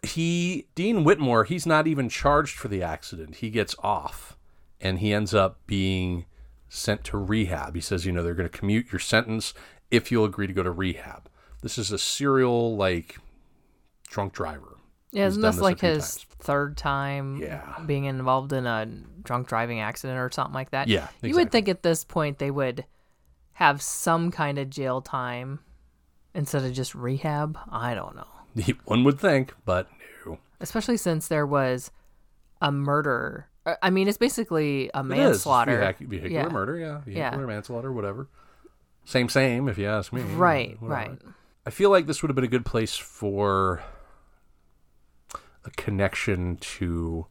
he 0.04 0.67
Dean 0.76 1.04
Whitmore, 1.04 1.43
he's 1.43 1.65
not 1.65 1.88
even 1.88 2.10
charged 2.10 2.58
for 2.58 2.67
the 2.67 2.84
accident. 2.84 3.38
He 3.38 3.50
gets 3.50 3.76
off 3.80 4.38
and 4.80 5.00
he 5.00 5.13
ends 5.13 5.34
up 5.34 5.60
being 5.67 6.26
sent 6.69 7.04
to 7.06 7.17
rehab. 7.17 7.76
He 7.76 7.82
says, 7.82 8.06
you 8.06 8.12
know, 8.12 8.24
they're 8.24 8.34
going 8.34 8.50
to 8.50 8.58
commute 8.58 8.91
your 8.91 9.00
sentence 9.00 9.54
if 9.96 10.12
you'll 10.12 10.26
agree 10.26 10.48
to 10.48 10.54
go 10.54 10.64
to 10.64 10.72
rehab. 10.72 11.30
This 11.62 11.78
is 11.78 11.92
a 11.92 11.98
serial 11.98 12.76
like 12.76 13.18
drunk 14.10 14.34
driver. 14.34 14.78
Yeah, 15.12 15.28
isn't 15.28 15.42
this 15.42 15.60
like 15.60 15.80
his 15.80 16.04
times. 16.18 16.26
third 16.40 16.78
time 16.78 17.38
Yeah. 17.38 17.76
being 17.86 18.06
involved 18.06 18.52
in 18.54 18.66
a 18.68 18.86
drunk 19.24 19.48
driving 19.48 19.80
accident 19.80 20.20
or 20.20 20.30
something 20.32 20.54
like 20.54 20.72
that? 20.72 20.88
Yeah, 20.90 21.08
You 21.22 21.36
would 21.36 21.52
think 21.52 21.70
at 21.70 21.84
this 21.84 22.04
point 22.04 22.38
they 22.38 22.52
would 22.52 22.86
have 23.54 23.82
some 23.82 24.32
kind 24.32 24.60
of 24.60 24.70
jail 24.70 25.02
time 25.02 25.60
instead 26.34 26.64
of 26.66 26.74
just 26.74 26.94
rehab. 26.94 27.58
I 27.72 27.96
don't 27.96 28.16
know. 28.16 28.28
One 28.86 29.04
would 29.06 29.20
think, 29.20 29.54
but 29.64 29.88
no. 30.26 30.38
Especially 30.60 30.98
since 30.98 31.30
there 31.30 31.46
was 31.48 31.92
a 32.62 32.72
murder. 32.72 33.48
uh, 33.66 33.76
I 33.82 33.90
mean, 33.90 34.08
it's 34.10 34.18
basically 34.18 34.92
a 34.94 35.00
It 35.00 35.04
is. 35.04 35.08
manslaughter. 35.08 35.80
Vehic- 35.80 36.08
vehicular 36.08 36.30
Yeah. 36.48 36.50
murder, 36.50 36.78
yeah. 36.78 37.00
Vehicular 37.06 37.42
Yeah. 37.42 37.46
manslaughter, 37.48 37.92
whatever. 37.94 38.28
Same, 39.06 39.30
same, 39.30 39.70
if 39.70 39.78
you 39.78 39.88
ask 39.88 40.12
me. 40.12 40.22
Right, 40.22 40.82
Whatever. 40.82 41.10
right. 41.12 41.20
I 41.65 41.70
feel 41.70 41.89
like 41.89 42.06
this 42.08 42.22
would 42.22 42.30
have 42.30 42.36
been 42.36 42.44
a 42.44 42.50
good 42.50 42.65
place 42.65 42.98
for 42.98 43.82
a 45.63 45.70
connection 45.72 46.58
to 46.58 47.28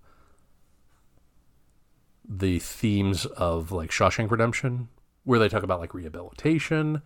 the 2.28 2.58
themes 2.58 3.26
of 3.26 3.70
like 3.70 3.90
Shawshank 3.90 4.30
Redemption, 4.30 4.88
where 5.24 5.38
they 5.38 5.48
talk 5.48 5.62
about 5.62 5.80
like 5.80 5.94
rehabilitation, 5.94 7.02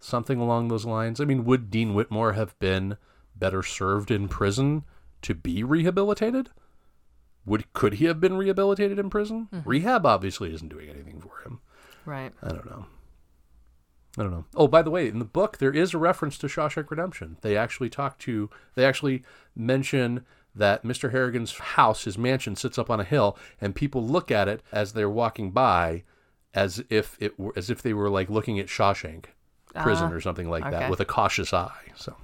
something 0.00 0.40
along 0.40 0.68
those 0.68 0.84
lines. 0.84 1.20
I 1.20 1.24
mean, 1.24 1.44
would 1.44 1.70
Dean 1.70 1.94
Whitmore 1.94 2.32
have 2.32 2.58
been 2.58 2.96
better 3.34 3.62
served 3.62 4.10
in 4.10 4.28
prison 4.28 4.84
to 5.22 5.34
be 5.34 5.62
rehabilitated? 5.62 6.50
Would 7.44 7.72
could 7.74 7.94
he 7.94 8.06
have 8.06 8.20
been 8.20 8.36
rehabilitated 8.36 8.98
in 8.98 9.10
prison? 9.10 9.48
Mm-hmm. 9.52 9.68
Rehab 9.68 10.06
obviously 10.06 10.52
isn't 10.54 10.68
doing 10.68 10.88
anything 10.88 11.20
for 11.20 11.42
him. 11.44 11.60
Right. 12.04 12.32
I 12.42 12.48
don't 12.48 12.66
know. 12.66 12.86
I 14.18 14.22
don't 14.22 14.32
know. 14.32 14.44
Oh, 14.54 14.68
by 14.68 14.82
the 14.82 14.90
way, 14.90 15.08
in 15.08 15.18
the 15.18 15.24
book 15.24 15.58
there 15.58 15.72
is 15.72 15.92
a 15.92 15.98
reference 15.98 16.38
to 16.38 16.46
Shawshank 16.46 16.90
Redemption. 16.90 17.36
They 17.42 17.56
actually 17.56 17.90
talk 17.90 18.18
to. 18.20 18.50
They 18.74 18.84
actually 18.84 19.22
mention 19.54 20.24
that 20.54 20.84
Mr. 20.84 21.12
Harrigan's 21.12 21.52
house, 21.58 22.04
his 22.04 22.16
mansion, 22.16 22.56
sits 22.56 22.78
up 22.78 22.88
on 22.90 22.98
a 22.98 23.04
hill, 23.04 23.36
and 23.60 23.74
people 23.74 24.06
look 24.06 24.30
at 24.30 24.48
it 24.48 24.62
as 24.72 24.94
they're 24.94 25.10
walking 25.10 25.50
by, 25.50 26.02
as 26.54 26.82
if 26.88 27.16
it 27.20 27.38
were, 27.38 27.52
as 27.56 27.68
if 27.68 27.82
they 27.82 27.92
were 27.92 28.08
like 28.08 28.30
looking 28.30 28.58
at 28.58 28.66
Shawshank 28.66 29.26
prison 29.82 30.08
ah, 30.10 30.14
or 30.14 30.20
something 30.20 30.48
like 30.48 30.70
that 30.70 30.90
with 30.90 31.00
a 31.00 31.04
cautious 31.04 31.52
eye. 31.52 31.92
So. 31.94 32.16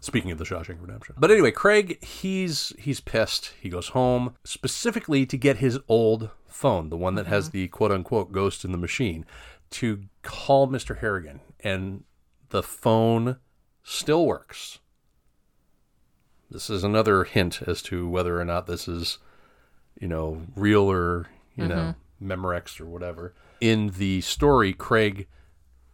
Speaking 0.00 0.30
of 0.30 0.38
the 0.38 0.44
Shawshank 0.44 0.80
Redemption. 0.80 1.16
But 1.18 1.32
anyway, 1.32 1.50
Craig, 1.50 2.02
he's 2.04 2.72
he's 2.78 3.00
pissed. 3.00 3.52
He 3.60 3.68
goes 3.68 3.88
home 3.88 4.36
specifically 4.44 5.26
to 5.26 5.36
get 5.36 5.56
his 5.56 5.80
old 5.88 6.30
phone, 6.46 6.88
the 6.88 6.96
one 6.96 7.16
that 7.16 7.26
has 7.26 7.48
mm-hmm. 7.48 7.58
the 7.58 7.68
quote 7.68 7.90
unquote 7.90 8.30
ghost 8.30 8.64
in 8.64 8.70
the 8.70 8.78
machine, 8.78 9.26
to 9.70 10.04
call 10.22 10.68
Mr. 10.68 10.98
Harrigan. 10.98 11.40
And 11.60 12.04
the 12.50 12.62
phone 12.62 13.36
still 13.82 14.26
works. 14.26 14.78
This 16.50 16.70
is 16.70 16.82
another 16.82 17.24
hint 17.24 17.62
as 17.66 17.82
to 17.82 18.08
whether 18.08 18.40
or 18.40 18.44
not 18.44 18.66
this 18.66 18.88
is, 18.88 19.18
you 20.00 20.08
know, 20.08 20.42
real 20.56 20.90
or, 20.90 21.26
you 21.56 21.64
mm-hmm. 21.64 21.68
know, 21.68 21.94
Memorex 22.22 22.80
or 22.80 22.86
whatever. 22.86 23.34
In 23.60 23.88
the 23.98 24.20
story, 24.22 24.72
Craig 24.72 25.26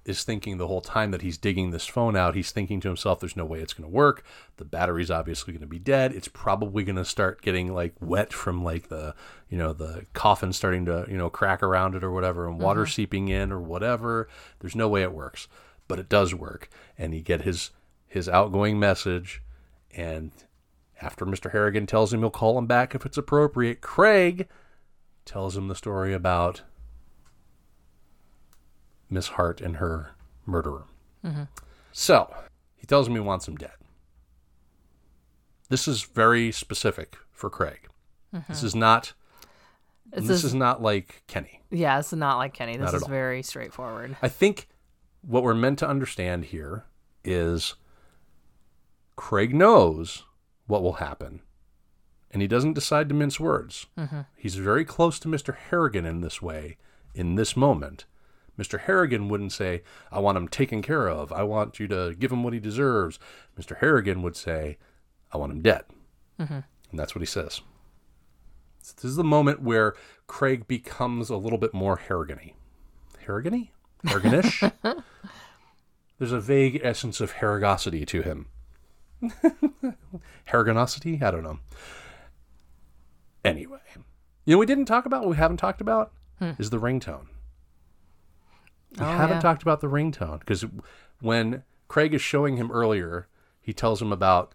is 0.04 0.22
thinking 0.22 0.58
the 0.58 0.66
whole 0.66 0.80
time 0.80 1.10
that 1.10 1.22
he's 1.22 1.38
digging 1.38 1.70
this 1.70 1.86
phone 1.86 2.16
out, 2.16 2.34
he's 2.34 2.50
thinking 2.50 2.80
to 2.80 2.88
himself, 2.88 3.20
there's 3.20 3.36
no 3.36 3.44
way 3.44 3.60
it's 3.60 3.72
going 3.72 3.88
to 3.88 3.94
work. 3.94 4.24
The 4.56 4.64
battery's 4.64 5.10
obviously 5.10 5.52
going 5.52 5.62
to 5.62 5.66
be 5.66 5.78
dead. 5.78 6.12
It's 6.12 6.28
probably 6.28 6.84
going 6.84 6.96
to 6.96 7.04
start 7.04 7.42
getting 7.42 7.72
like 7.72 7.94
wet 8.00 8.33
from 8.33 8.62
like 8.62 8.88
the, 8.88 9.14
you 9.48 9.56
know, 9.56 9.72
the 9.72 10.06
coffin 10.12 10.52
starting 10.52 10.85
to, 10.87 11.06
you 11.08 11.16
know, 11.16 11.31
crack 11.31 11.62
around 11.62 11.94
it 11.94 12.04
or 12.04 12.10
whatever 12.10 12.46
and 12.46 12.60
water 12.60 12.83
mm-hmm. 12.83 12.90
seeping 12.90 13.29
in 13.29 13.50
or 13.50 13.60
whatever. 13.60 14.29
There's 14.60 14.76
no 14.76 14.88
way 14.88 15.02
it 15.02 15.12
works, 15.12 15.48
but 15.88 15.98
it 15.98 16.08
does 16.08 16.35
work. 16.35 16.68
And 16.98 17.14
he 17.14 17.20
get 17.20 17.42
his, 17.42 17.70
his 18.06 18.29
outgoing 18.29 18.79
message. 18.79 19.42
And 19.96 20.33
after 21.00 21.24
Mr. 21.24 21.52
Harrigan 21.52 21.87
tells 21.87 22.12
him 22.12 22.20
he'll 22.20 22.31
call 22.31 22.58
him 22.58 22.66
back 22.66 22.94
if 22.94 23.06
it's 23.06 23.18
appropriate, 23.18 23.81
Craig 23.81 24.48
tells 25.24 25.56
him 25.56 25.68
the 25.68 25.74
story 25.74 26.12
about 26.12 26.62
Miss 29.15 29.29
Hart 29.29 29.60
and 29.60 29.77
her 29.77 30.10
murderer. 30.44 30.85
Mm-hmm. 31.25 31.44
So 31.92 32.35
he 32.75 32.87
tells 32.87 33.06
him 33.08 33.15
he 33.15 33.21
wants 33.21 33.48
him 33.48 33.56
dead. 33.56 33.71
This 35.71 35.88
is 35.88 36.02
very 36.02 36.52
specific 36.52 37.17
for 37.33 37.48
Craig. 37.48 37.88
Mm-hmm. 38.35 38.52
This 38.52 38.62
is 38.62 38.75
not. 38.75 39.15
It's 40.12 40.27
this 40.27 40.42
just- 40.42 40.44
is 40.46 40.54
not 40.54 40.83
like 40.83 41.23
Kenny. 41.27 41.60
Yeah, 41.71 41.98
it's 41.98 42.12
not 42.12 42.37
like 42.37 42.52
Kenny. 42.52 42.77
This 42.77 42.92
is 42.92 43.02
all. 43.02 43.08
very 43.08 43.42
straightforward. 43.42 44.17
I 44.23 44.29
think 44.29 44.69
what 45.23 45.42
we're 45.42 45.54
meant 45.54 45.79
to 45.81 45.88
understand 45.88 46.46
here 46.46 46.85
is 47.25 47.75
Craig 49.17 49.54
knows 49.54 50.25
what 50.67 50.83
will 50.83 50.94
happen 50.94 51.40
and 52.35 52.42
he 52.42 52.48
doesn't 52.48 52.73
decide 52.75 53.08
to 53.08 53.15
mince 53.15 53.38
words. 53.38 53.87
Mm-hmm. 53.96 54.23
He's 54.37 54.56
very 54.56 54.85
close 54.85 55.21
to 55.21 55.29
Mr. 55.29 55.54
Harrigan 55.54 56.04
in 56.04 56.21
this 56.21 56.42
way, 56.42 56.77
in 57.15 57.37
this 57.37 57.56
moment. 57.56 58.06
Mr. 58.59 58.81
Harrigan 58.81 59.29
wouldn't 59.29 59.52
say, 59.52 59.83
I 60.13 60.21
want 60.21 60.38
him 60.38 60.48
taken 60.48 60.83
care 60.83 61.09
of. 61.09 61.33
I 61.33 61.42
want 61.42 61.81
you 61.81 61.88
to 61.88 62.15
give 62.19 62.31
him 62.31 62.44
what 62.44 62.52
he 62.52 62.61
deserves. 62.61 63.19
Mr. 63.59 63.79
Harrigan 63.79 64.23
would 64.23 64.37
say, 64.37 64.79
I 65.33 65.38
want 65.38 65.52
him 65.52 65.63
dead. 65.63 65.83
Mm-hmm. 66.38 66.61
And 66.90 67.00
that's 67.00 67.15
what 67.15 67.23
he 67.23 67.27
says. 67.27 67.61
This 68.81 69.05
is 69.05 69.17
the 69.17 69.25
moment 69.25 69.63
where 69.63 69.94
Craig 70.27 70.69
becomes 70.69 71.31
a 71.31 71.37
little 71.37 71.59
bit 71.59 71.75
more 71.75 71.96
Harrigan-y. 71.96 72.52
Harrigan-y? 73.27 73.71
Harriganish? 74.05 74.73
There's 76.19 76.33
a 76.33 76.40
vague 76.40 76.81
essence 76.85 77.21
of 77.21 77.35
Harrigosity 77.35 78.07
to 78.07 78.23
him. 78.23 78.46
Harriganosity? 80.48 81.23
I 81.23 81.31
don't 81.31 81.42
know. 81.42 81.59
Anyway, 83.44 83.79
you 84.44 84.55
know, 84.55 84.59
we 84.59 84.67
didn't 84.67 84.85
talk 84.85 85.07
about, 85.07 85.23
what 85.23 85.31
we 85.31 85.37
haven't 85.37 85.57
talked 85.57 85.81
about, 85.81 86.13
hmm. 86.38 86.52
is 86.59 86.71
the 86.71 86.79
ringtone. 86.79 87.27
We 88.98 89.04
Oh, 89.04 89.08
haven't 89.08 89.36
yeah. 89.36 89.40
talked 89.40 89.62
about 89.62 89.80
the 89.80 89.88
ringtone 89.88 90.40
because 90.40 90.64
when 91.20 91.62
Craig 91.88 92.14
is 92.14 92.22
showing 92.22 92.56
him 92.56 92.70
earlier, 92.70 93.26
he 93.60 93.72
tells 93.72 94.00
him 94.00 94.12
about 94.12 94.52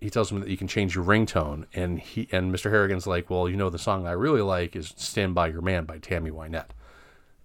he 0.00 0.10
tells 0.10 0.30
him 0.30 0.38
that 0.38 0.48
you 0.48 0.56
can 0.56 0.68
change 0.68 0.94
your 0.94 1.04
ringtone, 1.04 1.66
and 1.74 1.98
he 1.98 2.28
and 2.30 2.54
Mr. 2.54 2.70
Harrigan's 2.70 3.06
like, 3.06 3.28
well, 3.28 3.48
you 3.48 3.56
know, 3.56 3.68
the 3.68 3.78
song 3.80 4.06
I 4.06 4.12
really 4.12 4.42
like 4.42 4.76
is 4.76 4.94
"Stand 4.96 5.34
by 5.34 5.48
Your 5.48 5.60
Man" 5.62 5.84
by 5.86 5.98
Tammy 5.98 6.30
Wynette, 6.30 6.70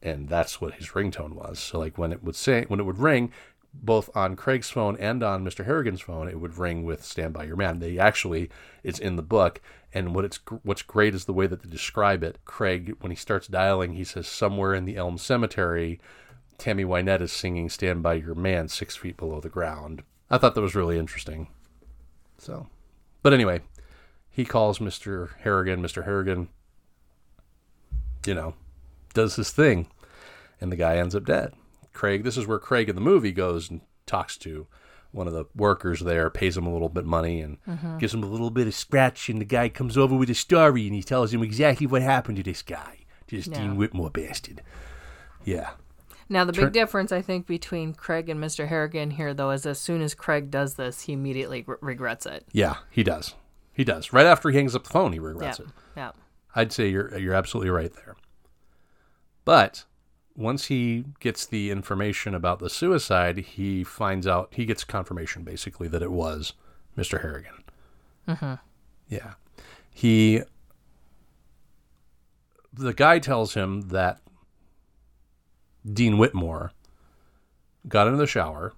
and 0.04 0.30
that's 0.30 0.62
what 0.62 0.76
his 0.76 0.90
ringtone 0.90 1.34
was. 1.34 1.58
So 1.60 1.80
like 1.80 1.98
when 1.98 2.12
it 2.12 2.24
would 2.24 2.36
say 2.36 2.66
when 2.68 2.80
it 2.80 2.84
would 2.84 3.00
ring, 3.00 3.32
both 3.74 4.16
on 4.16 4.36
Craig's 4.36 4.70
phone 4.70 4.96
and 4.98 5.24
on 5.24 5.44
Mr. 5.44 5.66
Harrigan's 5.66 6.02
phone, 6.02 6.28
it 6.28 6.40
would 6.40 6.60
ring 6.60 6.84
with 6.84 7.04
"Stand 7.04 7.34
by 7.34 7.46
Your 7.46 7.56
Man." 7.56 7.80
They 7.80 7.98
actually 7.98 8.50
it's 8.84 9.00
in 9.00 9.16
the 9.16 9.24
book, 9.24 9.60
and 9.94 10.16
what 10.16 10.26
it's 10.26 10.40
what's 10.64 10.82
great 10.82 11.14
is 11.14 11.26
the 11.26 11.34
way 11.34 11.48
that 11.48 11.62
they 11.62 11.70
describe 11.70 12.24
it. 12.24 12.40
Craig, 12.46 12.96
when 13.02 13.12
he 13.12 13.16
starts 13.16 13.48
dialing, 13.48 13.94
he 13.94 14.04
says 14.04 14.28
somewhere 14.28 14.74
in 14.74 14.86
the 14.86 14.98
Elm 14.98 15.18
Cemetery. 15.18 16.00
Tammy 16.58 16.84
Wynette 16.84 17.22
is 17.22 17.32
singing 17.32 17.70
"Stand 17.70 18.02
by 18.02 18.16
Your 18.16 18.36
Man" 18.36 18.68
six 18.68 18.96
feet 18.96 19.18
below 19.18 19.40
the 19.40 19.50
ground. 19.50 20.04
I 20.30 20.38
thought 20.38 20.56
that 20.56 20.62
was 20.62 20.76
really 20.76 20.98
interesting. 20.98 21.48
So, 22.38 22.68
but 23.22 23.34
anyway, 23.34 23.62
he 24.30 24.46
calls 24.46 24.80
Mr. 24.80 25.38
Harrigan. 25.42 25.82
Mr. 25.82 26.06
Harrigan, 26.06 26.50
you 28.26 28.34
know, 28.34 28.56
does 29.14 29.36
his 29.36 29.52
thing, 29.52 29.88
and 30.60 30.72
the 30.72 30.78
guy 30.78 30.98
ends 30.98 31.16
up 31.16 31.26
dead. 31.26 31.54
Craig, 31.94 32.24
this 32.24 32.38
is 32.38 32.48
where 32.48 32.60
Craig 32.60 32.90
in 32.90 32.96
the 32.96 33.02
movie 33.02 33.32
goes 33.32 33.70
and 33.70 33.82
talks 34.08 34.38
to 34.38 34.68
one 35.14 35.28
of 35.28 35.34
the 35.34 35.46
workers 35.56 36.02
there, 36.02 36.30
pays 36.30 36.58
him 36.58 36.66
a 36.66 36.74
little 36.74 36.90
bit 36.90 37.06
money, 37.06 37.40
and 37.40 37.58
mm-hmm. 37.66 37.98
gives 38.00 38.14
him 38.14 38.24
a 38.24 38.28
little 38.28 38.50
bit 38.50 38.68
of 38.68 38.76
scratch. 38.76 39.30
And 39.30 39.40
the 39.40 39.46
guy 39.46 39.70
comes 39.70 39.98
over 39.98 40.16
with 40.16 40.30
a 40.30 40.36
story, 40.36 40.86
and 40.88 40.96
he 40.96 41.04
tells 41.04 41.34
him 41.34 41.42
exactly 41.42 41.88
what 41.88 42.02
happened 42.02 42.38
to 42.38 42.44
this 42.44 42.62
guy, 42.62 43.06
to 43.28 43.38
this 43.38 43.48
Yeah. 43.48 43.60
Dean 43.60 43.78
Whitmore 43.78 44.10
bastard. 44.10 44.62
Yeah, 45.46 45.72
Now, 46.30 46.46
the 46.46 46.54
Turn- 46.54 46.66
big 46.66 46.74
difference, 46.74 47.12
I 47.12 47.22
think, 47.22 47.46
between 47.48 47.94
Craig 47.94 48.30
and 48.30 48.40
Mr. 48.40 48.68
Harrigan 48.68 49.12
here, 49.12 49.34
though, 49.34 49.52
is 49.52 49.66
as 49.66 49.80
soon 49.80 50.02
as 50.02 50.14
Craig 50.16 50.50
does 50.50 50.76
this, 50.76 51.02
he 51.02 51.14
immediately 51.14 51.64
re- 51.68 51.76
regrets 51.82 52.26
it. 52.26 52.46
yeah, 52.52 52.78
he 52.90 53.04
does. 53.04 53.36
He 53.74 53.84
does. 53.84 54.14
Right 54.14 54.26
after 54.26 54.50
he 54.50 54.58
hangs 54.58 54.76
up 54.76 54.84
the 54.84 54.90
phone, 54.90 55.14
he 55.14 55.20
regrets 55.20 55.60
yeah. 55.60 55.66
it. 55.66 55.72
Yeah. 55.98 56.12
I'd 56.56 56.72
say 56.72 56.88
you're 56.88 57.18
you're 57.18 57.34
absolutely 57.34 57.72
right 57.72 57.92
there. 57.94 58.16
But 59.46 59.86
once 60.36 60.66
he 60.66 61.06
gets 61.20 61.46
the 61.46 61.70
information 61.70 62.34
about 62.34 62.60
the 62.60 62.70
suicide, 62.70 63.38
he 63.38 63.84
finds 63.84 64.26
out 64.26 64.50
he 64.52 64.66
gets 64.66 64.84
confirmation 64.84 65.44
basically 65.44 65.88
that 65.88 66.02
it 66.02 66.12
was 66.12 66.54
Mr. 66.98 67.22
Harrigan. 67.22 67.64
Mm-hmm. 68.28 68.54
Yeah, 69.10 69.34
he. 69.92 70.42
The 72.74 72.94
guy 72.94 73.20
tells 73.20 73.54
him 73.54 73.90
that 73.90 74.20
Dean 75.92 76.18
Whitmore 76.18 76.72
got 77.88 78.08
into 78.08 78.18
the 78.18 78.26
shower, 78.26 78.74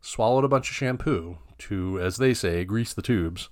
swallowed 0.00 0.44
a 0.44 0.48
bunch 0.48 0.68
of 0.68 0.76
shampoo 0.76 1.38
to, 1.58 1.98
as 2.00 2.18
they 2.18 2.34
say, 2.34 2.64
grease 2.64 2.92
the 2.92 3.00
tubes, 3.00 3.48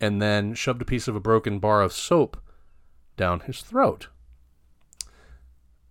and 0.00 0.22
then 0.22 0.54
shoved 0.54 0.82
a 0.82 0.84
piece 0.84 1.08
of 1.08 1.16
a 1.16 1.20
broken 1.20 1.58
bar 1.58 1.82
of 1.82 1.92
soap 1.92 2.36
down 3.16 3.40
his 3.40 3.60
throat. 3.60 4.08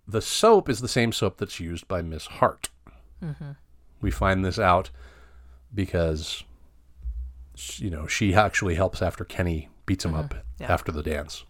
The 0.06 0.22
soap 0.22 0.68
is 0.68 0.80
the 0.80 0.88
same 0.88 1.12
soap 1.12 1.38
that's 1.38 1.60
used 1.60 1.88
by 1.88 2.02
Miss 2.02 2.26
Hart. 2.26 2.68
Mm-hmm. 3.22 3.52
We 4.00 4.10
find 4.10 4.44
this 4.44 4.58
out 4.58 4.90
because, 5.72 6.44
you 7.76 7.90
know, 7.90 8.06
she 8.06 8.34
actually 8.34 8.74
helps 8.74 9.00
after 9.00 9.24
Kenny 9.24 9.68
beats 9.86 10.04
him 10.04 10.12
mm-hmm. 10.12 10.20
up 10.20 10.34
Yeah. 10.58 10.72
after 10.72 10.92
the 10.92 11.02
dance. 11.02 11.44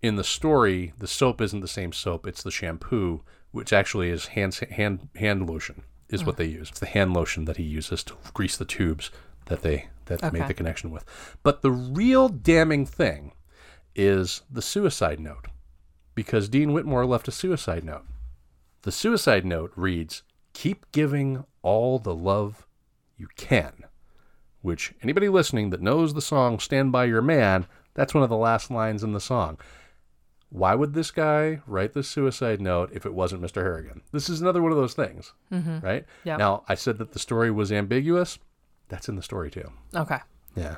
In 0.00 0.16
the 0.16 0.24
story, 0.24 0.92
the 0.98 1.06
soap 1.06 1.40
isn't 1.40 1.60
the 1.60 1.68
same 1.68 1.92
soap; 1.92 2.26
it's 2.26 2.42
the 2.42 2.50
shampoo, 2.50 3.22
which 3.52 3.72
actually 3.72 4.10
is 4.10 4.26
hand 4.26 4.54
hand 4.70 5.08
hand 5.14 5.48
lotion. 5.48 5.84
Is 6.08 6.24
what 6.24 6.34
mm. 6.34 6.38
they 6.38 6.46
use. 6.46 6.70
It's 6.70 6.80
the 6.80 6.86
hand 6.86 7.14
lotion 7.14 7.46
that 7.46 7.56
he 7.56 7.62
uses 7.62 8.04
to 8.04 8.14
grease 8.34 8.56
the 8.56 8.66
tubes 8.66 9.10
that 9.46 9.62
they 9.62 9.88
that 10.06 10.20
they 10.20 10.30
make 10.30 10.48
the 10.48 10.54
connection 10.54 10.90
with. 10.90 11.04
But 11.42 11.62
the 11.62 11.70
real 11.70 12.28
damning 12.28 12.84
thing 12.84 13.32
is 13.94 14.42
the 14.50 14.60
suicide 14.60 15.20
note, 15.20 15.46
because 16.14 16.48
Dean 16.48 16.72
Whitmore 16.72 17.06
left 17.06 17.28
a 17.28 17.32
suicide 17.32 17.84
note. 17.84 18.04
The 18.82 18.92
suicide 18.92 19.44
note 19.44 19.72
reads, 19.76 20.22
Keep 20.52 20.90
giving 20.92 21.44
all 21.62 21.98
the 21.98 22.14
love 22.14 22.66
you 23.16 23.28
can. 23.36 23.84
Which, 24.60 24.94
anybody 25.02 25.28
listening 25.28 25.70
that 25.70 25.82
knows 25.82 26.14
the 26.14 26.22
song 26.22 26.58
Stand 26.58 26.92
By 26.92 27.04
Your 27.06 27.22
Man, 27.22 27.66
that's 27.94 28.14
one 28.14 28.22
of 28.22 28.30
the 28.30 28.36
last 28.36 28.70
lines 28.70 29.02
in 29.02 29.12
the 29.12 29.20
song. 29.20 29.58
Why 30.50 30.74
would 30.74 30.92
this 30.92 31.10
guy 31.10 31.60
write 31.66 31.94
the 31.94 32.02
suicide 32.02 32.60
note 32.60 32.90
if 32.92 33.06
it 33.06 33.14
wasn't 33.14 33.42
Mr. 33.42 33.62
Harrigan? 33.62 34.02
This 34.12 34.28
is 34.28 34.40
another 34.42 34.62
one 34.62 34.70
of 34.70 34.78
those 34.78 34.94
things, 34.94 35.32
mm-hmm. 35.50 35.80
right? 35.80 36.04
Yep. 36.24 36.38
Now, 36.38 36.64
I 36.68 36.74
said 36.74 36.98
that 36.98 37.12
the 37.12 37.18
story 37.18 37.50
was 37.50 37.72
ambiguous. 37.72 38.38
That's 38.88 39.08
in 39.08 39.16
the 39.16 39.22
story, 39.22 39.50
too. 39.50 39.72
Okay. 39.94 40.18
Yeah. 40.54 40.76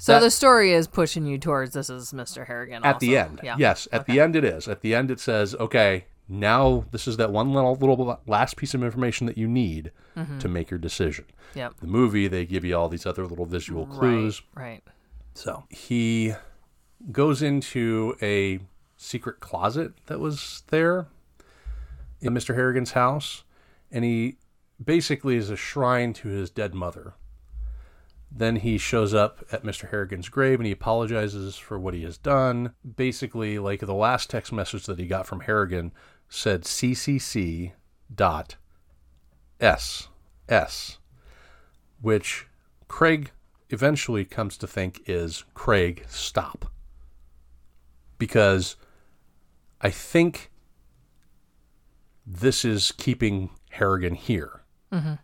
So 0.00 0.12
That- 0.14 0.20
the 0.20 0.30
story 0.30 0.72
is 0.72 0.88
pushing 0.88 1.26
you 1.26 1.36
towards 1.36 1.74
this 1.74 1.90
is 1.90 2.12
Mr. 2.12 2.46
Harrigan. 2.46 2.82
At 2.84 3.00
the 3.00 3.18
end. 3.18 3.40
Yeah. 3.42 3.56
Yes, 3.58 3.86
at 3.92 4.06
the 4.06 4.18
end 4.18 4.34
it 4.34 4.44
is. 4.44 4.66
At 4.66 4.80
the 4.80 4.94
end 4.94 5.10
it 5.10 5.20
says, 5.20 5.54
okay, 5.56 6.06
now 6.26 6.86
this 6.90 7.06
is 7.06 7.18
that 7.18 7.30
one 7.30 7.52
little, 7.52 7.74
little 7.74 8.18
last 8.26 8.56
piece 8.56 8.72
of 8.72 8.82
information 8.82 9.26
that 9.26 9.36
you 9.36 9.46
need 9.46 9.92
Mm-hmm. 10.16 10.38
to 10.38 10.48
make 10.48 10.70
your 10.70 10.78
decision. 10.78 11.24
Yep. 11.54 11.74
The 11.80 11.86
movie, 11.86 12.26
they 12.28 12.44
give 12.46 12.64
you 12.64 12.76
all 12.76 12.88
these 12.88 13.06
other 13.06 13.26
little 13.26 13.46
visual 13.46 13.86
clues. 13.86 14.42
Right. 14.54 14.64
Right. 14.64 14.82
So 15.34 15.64
he 15.70 16.34
goes 17.12 17.42
into 17.42 18.16
a 18.20 18.58
secret 18.96 19.38
closet 19.40 19.92
that 20.06 20.18
was 20.18 20.62
there 20.68 21.06
in 22.20 22.32
Mr. 22.34 22.54
Harrigan's 22.56 22.92
house, 22.92 23.44
and 23.90 24.04
he 24.04 24.36
basically 24.84 25.36
is 25.36 25.48
a 25.50 25.56
shrine 25.56 26.12
to 26.14 26.28
his 26.28 26.50
dead 26.50 26.74
mother. 26.74 27.14
Then 28.30 28.56
he 28.56 28.78
shows 28.78 29.12
up 29.12 29.44
at 29.50 29.64
Mr. 29.64 29.90
Harrigan's 29.90 30.28
grave 30.28 30.60
and 30.60 30.66
he 30.66 30.72
apologizes 30.72 31.56
for 31.56 31.78
what 31.78 31.94
he 31.94 32.04
has 32.04 32.16
done. 32.16 32.74
Basically, 32.96 33.58
like 33.58 33.80
the 33.80 33.94
last 33.94 34.30
text 34.30 34.52
message 34.52 34.86
that 34.86 34.98
he 34.98 35.06
got 35.06 35.26
from 35.26 35.40
Harrigan 35.40 35.92
said 36.28 36.62
CCC 36.62 37.72
dot 38.14 38.56
S 39.60 40.08
S, 40.48 40.98
which 42.00 42.46
Craig 42.88 43.32
eventually 43.68 44.24
comes 44.24 44.56
to 44.58 44.66
think 44.66 45.02
is 45.06 45.44
Craig 45.54 46.04
stop. 46.08 46.70
Because 48.18 48.76
I 49.80 49.90
think 49.90 50.50
this 52.26 52.64
is 52.64 52.92
keeping 52.92 53.50
Harrigan 53.70 54.14
here. 54.14 54.62
Mm-hmm. 54.92 55.14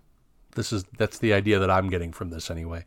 This 0.57 0.73
is 0.73 0.85
that's 0.99 1.19
the 1.19 1.33
idea 1.33 1.61
that 1.61 1.71
I'm 1.71 1.89
getting 1.89 2.13
from 2.13 2.31
this 2.31 2.51
anyway, 2.51 2.85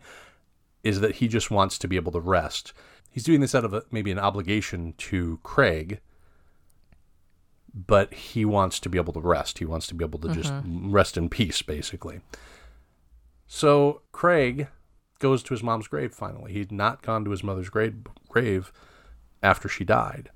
is 0.83 0.99
that 0.99 1.15
he 1.15 1.27
just 1.27 1.49
wants 1.49 1.77
to 1.79 1.87
be 1.87 1.95
able 1.95 2.11
to 2.11 2.19
rest. 2.19 2.73
He's 3.09 3.23
doing 3.23 3.39
this 3.39 3.55
out 3.55 3.65
of 3.65 3.73
a, 3.73 3.83
maybe 3.91 4.11
an 4.11 4.19
obligation 4.19 4.93
to 4.97 5.39
Craig, 5.43 6.01
but 7.73 8.13
he 8.13 8.45
wants 8.45 8.79
to 8.81 8.89
be 8.89 8.97
able 8.97 9.13
to 9.13 9.19
rest. 9.21 9.59
He 9.59 9.65
wants 9.65 9.87
to 9.87 9.95
be 9.95 10.03
able 10.03 10.19
to 10.19 10.33
just 10.33 10.51
mm-hmm. 10.51 10.91
rest 10.91 11.17
in 11.17 11.29
peace, 11.29 11.61
basically. 11.61 12.21
So 13.47 14.01
Craig 14.11 14.67
goes 15.19 15.43
to 15.43 15.53
his 15.53 15.63
mom's 15.63 15.87
grave 15.87 16.13
finally. 16.13 16.53
He'd 16.53 16.71
not 16.71 17.01
gone 17.01 17.25
to 17.25 17.31
his 17.31 17.43
mother's 17.43 17.69
grave, 17.69 17.95
grave 18.27 18.71
after 19.41 19.67
she 19.67 19.83
died. 19.83 20.29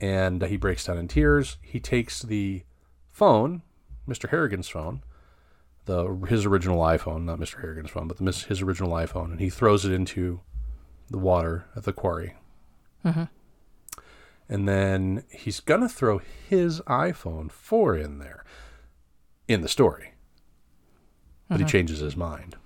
And 0.00 0.42
he 0.42 0.56
breaks 0.56 0.84
down 0.84 0.98
in 0.98 1.08
tears. 1.08 1.58
He 1.62 1.80
takes 1.80 2.22
the 2.22 2.62
phone, 3.10 3.62
Mr. 4.08 4.28
Harrigan's 4.30 4.68
phone, 4.68 5.02
the 5.86 6.26
his 6.28 6.46
original 6.46 6.78
iPhone, 6.78 7.24
not 7.24 7.38
Mr. 7.38 7.60
Harrigan's 7.60 7.90
phone, 7.90 8.08
but 8.08 8.18
the, 8.18 8.24
his 8.24 8.62
original 8.62 8.92
iPhone, 8.92 9.32
and 9.32 9.40
he 9.40 9.50
throws 9.50 9.84
it 9.84 9.92
into 9.92 10.40
the 11.10 11.18
water 11.18 11.66
at 11.76 11.84
the 11.84 11.92
quarry. 11.92 12.34
Mm-hmm. 13.04 13.24
And 14.48 14.68
then 14.68 15.24
he's 15.30 15.60
gonna 15.60 15.88
throw 15.88 16.18
his 16.48 16.80
iPhone 16.82 17.50
four 17.50 17.96
in 17.96 18.18
there 18.18 18.44
in 19.48 19.60
the 19.60 19.68
story, 19.68 20.14
but 21.48 21.58
he 21.58 21.64
mm-hmm. 21.64 21.70
changes 21.70 21.98
his 22.00 22.16
mind. 22.16 22.56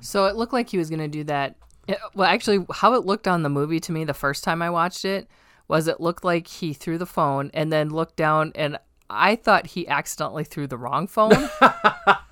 So 0.00 0.26
it 0.26 0.36
looked 0.36 0.52
like 0.52 0.68
he 0.68 0.78
was 0.78 0.90
going 0.90 1.00
to 1.00 1.08
do 1.08 1.24
that. 1.24 1.56
It- 1.88 1.98
well, 2.14 2.28
actually, 2.28 2.66
how 2.72 2.94
it 2.94 3.06
looked 3.06 3.26
on 3.26 3.42
the 3.42 3.48
movie 3.48 3.80
to 3.80 3.92
me 3.92 4.04
the 4.04 4.14
first 4.14 4.44
time 4.44 4.60
I 4.60 4.70
watched 4.70 5.04
it 5.04 5.28
was 5.66 5.88
it 5.88 6.00
looked 6.00 6.24
like 6.24 6.46
he 6.46 6.74
threw 6.74 6.98
the 6.98 7.06
phone 7.06 7.50
and 7.54 7.72
then 7.72 7.88
looked 7.88 8.16
down, 8.16 8.52
and 8.54 8.78
I 9.08 9.36
thought 9.36 9.68
he 9.68 9.88
accidentally 9.88 10.44
threw 10.44 10.66
the 10.66 10.76
wrong 10.76 11.06
phone. 11.06 11.48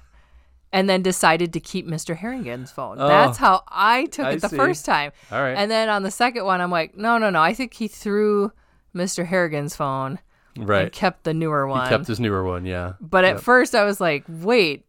And 0.73 0.89
then 0.89 1.03
decided 1.03 1.53
to 1.53 1.61
keep 1.61 1.87
Mr. 1.87 2.17
Harrigan's 2.17 2.71
phone. 2.71 2.97
Oh, 2.99 3.07
That's 3.07 3.37
how 3.37 3.63
I 3.69 4.07
took 4.07 4.25
Oh. 4.25 4.29
I 4.29 4.33
it 4.33 4.41
the 4.41 4.49
see. 4.49 4.57
first 4.57 4.87
time. 4.87 5.13
All 5.31 5.43
right. 5.43 5.53
And 5.53 5.71
then 5.71 5.91
on 5.91 6.03
the 6.03 6.11
second 6.11 6.47
one, 6.47 6.63
I'm 6.63 6.71
like, 6.71 6.97
no, 6.97 7.19
no, 7.19 7.29
no. 7.29 7.43
I 7.43 7.53
think 7.53 7.75
he 7.75 7.89
threw 7.89 8.53
Mr. 8.95 9.27
Harrigan's 9.27 9.77
phone 9.77 10.19
right. 10.57 10.85
and 10.85 10.93
kept 10.93 11.25
the 11.25 11.35
newer 11.35 11.67
one. 11.67 11.85
He 11.85 11.89
Kept 11.91 12.07
his 12.07 12.21
newer 12.21 12.45
one, 12.45 12.65
yeah. 12.65 12.95
But 13.01 13.25
at 13.25 13.41
first, 13.41 13.75
I 13.75 13.85
was 13.85 14.01
like, 14.01 14.25
wait, 14.29 14.87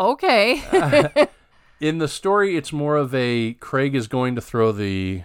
okay. 0.00 1.28
In 1.80 1.98
the 1.98 2.08
story, 2.08 2.56
it's 2.56 2.72
more 2.72 2.96
of 2.96 3.14
a 3.14 3.54
Craig 3.54 3.94
is 3.94 4.06
going 4.08 4.34
to 4.36 4.40
throw 4.40 4.72
the 4.72 5.24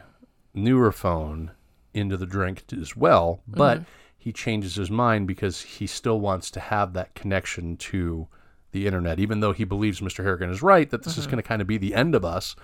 newer 0.53 0.91
phone 0.91 1.51
into 1.93 2.17
the 2.17 2.25
drink 2.25 2.63
as 2.71 2.95
well, 2.95 3.41
but 3.47 3.79
mm-hmm. 3.79 3.89
he 4.17 4.33
changes 4.33 4.75
his 4.75 4.91
mind 4.91 5.27
because 5.27 5.61
he 5.61 5.87
still 5.87 6.19
wants 6.19 6.51
to 6.51 6.59
have 6.59 6.93
that 6.93 7.15
connection 7.15 7.77
to 7.77 8.27
the 8.71 8.85
internet. 8.85 9.19
Even 9.19 9.39
though 9.39 9.53
he 9.53 9.63
believes 9.63 10.01
Mr. 10.01 10.23
Harrigan 10.23 10.49
is 10.49 10.61
right 10.61 10.89
that 10.89 11.03
this 11.03 11.17
is 11.17 11.23
mm-hmm. 11.23 11.31
going 11.31 11.43
to 11.43 11.47
kind 11.47 11.61
of 11.61 11.67
be 11.67 11.77
the 11.77 11.95
end 11.95 12.15
of 12.15 12.25
us, 12.25 12.55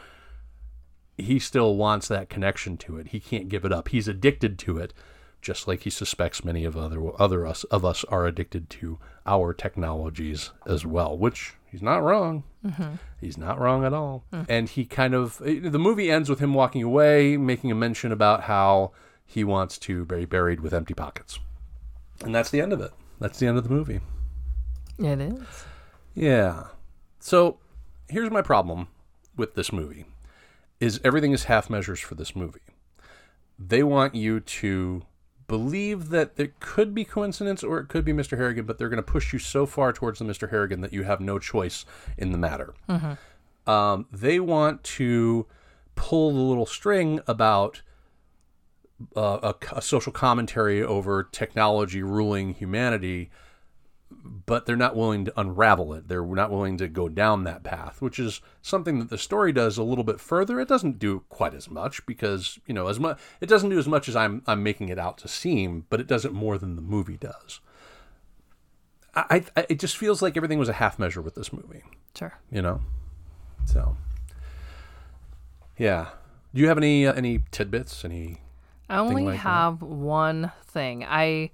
he 1.18 1.40
still 1.40 1.76
wants 1.76 2.08
that 2.08 2.30
connection 2.30 2.78
to 2.78 2.98
it. 2.98 3.08
He 3.08 3.20
can't 3.20 3.50
give 3.50 3.66
it 3.66 3.72
up. 3.72 3.90
He's 3.90 4.08
addicted 4.08 4.60
to 4.60 4.78
it, 4.78 4.94
just 5.42 5.68
like 5.68 5.82
he 5.82 5.90
suspects 5.90 6.44
many 6.44 6.66
of 6.66 6.76
other 6.76 7.02
other 7.22 7.46
us 7.48 7.64
of 7.66 7.86
us 7.86 8.04
are 8.06 8.26
addicted 8.26 8.70
to 8.72 9.00
our 9.26 9.54
technologies 9.54 10.52
as 10.66 10.86
well. 10.86 11.18
Which 11.18 11.54
he's 11.72 11.82
not 11.82 12.04
wrong. 12.04 12.44
Mm-hmm. 12.66 12.96
He's 13.22 13.38
not 13.38 13.60
wrong 13.60 13.86
at 13.86 13.94
all. 13.94 14.26
Mm. 14.34 14.46
And 14.50 14.70
he 14.70 14.86
kind 14.86 15.14
of 15.14 15.42
eh, 15.46 15.60
the 15.64 15.80
movie 15.80 16.12
ends 16.12 16.30
with 16.30 16.40
him 16.40 16.54
walking 16.54 16.84
away, 16.84 17.38
making 17.38 17.72
a 17.72 17.76
mention 17.76 18.12
about 18.12 18.44
how 18.44 18.92
he 19.26 19.44
wants 19.44 19.78
to 19.80 20.06
be 20.06 20.26
buried 20.26 20.60
with 20.60 20.74
empty 20.74 20.94
pockets, 20.94 21.40
and 22.24 22.36
that's 22.36 22.50
the 22.50 22.62
end 22.62 22.74
of 22.74 22.82
it. 22.82 22.92
That's 23.20 23.40
the 23.40 23.48
end 23.48 23.58
of 23.58 23.64
the 23.64 23.70
movie. 23.70 24.02
it 25.00 25.22
is. 25.22 25.66
Yeah. 26.16 26.68
So 27.20 27.58
here's 28.10 28.32
my 28.32 28.42
problem 28.42 28.88
with 29.36 29.56
this 29.56 29.72
movie 29.72 30.06
is 30.80 31.00
everything 31.04 31.32
is 31.32 31.46
half 31.46 31.70
measures 31.70 32.00
for 32.00 32.16
this 32.16 32.36
movie. 32.36 32.62
They 33.60 33.84
want 33.84 34.16
you 34.16 34.40
to 34.40 35.04
believe 35.48 36.10
that 36.10 36.36
there 36.36 36.54
could 36.60 36.94
be 36.94 37.06
coincidence 37.06 37.64
or 37.64 37.80
it 37.80 37.88
could 37.88 38.04
be 38.04 38.14
Mr. 38.14 38.38
Harrigan, 38.38 38.66
but 38.66 38.78
they're 38.78 38.90
going 38.90 38.98
to 38.98 39.04
push 39.04 39.32
you 39.32 39.40
so 39.40 39.66
far 39.66 39.94
towards 39.94 40.20
the 40.20 40.26
Mr. 40.26 40.50
Harrigan 40.50 40.82
that 40.82 40.92
you 40.92 41.04
have 41.04 41.22
no 41.22 41.38
choice 41.38 41.86
in 42.18 42.32
the 42.32 42.38
matter. 42.38 42.74
Um, 43.68 44.08
they 44.12 44.40
want 44.40 44.84
to 44.84 45.46
pull 45.96 46.32
the 46.32 46.40
little 46.40 46.66
string 46.66 47.20
about 47.28 47.82
uh, 49.16 49.54
a, 49.54 49.78
a 49.78 49.82
social 49.82 50.12
commentary 50.12 50.84
over 50.84 51.24
technology 51.24 52.02
ruling 52.04 52.54
humanity 52.54 53.30
but 54.46 54.66
they're 54.66 54.76
not 54.76 54.96
willing 54.96 55.26
to 55.26 55.40
unravel 55.40 55.94
it. 55.94 56.08
They're 56.08 56.26
not 56.26 56.52
willing 56.52 56.78
to 56.80 56.88
go 56.88 57.08
down 57.10 57.44
that 57.44 57.64
path, 57.64 58.02
which 58.02 58.18
is 58.20 58.42
something 58.62 59.00
that 59.00 59.10
the 59.10 59.18
story 59.18 59.52
does 59.52 59.78
a 59.78 59.84
little 59.84 60.04
bit 60.04 60.20
further. 60.20 60.60
It 60.60 60.68
doesn't 60.68 61.00
do 61.00 61.24
quite 61.30 61.54
as 61.54 61.70
much 61.70 62.06
because 62.06 62.60
you 62.66 62.74
know 62.74 62.88
as 62.88 63.00
much 63.00 63.20
it 63.42 63.48
doesn't 63.48 63.70
do 63.70 63.78
as 63.80 63.88
much 63.88 64.10
as 64.10 64.16
I'm 64.16 64.42
I'm 64.48 64.64
making 64.64 64.90
it 64.90 64.98
out 65.00 65.18
to 65.20 65.28
seem, 65.28 65.86
but 65.90 66.00
it 66.00 66.08
does 66.08 66.26
it 66.26 66.34
more 66.34 66.58
than 66.58 66.76
the 66.76 66.82
movie 66.82 67.18
does. 67.18 67.60
I, 69.16 69.44
I 69.56 69.66
it 69.70 69.80
just 69.80 69.96
feels 69.98 70.22
like 70.22 70.36
everything 70.36 70.60
was 70.60 70.70
a 70.70 70.74
half 70.74 71.00
measure 71.00 71.22
with 71.22 71.36
this 71.36 71.54
movie, 71.54 71.84
Sure. 72.18 72.34
you 72.52 72.62
know. 72.62 72.82
So, 73.66 73.96
yeah. 75.78 76.08
Do 76.54 76.62
you 76.62 76.68
have 76.68 76.78
any 76.78 77.06
uh, 77.08 77.14
any 77.14 77.40
tidbits? 77.52 78.04
Any 78.06 78.42
I 78.90 78.98
only 78.98 79.24
like 79.24 79.34
that. 79.36 79.40
have 79.40 79.82
one 79.82 80.52
thing. 80.66 81.04
I 81.04 81.52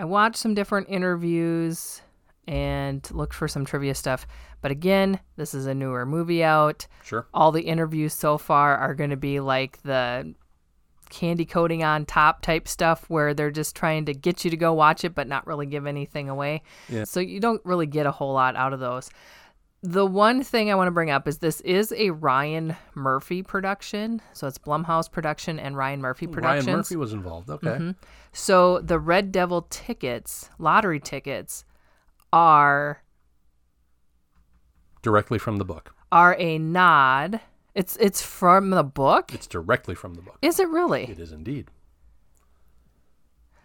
I 0.00 0.04
watched 0.04 0.38
some 0.38 0.54
different 0.54 0.88
interviews 0.88 2.00
and 2.48 3.06
looked 3.10 3.34
for 3.34 3.46
some 3.46 3.66
trivia 3.66 3.94
stuff. 3.94 4.26
But 4.62 4.70
again, 4.70 5.20
this 5.36 5.52
is 5.52 5.66
a 5.66 5.74
newer 5.74 6.06
movie 6.06 6.42
out. 6.42 6.86
sure? 7.04 7.26
All 7.34 7.52
the 7.52 7.60
interviews 7.60 8.14
so 8.14 8.38
far 8.38 8.78
are 8.78 8.94
going 8.94 9.10
to 9.10 9.18
be 9.18 9.40
like 9.40 9.82
the 9.82 10.34
candy 11.10 11.44
coating 11.44 11.84
on 11.84 12.06
top 12.06 12.40
type 12.40 12.66
stuff 12.66 13.04
where 13.10 13.34
they're 13.34 13.50
just 13.50 13.76
trying 13.76 14.06
to 14.06 14.14
get 14.14 14.42
you 14.42 14.50
to 14.50 14.56
go 14.56 14.72
watch 14.72 15.04
it 15.04 15.14
but 15.14 15.28
not 15.28 15.46
really 15.46 15.66
give 15.66 15.86
anything 15.86 16.30
away. 16.30 16.62
Yeah. 16.88 17.04
So 17.04 17.20
you 17.20 17.38
don't 17.38 17.60
really 17.66 17.86
get 17.86 18.06
a 18.06 18.10
whole 18.10 18.32
lot 18.32 18.56
out 18.56 18.72
of 18.72 18.80
those. 18.80 19.10
The 19.82 20.04
one 20.04 20.42
thing 20.44 20.70
I 20.70 20.74
want 20.74 20.88
to 20.88 20.92
bring 20.92 21.10
up 21.10 21.26
is 21.26 21.38
this 21.38 21.62
is 21.62 21.92
a 21.96 22.10
Ryan 22.10 22.76
Murphy 22.94 23.42
production. 23.42 24.20
So 24.34 24.46
it's 24.46 24.58
Blumhouse 24.58 25.10
production 25.10 25.58
and 25.58 25.74
Ryan 25.74 26.02
Murphy 26.02 26.26
production. 26.26 26.66
Ryan 26.66 26.78
Murphy 26.78 26.96
was 26.96 27.14
involved. 27.14 27.48
Okay. 27.48 27.68
Mm-hmm. 27.68 27.90
So 28.32 28.80
the 28.80 28.98
Red 28.98 29.32
Devil 29.32 29.62
tickets, 29.70 30.50
lottery 30.58 31.00
tickets, 31.00 31.64
are 32.32 33.02
Directly 35.02 35.38
from 35.38 35.56
the 35.56 35.64
book. 35.64 35.94
are 36.12 36.36
a 36.38 36.58
nod. 36.58 37.40
It's 37.74 37.96
it's 37.96 38.20
from 38.20 38.70
the 38.70 38.82
book. 38.82 39.32
It's 39.32 39.46
directly 39.46 39.94
from 39.94 40.12
the 40.14 40.20
book. 40.20 40.36
Is 40.42 40.60
it 40.60 40.68
really? 40.68 41.04
It 41.04 41.18
is 41.18 41.32
indeed. 41.32 41.70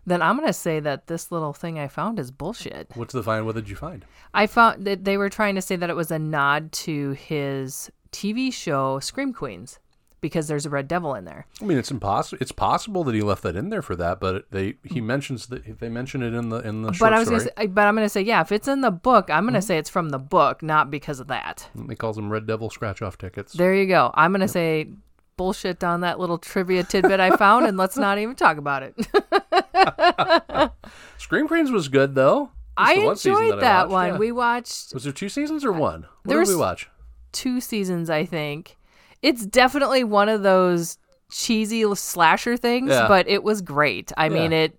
Then 0.05 0.21
I'm 0.21 0.37
gonna 0.37 0.53
say 0.53 0.79
that 0.79 1.07
this 1.07 1.31
little 1.31 1.53
thing 1.53 1.79
I 1.79 1.87
found 1.87 2.19
is 2.19 2.31
bullshit. 2.31 2.91
What's 2.95 3.13
the 3.13 3.23
find? 3.23 3.45
What 3.45 3.55
did 3.55 3.69
you 3.69 3.75
find? 3.75 4.05
I 4.33 4.47
found 4.47 4.85
that 4.85 5.03
they 5.03 5.17
were 5.17 5.29
trying 5.29 5.55
to 5.55 5.61
say 5.61 5.75
that 5.75 5.89
it 5.89 5.95
was 5.95 6.11
a 6.11 6.19
nod 6.19 6.71
to 6.73 7.11
his 7.11 7.91
TV 8.11 8.53
show 8.53 8.99
Scream 8.99 9.33
Queens 9.33 9.79
because 10.21 10.47
there's 10.47 10.65
a 10.65 10.69
red 10.69 10.87
devil 10.87 11.13
in 11.13 11.25
there. 11.25 11.45
I 11.61 11.65
mean, 11.65 11.77
it's 11.77 11.91
impossible. 11.91 12.39
It's 12.41 12.51
possible 12.51 13.03
that 13.03 13.13
he 13.13 13.21
left 13.21 13.43
that 13.43 13.55
in 13.55 13.69
there 13.69 13.81
for 13.81 13.95
that, 13.95 14.19
but 14.19 14.45
they 14.51 14.75
he 14.83 15.01
mm. 15.01 15.05
mentions 15.05 15.47
that 15.47 15.79
they 15.79 15.89
mention 15.89 16.23
it 16.23 16.33
in 16.33 16.49
the 16.49 16.57
in 16.57 16.81
the 16.81 16.95
But 16.99 17.13
I 17.13 17.19
was 17.19 17.27
story. 17.27 17.39
gonna 17.41 17.51
say, 17.57 17.67
but 17.67 17.87
I'm 17.87 17.95
gonna 17.95 18.09
say 18.09 18.21
yeah, 18.21 18.41
if 18.41 18.51
it's 18.51 18.67
in 18.67 18.81
the 18.81 18.91
book, 18.91 19.29
I'm 19.29 19.45
gonna 19.45 19.59
mm-hmm. 19.59 19.65
say 19.65 19.77
it's 19.77 19.89
from 19.89 20.09
the 20.09 20.19
book, 20.19 20.63
not 20.63 20.89
because 20.89 21.19
of 21.19 21.27
that. 21.27 21.69
He 21.89 21.95
calls 21.95 22.15
them 22.15 22.31
Red 22.31 22.47
Devil 22.47 22.69
scratch 22.69 23.01
off 23.01 23.17
tickets. 23.17 23.53
There 23.53 23.73
you 23.73 23.87
go. 23.87 24.11
I'm 24.13 24.31
gonna 24.31 24.47
say 24.47 24.89
bullshit 25.37 25.83
on 25.83 26.01
that 26.01 26.19
little 26.19 26.37
trivia 26.37 26.83
tidbit 26.83 27.19
I 27.19 27.35
found, 27.37 27.65
and 27.65 27.77
let's 27.77 27.97
not 27.97 28.17
even 28.17 28.35
talk 28.35 28.57
about 28.57 28.83
it. 28.83 28.95
Scream 31.17 31.47
Queens 31.47 31.71
was 31.71 31.87
good 31.87 32.15
though. 32.15 32.51
I 32.77 32.95
the 32.99 33.05
one 33.05 33.15
season 33.15 33.43
enjoyed 33.43 33.57
I 33.59 33.61
that 33.61 33.89
watched, 33.89 33.91
one. 33.91 34.07
yeah. 34.13 34.17
We 34.17 34.31
watched 34.31 34.93
was 34.93 35.03
there 35.03 35.13
two 35.13 35.29
seasons 35.29 35.63
or 35.63 35.71
one? 35.71 36.01
What 36.01 36.09
There 36.25 36.39
did 36.43 36.49
we 36.49 36.55
watch? 36.55 36.89
two 37.31 37.61
seasons, 37.61 38.09
I 38.09 38.25
think. 38.25 38.77
It's 39.21 39.45
definitely 39.45 40.03
one 40.03 40.29
of 40.29 40.43
those 40.43 40.97
cheesy 41.31 41.83
slasher 41.95 42.57
things, 42.57 42.89
Yeah. 42.89 43.07
but 43.07 43.27
it 43.27 43.43
was 43.43 43.61
great. 43.61 44.11
I 44.17 44.29
mean, 44.29 44.53
it. 44.53 44.77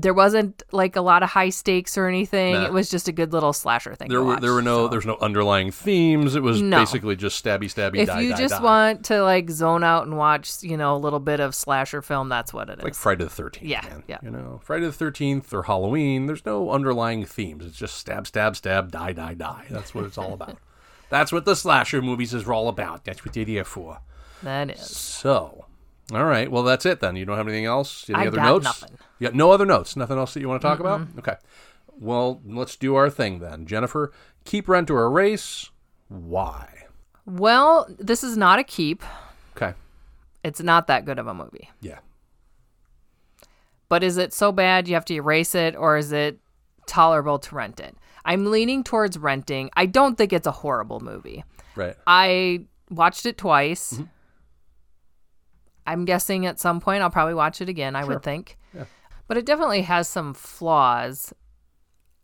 There 0.00 0.14
wasn't 0.14 0.62
like 0.70 0.94
a 0.94 1.00
lot 1.00 1.24
of 1.24 1.30
high 1.30 1.48
stakes 1.48 1.98
or 1.98 2.06
anything. 2.06 2.54
Nah. 2.54 2.66
It 2.66 2.72
was 2.72 2.88
just 2.88 3.08
a 3.08 3.12
good 3.12 3.32
little 3.32 3.52
slasher 3.52 3.96
thing. 3.96 4.08
There 4.08 4.20
were 4.20 4.26
watch, 4.34 4.40
there 4.42 4.52
were 4.54 4.62
no 4.62 4.84
so. 4.84 4.88
there 4.88 4.98
was 4.98 5.06
no 5.06 5.16
underlying 5.20 5.72
themes. 5.72 6.36
It 6.36 6.42
was 6.42 6.62
No. 6.62 6.78
basically 6.78 7.16
just 7.16 7.44
stabby 7.44 7.64
stabby. 7.64 7.98
If 7.98 8.06
die, 8.06 8.18
If 8.20 8.24
you 8.24 8.30
die, 8.30 8.36
just 8.38 8.54
die. 8.54 8.62
want 8.62 9.04
to 9.06 9.22
like 9.24 9.50
zone 9.50 9.82
out 9.82 10.04
and 10.06 10.16
watch, 10.16 10.62
you 10.62 10.76
know, 10.76 10.94
a 10.94 10.98
little 10.98 11.18
bit 11.18 11.40
of 11.40 11.52
slasher 11.52 12.00
film, 12.00 12.28
that's 12.28 12.52
what 12.54 12.70
it 12.70 12.78
is. 12.78 12.84
like 12.84 12.94
Friday 12.94 13.24
the 13.24 13.30
Thirteenth. 13.30 13.66
Yeah, 13.68 13.82
man. 13.82 14.04
yeah. 14.06 14.18
You 14.22 14.30
know, 14.30 14.60
Friday 14.62 14.86
the 14.86 14.92
Thirteenth 14.92 15.52
or 15.52 15.64
Halloween. 15.64 16.26
There's 16.26 16.46
no 16.46 16.70
underlying 16.70 17.24
themes. 17.24 17.66
It's 17.66 17.76
just 17.76 17.96
stab, 17.96 18.26
stab, 18.28 18.54
stab, 18.56 18.92
die, 18.92 19.12
die, 19.12 19.34
die. 19.34 19.64
That's 19.68 19.94
what 19.94 20.04
it's 20.04 20.16
all 20.16 20.32
about. 20.32 20.58
That's 21.10 21.32
what 21.32 21.44
the 21.44 21.56
slasher 21.56 22.02
movies 22.02 22.34
is 22.34 22.46
all 22.46 22.68
about. 22.68 23.04
That's 23.04 23.24
what 23.24 23.34
they're 23.34 23.44
there 23.44 23.64
for. 23.64 23.98
that 24.42 24.70
is. 24.70 24.80
So, 24.96 25.64
all 26.12 26.24
right. 26.24 26.50
Well, 26.50 26.62
that's 26.62 26.86
it 26.86 27.00
then. 27.00 27.16
You 27.16 27.24
don't 27.24 27.36
have 27.36 27.46
anything 27.46 27.66
else? 27.66 28.08
Any 28.08 28.18
I 28.18 28.26
other 28.28 28.36
got 28.36 28.44
notes? 28.44 28.64
nothing. 28.64 28.98
Got 29.20 29.34
no 29.34 29.50
other 29.50 29.66
notes? 29.66 29.96
Nothing 29.96 30.18
else 30.18 30.34
that 30.34 30.40
you 30.40 30.48
want 30.48 30.62
to 30.62 30.66
talk 30.68 30.80
about? 30.80 31.02
Okay. 31.18 31.36
Well, 31.98 32.40
let's 32.46 32.76
do 32.76 32.94
our 32.94 33.10
thing 33.10 33.40
then. 33.40 33.66
Jennifer, 33.66 34.12
keep 34.44 34.68
rent 34.68 34.90
or 34.90 35.04
erase. 35.04 35.70
Why? 36.08 36.84
Well, 37.26 37.86
this 37.98 38.24
is 38.24 38.36
not 38.36 38.58
a 38.58 38.64
keep. 38.64 39.02
Okay. 39.56 39.74
It's 40.44 40.60
not 40.60 40.86
that 40.86 41.04
good 41.04 41.18
of 41.18 41.26
a 41.26 41.34
movie. 41.34 41.68
Yeah. 41.80 41.98
But 43.88 44.02
is 44.02 44.16
it 44.16 44.32
so 44.32 44.52
bad 44.52 44.86
you 44.86 44.94
have 44.94 45.04
to 45.06 45.14
erase 45.14 45.54
it, 45.54 45.74
or 45.74 45.96
is 45.96 46.12
it 46.12 46.38
tolerable 46.86 47.38
to 47.40 47.54
rent 47.54 47.80
it? 47.80 47.96
I'm 48.24 48.46
leaning 48.46 48.84
towards 48.84 49.18
renting. 49.18 49.70
I 49.76 49.86
don't 49.86 50.16
think 50.16 50.32
it's 50.32 50.46
a 50.46 50.52
horrible 50.52 51.00
movie. 51.00 51.44
Right. 51.74 51.96
I 52.06 52.62
watched 52.90 53.26
it 53.26 53.38
twice. 53.38 53.94
Mm-hmm. 53.94 54.04
I'm 55.92 56.04
guessing 56.04 56.46
at 56.46 56.60
some 56.60 56.80
point 56.80 57.02
I'll 57.02 57.10
probably 57.10 57.34
watch 57.34 57.60
it 57.60 57.68
again, 57.68 57.96
I 57.96 58.04
would 58.04 58.22
think. 58.22 58.56
But 59.26 59.36
it 59.36 59.44
definitely 59.44 59.82
has 59.82 60.08
some 60.08 60.32
flaws. 60.32 61.34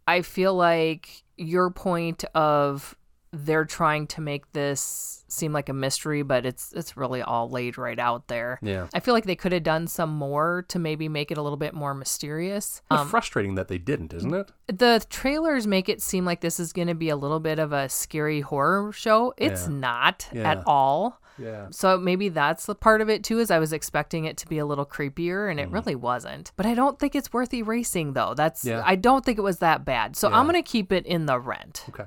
I 0.07 0.23
feel 0.23 0.55
like 0.55 1.23
your 1.37 1.71
point 1.71 2.25
of 2.35 2.97
they're 3.33 3.65
trying 3.65 4.07
to 4.07 4.21
make 4.21 4.53
this 4.53 5.25
seem 5.29 5.53
like 5.53 5.69
a 5.69 5.73
mystery, 5.73 6.23
but 6.23 6.47
it's 6.47 6.73
it's 6.73 6.97
really 6.97 7.21
all 7.21 7.51
laid 7.51 7.77
right 7.77 7.99
out 7.99 8.29
there. 8.29 8.59
Yeah. 8.63 8.87
I 8.95 9.01
feel 9.01 9.13
like 9.13 9.25
they 9.25 9.35
could 9.37 9.53
have 9.53 9.65
done 9.65 9.87
some 9.89 10.11
more 10.15 10.65
to 10.69 10.79
maybe 10.79 11.09
make 11.09 11.31
it 11.33 11.37
a 11.37 11.43
little 11.43 11.57
bit 11.59 11.75
more 11.75 11.93
mysterious. 11.95 12.81
It's 12.93 13.01
um, 13.01 13.09
frustrating 13.09 13.57
that 13.57 13.69
they 13.69 13.77
didn't, 13.79 14.15
isn't 14.15 14.33
it? 14.33 14.53
The 14.69 15.05
trailers 15.11 15.67
make 15.67 15.89
it 15.89 16.01
seem 16.01 16.25
like 16.25 16.41
this 16.43 16.59
is 16.61 16.73
going 16.73 16.89
to 16.89 16.95
be 16.95 17.09
a 17.09 17.17
little 17.17 17.41
bit 17.41 17.59
of 17.59 17.73
a 17.73 17.89
scary 17.89 18.41
horror 18.41 18.93
show. 18.93 19.35
It's 19.37 19.65
Yeah. 19.67 19.75
not 19.75 20.29
Yeah. 20.33 20.53
at 20.53 20.63
all. 20.67 21.21
Yeah. 21.39 21.67
So 21.71 21.99
maybe 21.99 22.29
that's 22.29 22.67
the 22.67 22.75
part 22.75 23.01
of 23.01 23.11
it 23.11 23.25
too. 23.25 23.39
Is 23.39 23.51
I 23.51 23.59
was 23.59 23.73
expecting 23.73 24.25
it 24.25 24.37
to 24.39 24.49
be 24.49 24.59
a 24.59 24.67
little 24.67 24.87
creepier, 24.87 25.51
and 25.51 25.59
it 25.59 25.69
really 25.71 25.95
wasn't. 25.95 26.53
But 26.57 26.67
I 26.67 26.75
don't 26.75 26.99
think 26.99 27.15
it's 27.15 27.33
worth 27.33 27.53
erasing, 27.53 28.13
though. 28.13 28.35
That's 28.35 28.65
Yeah. 28.65 28.83
I 28.85 28.97
don't 28.97 29.25
think 29.25 29.39
it 29.39 29.43
was 29.43 29.59
that 29.59 29.85
bad. 29.85 30.17
So 30.17 30.31
I'm 30.31 30.47
gonna 30.47 30.63
keep 30.63 30.93
it 30.93 31.07
in 31.07 31.27
the 31.27 31.39
rent. 31.39 31.85
Okay. 31.89 32.07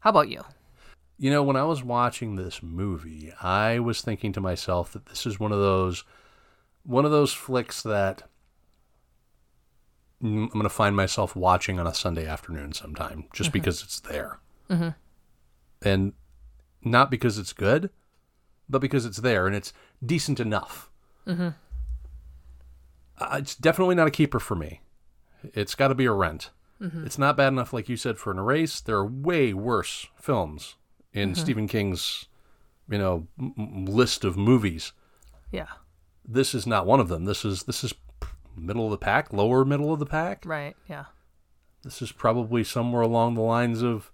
How 0.00 0.10
about 0.10 0.28
you? 0.28 0.42
You 1.16 1.30
know, 1.30 1.42
when 1.42 1.56
I 1.56 1.64
was 1.64 1.82
watching 1.82 2.36
this 2.36 2.62
movie, 2.62 3.32
I 3.42 3.80
was 3.80 4.02
thinking 4.02 4.32
to 4.34 4.40
myself 4.40 4.92
that 4.92 5.06
this 5.06 5.26
is 5.26 5.40
one 5.40 5.50
of 5.50 5.58
those 5.58 6.04
one 6.84 7.04
of 7.04 7.10
those 7.10 7.32
flicks 7.32 7.82
that 7.82 8.22
mm, 10.22 10.44
I'm 10.44 10.48
going 10.48 10.62
to 10.62 10.70
find 10.70 10.96
myself 10.96 11.36
watching 11.36 11.78
on 11.78 11.86
a 11.86 11.94
Sunday 11.94 12.26
afternoon 12.26 12.72
sometime 12.72 13.24
just 13.32 13.52
because 13.52 13.82
it's 13.82 14.00
there. 14.00 14.38
Mm-hmm. 14.70 14.88
And 15.82 16.12
not 16.82 17.10
because 17.10 17.36
it's 17.38 17.52
good, 17.52 17.90
but 18.68 18.80
because 18.80 19.06
it's 19.06 19.18
there 19.18 19.46
and 19.46 19.56
it's 19.56 19.72
decent 20.04 20.40
enough. 20.40 20.90
Mm-hmm. 21.26 21.48
Uh, 23.18 23.36
it's 23.38 23.54
definitely 23.54 23.94
not 23.94 24.08
a 24.08 24.12
keeper 24.12 24.38
for 24.38 24.54
me. 24.54 24.80
It's 25.54 25.74
got 25.74 25.88
to 25.88 25.94
be 25.94 26.04
a 26.04 26.12
rent. 26.12 26.50
It's 26.80 27.18
not 27.18 27.36
bad 27.36 27.48
enough, 27.48 27.72
like 27.72 27.88
you 27.88 27.96
said, 27.96 28.18
for 28.18 28.30
an 28.30 28.38
erase. 28.38 28.80
There 28.80 28.98
are 28.98 29.04
way 29.04 29.52
worse 29.52 30.06
films 30.14 30.76
in 31.12 31.34
Stephen 31.34 31.66
King's, 31.66 32.26
you 32.88 32.98
know, 32.98 33.26
m- 33.36 33.84
list 33.84 34.24
of 34.24 34.36
movies. 34.36 34.92
Yeah. 35.50 35.66
This 36.24 36.54
is 36.54 36.68
not 36.68 36.86
one 36.86 37.00
of 37.00 37.08
them. 37.08 37.24
This 37.24 37.44
is 37.44 37.64
this 37.64 37.82
is 37.82 37.94
middle 38.56 38.84
of 38.84 38.92
the 38.92 38.96
pack, 38.96 39.32
lower 39.32 39.64
middle 39.64 39.92
of 39.92 39.98
the 39.98 40.06
pack. 40.06 40.44
Right. 40.46 40.76
Yeah. 40.88 41.06
This 41.82 42.00
is 42.00 42.12
probably 42.12 42.62
somewhere 42.62 43.02
along 43.02 43.34
the 43.34 43.40
lines 43.40 43.82
of, 43.82 44.12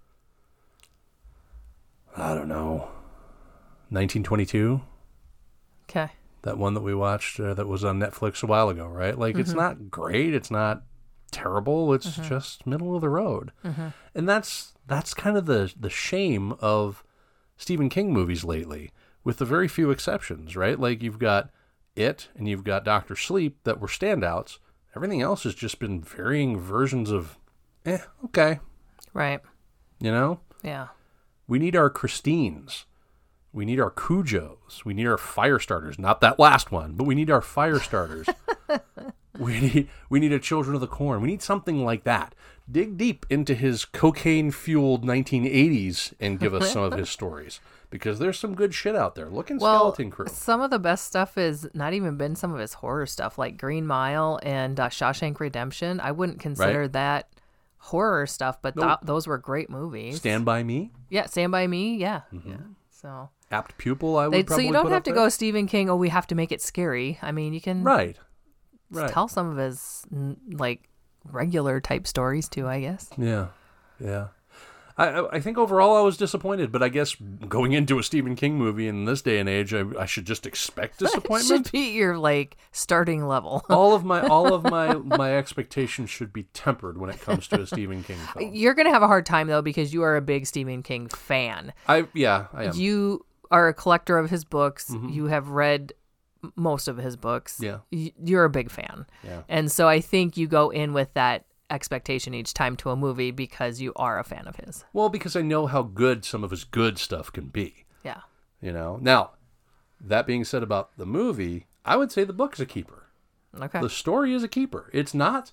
I 2.17 2.33
don't 2.33 2.47
know, 2.47 2.89
1922. 3.89 4.81
Okay. 5.89 6.09
That 6.43 6.57
one 6.57 6.73
that 6.75 6.81
we 6.81 6.93
watched 6.93 7.39
uh, 7.39 7.53
that 7.55 7.67
was 7.67 7.83
on 7.83 7.99
Netflix 7.99 8.43
a 8.43 8.47
while 8.47 8.69
ago, 8.69 8.87
right? 8.87 9.17
Like 9.17 9.37
it's 9.37 9.53
not 9.53 9.89
great, 9.89 10.33
it's 10.33 10.51
not 10.51 10.83
terrible, 11.31 11.93
it's 11.93 12.15
just 12.17 12.67
middle 12.67 12.95
of 12.95 13.01
the 13.01 13.09
road. 13.09 13.51
And 14.13 14.29
that's 14.29 14.73
that's 14.87 15.13
kind 15.13 15.37
of 15.37 15.45
the 15.47 15.73
the 15.79 15.89
shame 15.89 16.53
of 16.59 17.03
Stephen 17.57 17.89
King 17.89 18.13
movies 18.13 18.43
lately, 18.43 18.91
with 19.23 19.37
the 19.37 19.45
very 19.45 19.67
few 19.67 19.89
exceptions, 19.89 20.55
right? 20.55 20.79
Like 20.79 21.01
you've 21.01 21.19
got 21.19 21.49
It 21.95 22.27
and 22.35 22.47
you've 22.47 22.63
got 22.63 22.83
Doctor 22.85 23.15
Sleep 23.15 23.57
that 23.63 23.79
were 23.79 23.87
standouts. 23.87 24.59
Everything 24.95 25.21
else 25.21 25.43
has 25.43 25.55
just 25.55 25.79
been 25.79 25.99
varying 26.01 26.59
versions 26.59 27.09
of, 27.11 27.37
eh, 27.85 27.99
okay, 28.25 28.59
Right. 29.13 29.41
you 29.99 30.11
know. 30.11 30.39
Yeah. 30.63 30.87
We 31.47 31.57
need 31.59 31.75
our 31.75 31.89
Christines. 31.89 32.85
We 33.55 33.63
need 33.65 33.79
our 33.79 33.89
Cujos. 33.89 34.83
We 34.83 34.93
need 34.93 35.07
our 35.07 35.17
Firestarters. 35.17 35.97
Not 35.97 36.19
that 36.21 36.37
last 36.37 36.71
one, 36.71 36.91
but 36.93 37.05
we 37.05 37.15
need 37.15 37.31
our 37.31 37.39
Firestarters. 37.41 38.27
we 39.39 39.59
need 39.61 39.89
we 40.09 40.19
need 40.19 40.33
a 40.33 40.39
Children 40.39 40.75
of 40.75 40.81
the 40.81 40.87
Corn. 40.87 41.21
We 41.21 41.27
need 41.29 41.41
something 41.41 41.83
like 41.85 42.03
that. 42.03 42.35
Dig 42.69 42.97
deep 42.97 43.25
into 43.29 43.53
his 43.55 43.85
cocaine 43.85 44.51
fueled 44.51 45.05
1980s 45.05 46.13
and 46.19 46.39
give 46.39 46.53
us 46.53 46.71
some 46.73 46.83
of 46.83 46.93
his 46.97 47.09
stories 47.17 47.59
because 47.91 48.17
there's 48.19 48.37
some 48.39 48.55
good 48.55 48.73
shit 48.73 48.95
out 48.95 49.15
there. 49.15 49.29
Look 49.29 49.49
in 49.51 49.57
Well, 49.59 49.77
Skeleton 49.93 50.11
Crew. 50.11 50.25
some 50.29 50.61
of 50.61 50.69
the 50.71 50.79
best 50.79 51.05
stuff 51.05 51.37
is 51.37 51.69
not 51.73 51.93
even 51.93 52.17
been 52.17 52.35
some 52.35 52.51
of 52.53 52.59
his 52.59 52.73
horror 52.73 53.05
stuff, 53.05 53.37
like 53.37 53.57
Green 53.57 53.85
Mile 53.87 54.39
and 54.43 54.79
uh, 54.79 54.89
Shawshank 54.89 55.39
Redemption. 55.39 55.99
I 55.99 56.11
wouldn't 56.11 56.39
consider 56.39 56.87
that 56.89 57.29
horror 57.77 58.25
stuff, 58.25 58.61
but 58.61 58.75
Nope. 58.75 58.85
th- 58.85 58.97
those 59.07 59.27
were 59.27 59.37
great 59.37 59.69
movies. 59.69 60.17
Stand 60.17 60.43
by 60.43 60.63
Me, 60.63 60.91
yeah, 61.09 61.27
Stand 61.27 61.51
by 61.51 61.67
Me. 61.67 61.95
Yeah. 61.97 62.21
Yeah. 62.45 62.55
So. 63.01 63.29
Apt 63.51 63.77
Pupil. 63.77 64.17
I 64.17 64.27
would 64.27 64.33
They, 64.33 64.41
so 64.41 64.47
probably 64.47 64.67
you 64.67 64.73
don't 64.73 64.91
have 64.91 65.03
to 65.03 65.11
there. 65.11 65.23
go 65.23 65.29
Stephen 65.29 65.67
King. 65.67 65.89
Oh, 65.89 65.95
we 65.95 66.09
have 66.09 66.27
to 66.27 66.35
make 66.35 66.51
it 66.51 66.61
scary. 66.61 67.19
I 67.21 67.31
mean, 67.31 67.53
you 67.53 67.61
can 67.61 67.83
right, 67.83 68.17
right. 68.89 69.11
tell 69.11 69.27
some 69.27 69.49
of 69.49 69.57
his 69.57 70.05
like 70.51 70.89
regular 71.25 71.79
type 71.79 72.07
stories 72.07 72.49
too. 72.49 72.67
I 72.67 72.81
guess. 72.81 73.09
Yeah, 73.17 73.47
yeah. 73.99 74.27
I 74.97 75.25
I- 75.27 75.39
think 75.39 75.57
overall 75.57 75.95
I 75.97 76.01
was 76.01 76.15
disappointed, 76.17 76.71
but 76.71 76.81
I 76.81 76.89
guess 76.89 77.15
going 77.49 77.73
into 77.73 77.99
a 77.99 78.03
Stephen 78.03 78.35
King 78.35 78.55
movie 78.57 78.87
in 78.87 79.05
this 79.05 79.21
day 79.21 79.39
and 79.39 79.49
age, 79.49 79.73
I, 79.73 79.83
I 79.99 80.05
should 80.05 80.25
just 80.25 80.45
expect 80.45 80.99
disappointment. 80.99 81.65
Should 81.67 81.71
be 81.71 81.91
your 81.91 82.17
like 82.17 82.55
starting 82.71 83.27
level. 83.27 83.63
all 83.69 83.93
of 83.93 84.05
my 84.05 84.21
all 84.25 84.53
of 84.53 84.63
my 84.63 84.93
my 85.17 85.35
expectations 85.37 86.09
should 86.09 86.31
be 86.31 86.43
tempered 86.53 86.97
when 86.97 87.09
it 87.09 87.19
comes 87.21 87.47
to 87.49 87.61
a 87.61 87.67
Stephen 87.67 88.03
King 88.03 88.17
film. 88.33 88.53
You're 88.53 88.73
gonna 88.73 88.91
have 88.93 89.03
a 89.03 89.07
hard 89.07 89.25
time 89.25 89.47
though 89.47 89.61
because 89.61 89.93
you 89.93 90.01
are 90.03 90.15
a 90.15 90.21
big 90.21 90.45
Stephen 90.47 90.81
King 90.83 91.07
fan. 91.09 91.73
I 91.87 92.07
yeah, 92.13 92.47
I 92.53 92.65
am. 92.65 92.75
You 92.75 93.25
are 93.51 93.67
a 93.67 93.73
collector 93.73 94.17
of 94.17 94.29
his 94.29 94.43
books. 94.45 94.89
You 95.09 95.25
have 95.25 95.49
read 95.49 95.93
most 96.55 96.87
of 96.87 96.97
his 96.97 97.15
books. 97.15 97.55
Mm-hmm. 97.59 97.63
Yeah. 97.65 97.77
Y- 97.91 98.13
You're 98.23 98.43
a 98.45 98.49
big 98.49 98.69
fan. 98.71 99.05
Yeah. 99.23 99.41
And 99.49 99.71
so 99.71 99.87
I 99.87 99.99
think 99.99 100.37
you 100.37 100.47
go 100.47 100.69
in 100.69 100.93
with 100.93 101.13
that 101.15 101.45
expectation 101.69 102.33
each 102.33 102.53
time 102.53 102.75
to 102.77 102.89
a 102.89 102.95
movie 102.95 103.31
because 103.31 103.81
you 103.81 103.93
are 103.95 104.19
a 104.19 104.23
fan 104.23 104.47
of 104.47 104.57
his. 104.57 104.85
Well, 104.93 105.09
because 105.09 105.35
I 105.35 105.41
know 105.41 105.67
how 105.67 105.83
good 105.83 106.25
some 106.25 106.43
of 106.43 106.51
his 106.51 106.63
good 106.63 106.97
stuff 106.97 107.31
can 107.31 107.47
be. 107.47 107.85
Yeah. 108.03 108.21
You 108.61 108.71
know. 108.71 108.97
Now, 109.01 109.31
that 109.99 110.27
being 110.27 110.43
said 110.43 110.63
about 110.63 110.97
the 110.97 111.05
movie, 111.05 111.67
I 111.83 111.97
would 111.97 112.11
say 112.11 112.23
the 112.23 112.33
book 112.33 112.53
is 112.53 112.59
a 112.59 112.65
keeper. 112.65 113.07
Okay. 113.59 113.79
The 113.79 113.89
story 113.89 114.33
is 114.33 114.43
a 114.43 114.47
keeper. 114.47 114.89
It's 114.93 115.13
not 115.13 115.51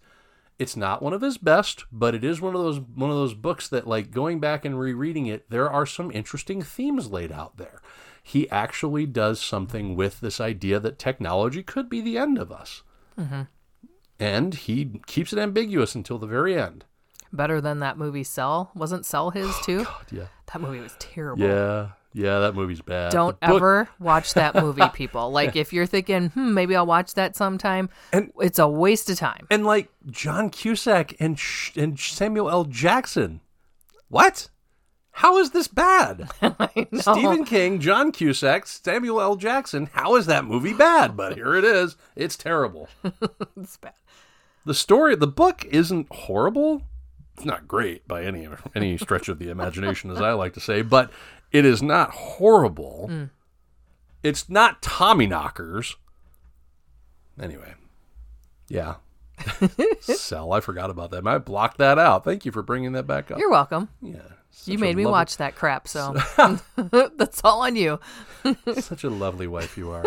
it's 0.59 0.77
not 0.77 1.03
one 1.03 1.13
of 1.13 1.23
his 1.23 1.39
best, 1.39 1.85
but 1.91 2.15
it 2.15 2.25
is 2.25 2.41
one 2.41 2.55
of 2.55 2.61
those 2.61 2.81
one 2.81 3.11
of 3.11 3.17
those 3.17 3.35
books 3.35 3.69
that 3.69 3.87
like 3.87 4.11
going 4.11 4.41
back 4.41 4.65
and 4.65 4.79
rereading 4.79 5.27
it, 5.27 5.49
there 5.51 5.71
are 5.71 5.87
some 5.87 6.11
interesting 6.11 6.63
themes 6.63 7.11
laid 7.11 7.33
out 7.33 7.57
there. 7.57 7.81
He 8.23 8.49
actually 8.51 9.07
does 9.07 9.41
something 9.41 9.97
with 9.97 10.21
this 10.21 10.41
idea 10.41 10.79
that 10.81 10.99
technology 10.99 11.63
could 11.63 11.89
be 11.89 12.01
the 12.01 12.19
end 12.19 12.39
of 12.39 12.53
us. 12.53 12.83
Mm-hmm. 13.19 13.43
And 14.23 14.55
he 14.55 15.01
keeps 15.07 15.33
it 15.33 15.39
ambiguous 15.39 15.95
until 15.95 16.19
the 16.19 16.27
very 16.27 16.59
end. 16.59 16.85
Better 17.33 17.61
than 17.61 17.81
that 17.81 17.97
movie 17.99 18.25
Cell. 18.25 18.71
Wasn't 18.75 19.07
Cell 19.07 19.31
his 19.31 19.55
too? 19.65 19.87
Yeah. 20.11 20.27
That 20.53 20.61
movie 20.61 20.81
was 20.81 20.95
terrible. 20.99 21.43
Yeah. 21.45 21.89
Yeah, 22.15 22.41
that 22.41 22.55
movie's 22.55 22.83
bad. 22.83 23.11
Don't 23.11 23.39
ever 23.41 23.89
watch 23.99 24.35
that 24.35 24.55
movie, 24.55 24.83
people. 24.93 25.31
Like, 25.31 25.57
if 25.57 25.73
you're 25.73 25.87
thinking, 25.87 26.29
hmm, 26.29 26.53
maybe 26.53 26.77
I'll 26.77 26.85
watch 26.85 27.15
that 27.15 27.35
sometime, 27.37 27.89
And- 28.13 28.31
it's 28.39 28.59
a 28.59 28.69
waste 28.69 29.09
of 29.09 29.17
time. 29.19 29.47
and 29.51 29.65
like 29.65 29.91
John 30.11 30.51
Cusack 30.51 31.15
and 31.19 31.39
Sh- 31.39 31.75
and 31.75 31.99
Samuel 31.99 32.51
L. 32.51 32.65
Jackson. 32.65 33.41
What? 34.09 34.51
How 35.13 35.39
is 35.39 35.53
this 35.53 35.69
bad? 35.69 36.29
Stephen 36.95 37.45
King, 37.47 37.81
John 37.81 38.13
Cusack, 38.13 38.67
Samuel 38.67 39.21
L. 39.21 39.37
Jackson. 39.37 39.89
How 39.95 40.17
is 40.17 40.27
that 40.27 40.45
movie 40.45 40.75
bad? 40.75 41.17
But 41.17 41.35
here 41.37 41.55
it 41.55 41.65
is. 41.65 41.97
It's 42.15 42.37
terrible. 42.37 42.89
It's 43.57 43.77
bad. 43.79 43.93
The 44.65 44.75
story, 44.75 45.17
the 45.17 45.27
book 45.27 45.65
isn't 45.67 46.07
horrible. 46.13 46.83
It's 47.37 47.45
not 47.45 47.67
great 47.67 48.07
by 48.07 48.25
any 48.25 48.49
any 48.75 48.97
stretch 48.99 49.29
of 49.29 49.39
the 49.39 49.49
imagination, 49.49 50.11
as 50.11 50.21
I 50.21 50.33
like 50.33 50.53
to 50.55 50.61
say, 50.61 50.83
but 50.83 51.11
it 51.51 51.65
is 51.65 51.83
not 51.83 52.11
horrible. 52.11 53.07
Hmm. 53.09 53.25
It's 54.23 54.49
not 54.49 54.83
Tommyknockers. 54.83 55.97
Anyway, 57.41 57.75
yeah. 58.69 58.97
Cell. 60.01 60.53
I 60.53 60.61
forgot 60.61 60.91
about 60.91 61.11
that. 61.11 61.27
I 61.27 61.39
blocked 61.39 61.79
that 61.79 61.99
out. 61.99 62.25
Thank 62.25 62.45
you 62.45 62.53
for 62.53 62.63
bringing 62.63 62.93
that 62.93 63.07
back 63.07 63.31
up. 63.31 63.39
You're 63.39 63.51
welcome. 63.51 63.89
yeah. 64.01 64.21
You 64.65 64.79
made 64.79 64.97
me 64.97 65.05
lovely- 65.05 65.13
watch 65.13 65.37
that 65.39 65.55
crap, 65.57 65.89
so 65.89 66.15
that's 67.17 67.41
all 67.45 67.63
on 67.63 67.77
you. 67.77 67.99
Such 68.79 69.05
a 69.05 69.11
lovely 69.11 69.47
wife 69.47 69.77
you 69.77 69.91
are. 69.91 70.05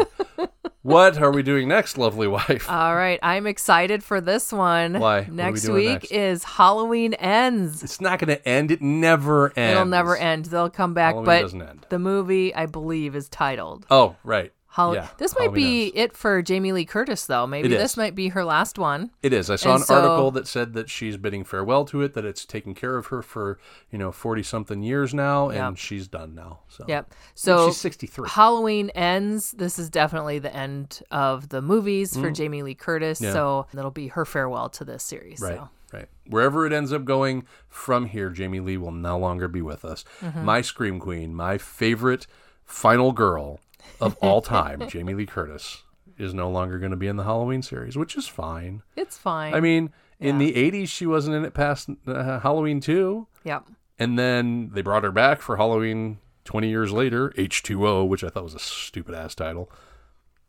what 0.82 1.18
are 1.18 1.32
we 1.32 1.42
doing 1.44 1.68
next, 1.68 1.98
lovely 1.98 2.28
wife? 2.28 2.70
All 2.70 2.96
right, 2.96 3.20
I'm 3.24 3.48
excited 3.48 4.04
for 4.04 4.22
this 4.22 4.52
one. 4.52 4.94
Why? 5.00 5.22
What 5.22 5.28
are 5.28 5.32
we 5.32 5.36
Next 5.38 5.70
week 5.70 5.88
next? 5.90 6.12
is 6.12 6.44
Halloween 6.44 7.14
ends. 7.16 7.84
it's 7.84 8.00
not 8.02 8.20
going 8.20 8.28
to 8.36 8.48
end. 8.48 8.72
It 8.72 8.82
never 8.82 9.48
ends. 9.58 9.72
It'll 9.74 9.86
never 9.86 10.16
end. 10.18 10.46
They'll 10.46 10.70
come 10.70 10.94
back, 10.94 11.14
Halloween 11.14 11.26
but 11.26 11.42
doesn't 11.42 11.62
end. 11.62 11.86
the 11.90 12.00
movie 12.00 12.54
I 12.54 12.66
believe 12.66 13.16
is 13.16 13.30
titled 13.30 13.86
Oh, 13.90 14.16
right. 14.24 14.52
Hall- 14.76 14.94
Yeah, 14.94 15.08
this 15.18 15.34
might 15.40 15.54
be 15.54 15.86
ends. 15.86 15.94
it 15.96 16.18
for 16.18 16.42
Jamie 16.42 16.74
Lee 16.74 16.84
Curtis, 16.84 17.26
though. 17.28 17.48
Maybe 17.48 17.70
this 17.70 17.96
might 17.96 18.14
be 18.14 18.28
her 18.30 18.44
last 18.44 18.78
one. 18.78 19.10
It 19.24 19.32
is. 19.32 19.50
I 19.50 19.56
saw 19.56 19.72
And 19.76 19.80
an 19.80 19.86
so- 19.86 19.96
article 19.96 20.32
that 20.32 20.48
said 20.48 20.74
that 20.74 20.90
she's 20.90 21.16
bidding 21.16 21.46
farewell 21.46 21.86
to 21.86 22.02
it, 22.02 22.14
that 22.14 22.26
it's 22.26 22.46
taken 22.46 22.74
care 22.76 22.98
of 22.98 23.06
her 23.08 23.22
for, 23.22 23.58
you 23.90 23.98
know, 23.98 24.12
40 24.12 24.44
something 24.44 24.84
years 24.84 25.14
now, 25.14 25.48
and 25.48 25.58
Yep. 25.58 25.78
she's 25.78 26.08
done 26.10 26.36
now. 26.36 26.60
So 26.68 26.84
Yep. 26.90 27.14
So 27.36 27.68
she's 27.70 27.78
63. 27.78 28.28
Halloween 28.30 28.90
ends. 28.90 29.52
This 29.52 29.80
is 29.80 29.90
definitely 29.90 30.40
the 30.40 30.54
end 30.54 31.02
of 31.10 31.48
the 31.50 31.62
movies 31.62 32.18
for 32.18 32.30
Jamie 32.30 32.62
Lee 32.62 32.76
Curtis. 32.76 33.22
Mm. 33.22 33.24
Yeah. 33.24 33.32
So 33.34 33.68
it'll 33.78 33.92
be 33.92 34.10
her 34.10 34.26
farewell 34.26 34.68
to 34.72 34.84
this 34.84 35.04
series. 35.04 35.40
Right. 35.40 35.56
So 35.56 35.70
Right. 35.94 36.10
Wherever 36.28 36.66
it 36.66 36.74
ends 36.74 36.92
up 36.92 37.06
going 37.06 37.46
from 37.70 38.08
here, 38.08 38.30
Jamie 38.30 38.60
Lee 38.60 38.76
will 38.76 38.92
no 38.92 39.18
longer 39.18 39.48
be 39.48 39.62
with 39.62 39.86
us. 39.86 40.04
My 40.36 40.60
Scream 40.60 41.00
Queen, 41.00 41.34
my 41.34 41.58
favorite 41.58 42.28
final 42.66 43.14
girl 43.14 43.62
of 44.02 44.16
all 44.22 44.42
time, 44.42 44.88
Jamie 44.90 45.14
Lee 45.14 45.26
Curtis, 45.26 45.84
is 46.18 46.34
no 46.34 46.50
longer 46.50 46.80
going 46.80 46.92
to 46.92 46.98
be 46.98 47.08
in 47.08 47.16
the 47.18 47.24
Halloween 47.24 47.62
series, 47.62 47.98
which 47.98 48.16
is 48.16 48.28
fine. 48.28 48.84
It's 48.96 49.18
fine. 49.18 49.54
I 49.54 49.60
mean, 49.60 49.92
in 50.20 50.38
the 50.38 50.54
80s, 50.54 50.88
she 50.88 51.06
wasn't 51.06 51.36
in 51.36 51.46
it 51.46 51.54
past 51.54 51.90
uh, 52.08 52.40
Halloween 52.40 52.80
2. 52.80 53.28
yep. 53.44 53.66
And 53.98 54.20
then 54.20 54.72
they 54.74 54.82
brought 54.82 55.04
her 55.06 55.12
back 55.12 55.42
for 55.42 55.56
Halloween 55.58 56.20
20 56.44 56.68
years 56.70 56.92
later, 56.92 57.30
H2O, 57.38 58.08
which 58.08 58.24
I 58.24 58.30
thought 58.30 58.44
was 58.44 58.54
a 58.56 58.60
stupid 58.60 59.16
ass 59.16 59.36
title. 59.36 59.72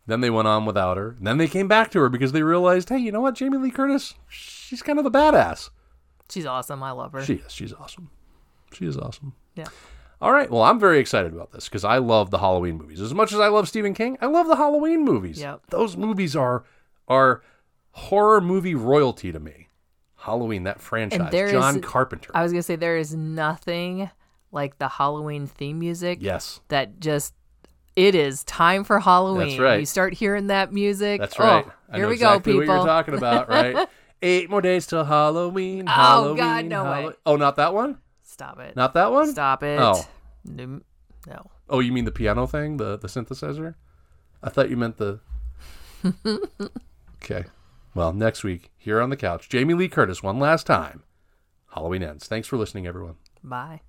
Then 0.06 0.20
they 0.20 0.30
went 0.30 0.48
on 0.48 0.66
without 0.66 0.96
her. 0.96 1.16
Then 1.20 1.38
they 1.38 1.48
came 1.48 1.68
back 1.68 1.90
to 1.92 2.00
her 2.00 2.08
because 2.08 2.32
they 2.32 2.42
realized, 2.42 2.88
hey, 2.88 2.98
you 2.98 3.10
know 3.12 3.20
what? 3.20 3.34
Jamie 3.34 3.58
Lee 3.58 3.70
Curtis, 3.70 4.14
she's 4.28 4.82
kind 4.82 4.98
of 4.98 5.06
a 5.06 5.10
badass. 5.10 5.70
She's 6.30 6.46
awesome. 6.46 6.82
I 6.82 6.90
love 6.92 7.12
her. 7.12 7.24
She 7.24 7.34
is. 7.34 7.52
She's 7.52 7.72
awesome. 7.72 8.10
She 8.72 8.84
is 8.86 8.96
awesome. 8.96 9.34
yeah. 9.54 9.68
All 10.20 10.32
right. 10.32 10.50
Well, 10.50 10.62
I'm 10.62 10.80
very 10.80 10.98
excited 10.98 11.34
about 11.34 11.52
this 11.52 11.68
because 11.68 11.84
I 11.84 11.98
love 11.98 12.30
the 12.30 12.38
Halloween 12.38 12.78
movies. 12.78 13.00
As 13.00 13.12
much 13.12 13.32
as 13.32 13.40
I 13.40 13.48
love 13.48 13.68
Stephen 13.68 13.94
King, 13.94 14.16
I 14.20 14.26
love 14.26 14.46
the 14.46 14.56
Halloween 14.56 15.04
movies. 15.04 15.40
Yep. 15.40 15.62
Those 15.68 15.96
movies 15.96 16.34
are 16.34 16.64
are 17.08 17.42
horror 17.92 18.40
movie 18.40 18.74
royalty 18.74 19.32
to 19.32 19.40
me. 19.40 19.68
Halloween, 20.16 20.64
that 20.64 20.80
franchise. 20.80 21.32
John 21.52 21.76
is- 21.76 21.84
Carpenter. 21.84 22.30
I 22.34 22.42
was 22.42 22.52
gonna 22.52 22.62
say 22.62 22.76
there 22.76 22.96
is 22.96 23.14
nothing 23.14 24.10
like 24.50 24.78
the 24.78 24.88
Halloween 24.88 25.46
theme 25.46 25.78
music 25.78 26.18
yes. 26.20 26.60
that 26.68 26.98
just 26.98 27.34
it 27.94 28.14
is 28.14 28.42
time 28.44 28.84
for 28.84 29.00
Halloween. 29.00 29.48
That's 29.48 29.60
right. 29.60 29.80
You 29.80 29.86
start 29.86 30.14
hearing 30.14 30.48
that 30.48 30.72
music. 30.72 31.20
That's 31.20 31.38
oh, 31.38 31.44
right. 31.44 31.66
I 31.90 31.96
here 31.96 32.08
we 32.08 32.14
exactly 32.14 32.52
go, 32.52 32.58
what 32.58 32.62
people. 32.64 32.76
you're 32.76 32.86
talking 32.86 33.14
about, 33.14 33.48
right? 33.48 33.88
Eight 34.22 34.48
more 34.50 34.62
days 34.62 34.86
till 34.86 35.04
Halloween. 35.04 35.84
Oh, 35.86 35.92
Halloween, 35.92 36.36
God, 36.36 36.64
no 36.64 36.84
Hallow- 36.84 37.08
way. 37.08 37.14
Oh, 37.26 37.36
not 37.36 37.56
that 37.56 37.74
one? 37.74 37.98
Stop 38.36 38.60
it. 38.60 38.76
Not 38.76 38.92
that 38.92 39.10
one? 39.12 39.32
Stop 39.32 39.62
it. 39.62 39.78
Oh. 39.80 40.06
No. 40.44 40.82
no. 41.26 41.50
Oh, 41.70 41.80
you 41.80 41.90
mean 41.90 42.04
the 42.04 42.12
piano 42.12 42.46
thing, 42.46 42.76
the 42.76 42.98
the 42.98 43.08
synthesizer? 43.08 43.76
I 44.42 44.50
thought 44.50 44.68
you 44.68 44.76
meant 44.76 44.98
the. 44.98 45.20
okay. 47.24 47.46
Well, 47.94 48.12
next 48.12 48.44
week 48.44 48.72
here 48.76 49.00
on 49.00 49.08
the 49.08 49.16
couch, 49.16 49.48
Jamie 49.48 49.72
Lee 49.72 49.88
Curtis 49.88 50.22
one 50.22 50.38
last 50.38 50.66
time. 50.66 51.02
Halloween 51.74 52.02
ends. 52.02 52.26
Thanks 52.28 52.46
for 52.46 52.58
listening, 52.58 52.86
everyone. 52.86 53.14
Bye. 53.42 53.80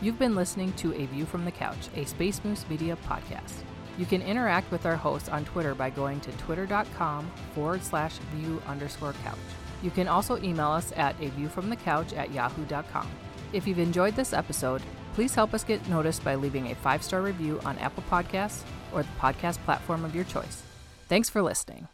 You've 0.00 0.18
been 0.20 0.36
listening 0.36 0.72
to 0.74 0.94
A 0.94 1.06
View 1.06 1.26
from 1.26 1.44
the 1.44 1.50
Couch, 1.50 1.88
a 1.96 2.04
Space 2.04 2.40
Moose 2.44 2.64
Media 2.70 2.96
podcast. 3.08 3.64
You 3.98 4.06
can 4.06 4.22
interact 4.22 4.70
with 4.70 4.86
our 4.86 4.96
hosts 4.96 5.28
on 5.28 5.44
Twitter 5.44 5.74
by 5.74 5.90
going 5.90 6.20
to 6.20 6.30
twitter.com 6.32 7.28
forward 7.52 7.82
slash 7.82 8.18
view 8.36 8.62
underscore 8.68 9.14
couch. 9.24 9.36
You 9.82 9.90
can 9.90 10.08
also 10.08 10.36
email 10.42 10.68
us 10.68 10.92
at 10.96 11.20
a 11.20 11.28
view 11.30 11.48
from 11.48 11.70
the 11.70 11.76
couch 11.76 12.12
at 12.12 12.32
yahoo.com. 12.32 13.08
If 13.52 13.66
you've 13.66 13.78
enjoyed 13.78 14.14
this 14.14 14.32
episode, 14.32 14.82
please 15.14 15.34
help 15.34 15.54
us 15.54 15.64
get 15.64 15.86
noticed 15.88 16.22
by 16.22 16.34
leaving 16.34 16.70
a 16.70 16.74
five 16.74 17.02
star 17.02 17.22
review 17.22 17.60
on 17.64 17.78
Apple 17.78 18.04
Podcasts 18.10 18.62
or 18.92 19.02
the 19.02 19.08
podcast 19.18 19.58
platform 19.64 20.04
of 20.04 20.14
your 20.14 20.24
choice. 20.24 20.62
Thanks 21.08 21.28
for 21.28 21.42
listening. 21.42 21.88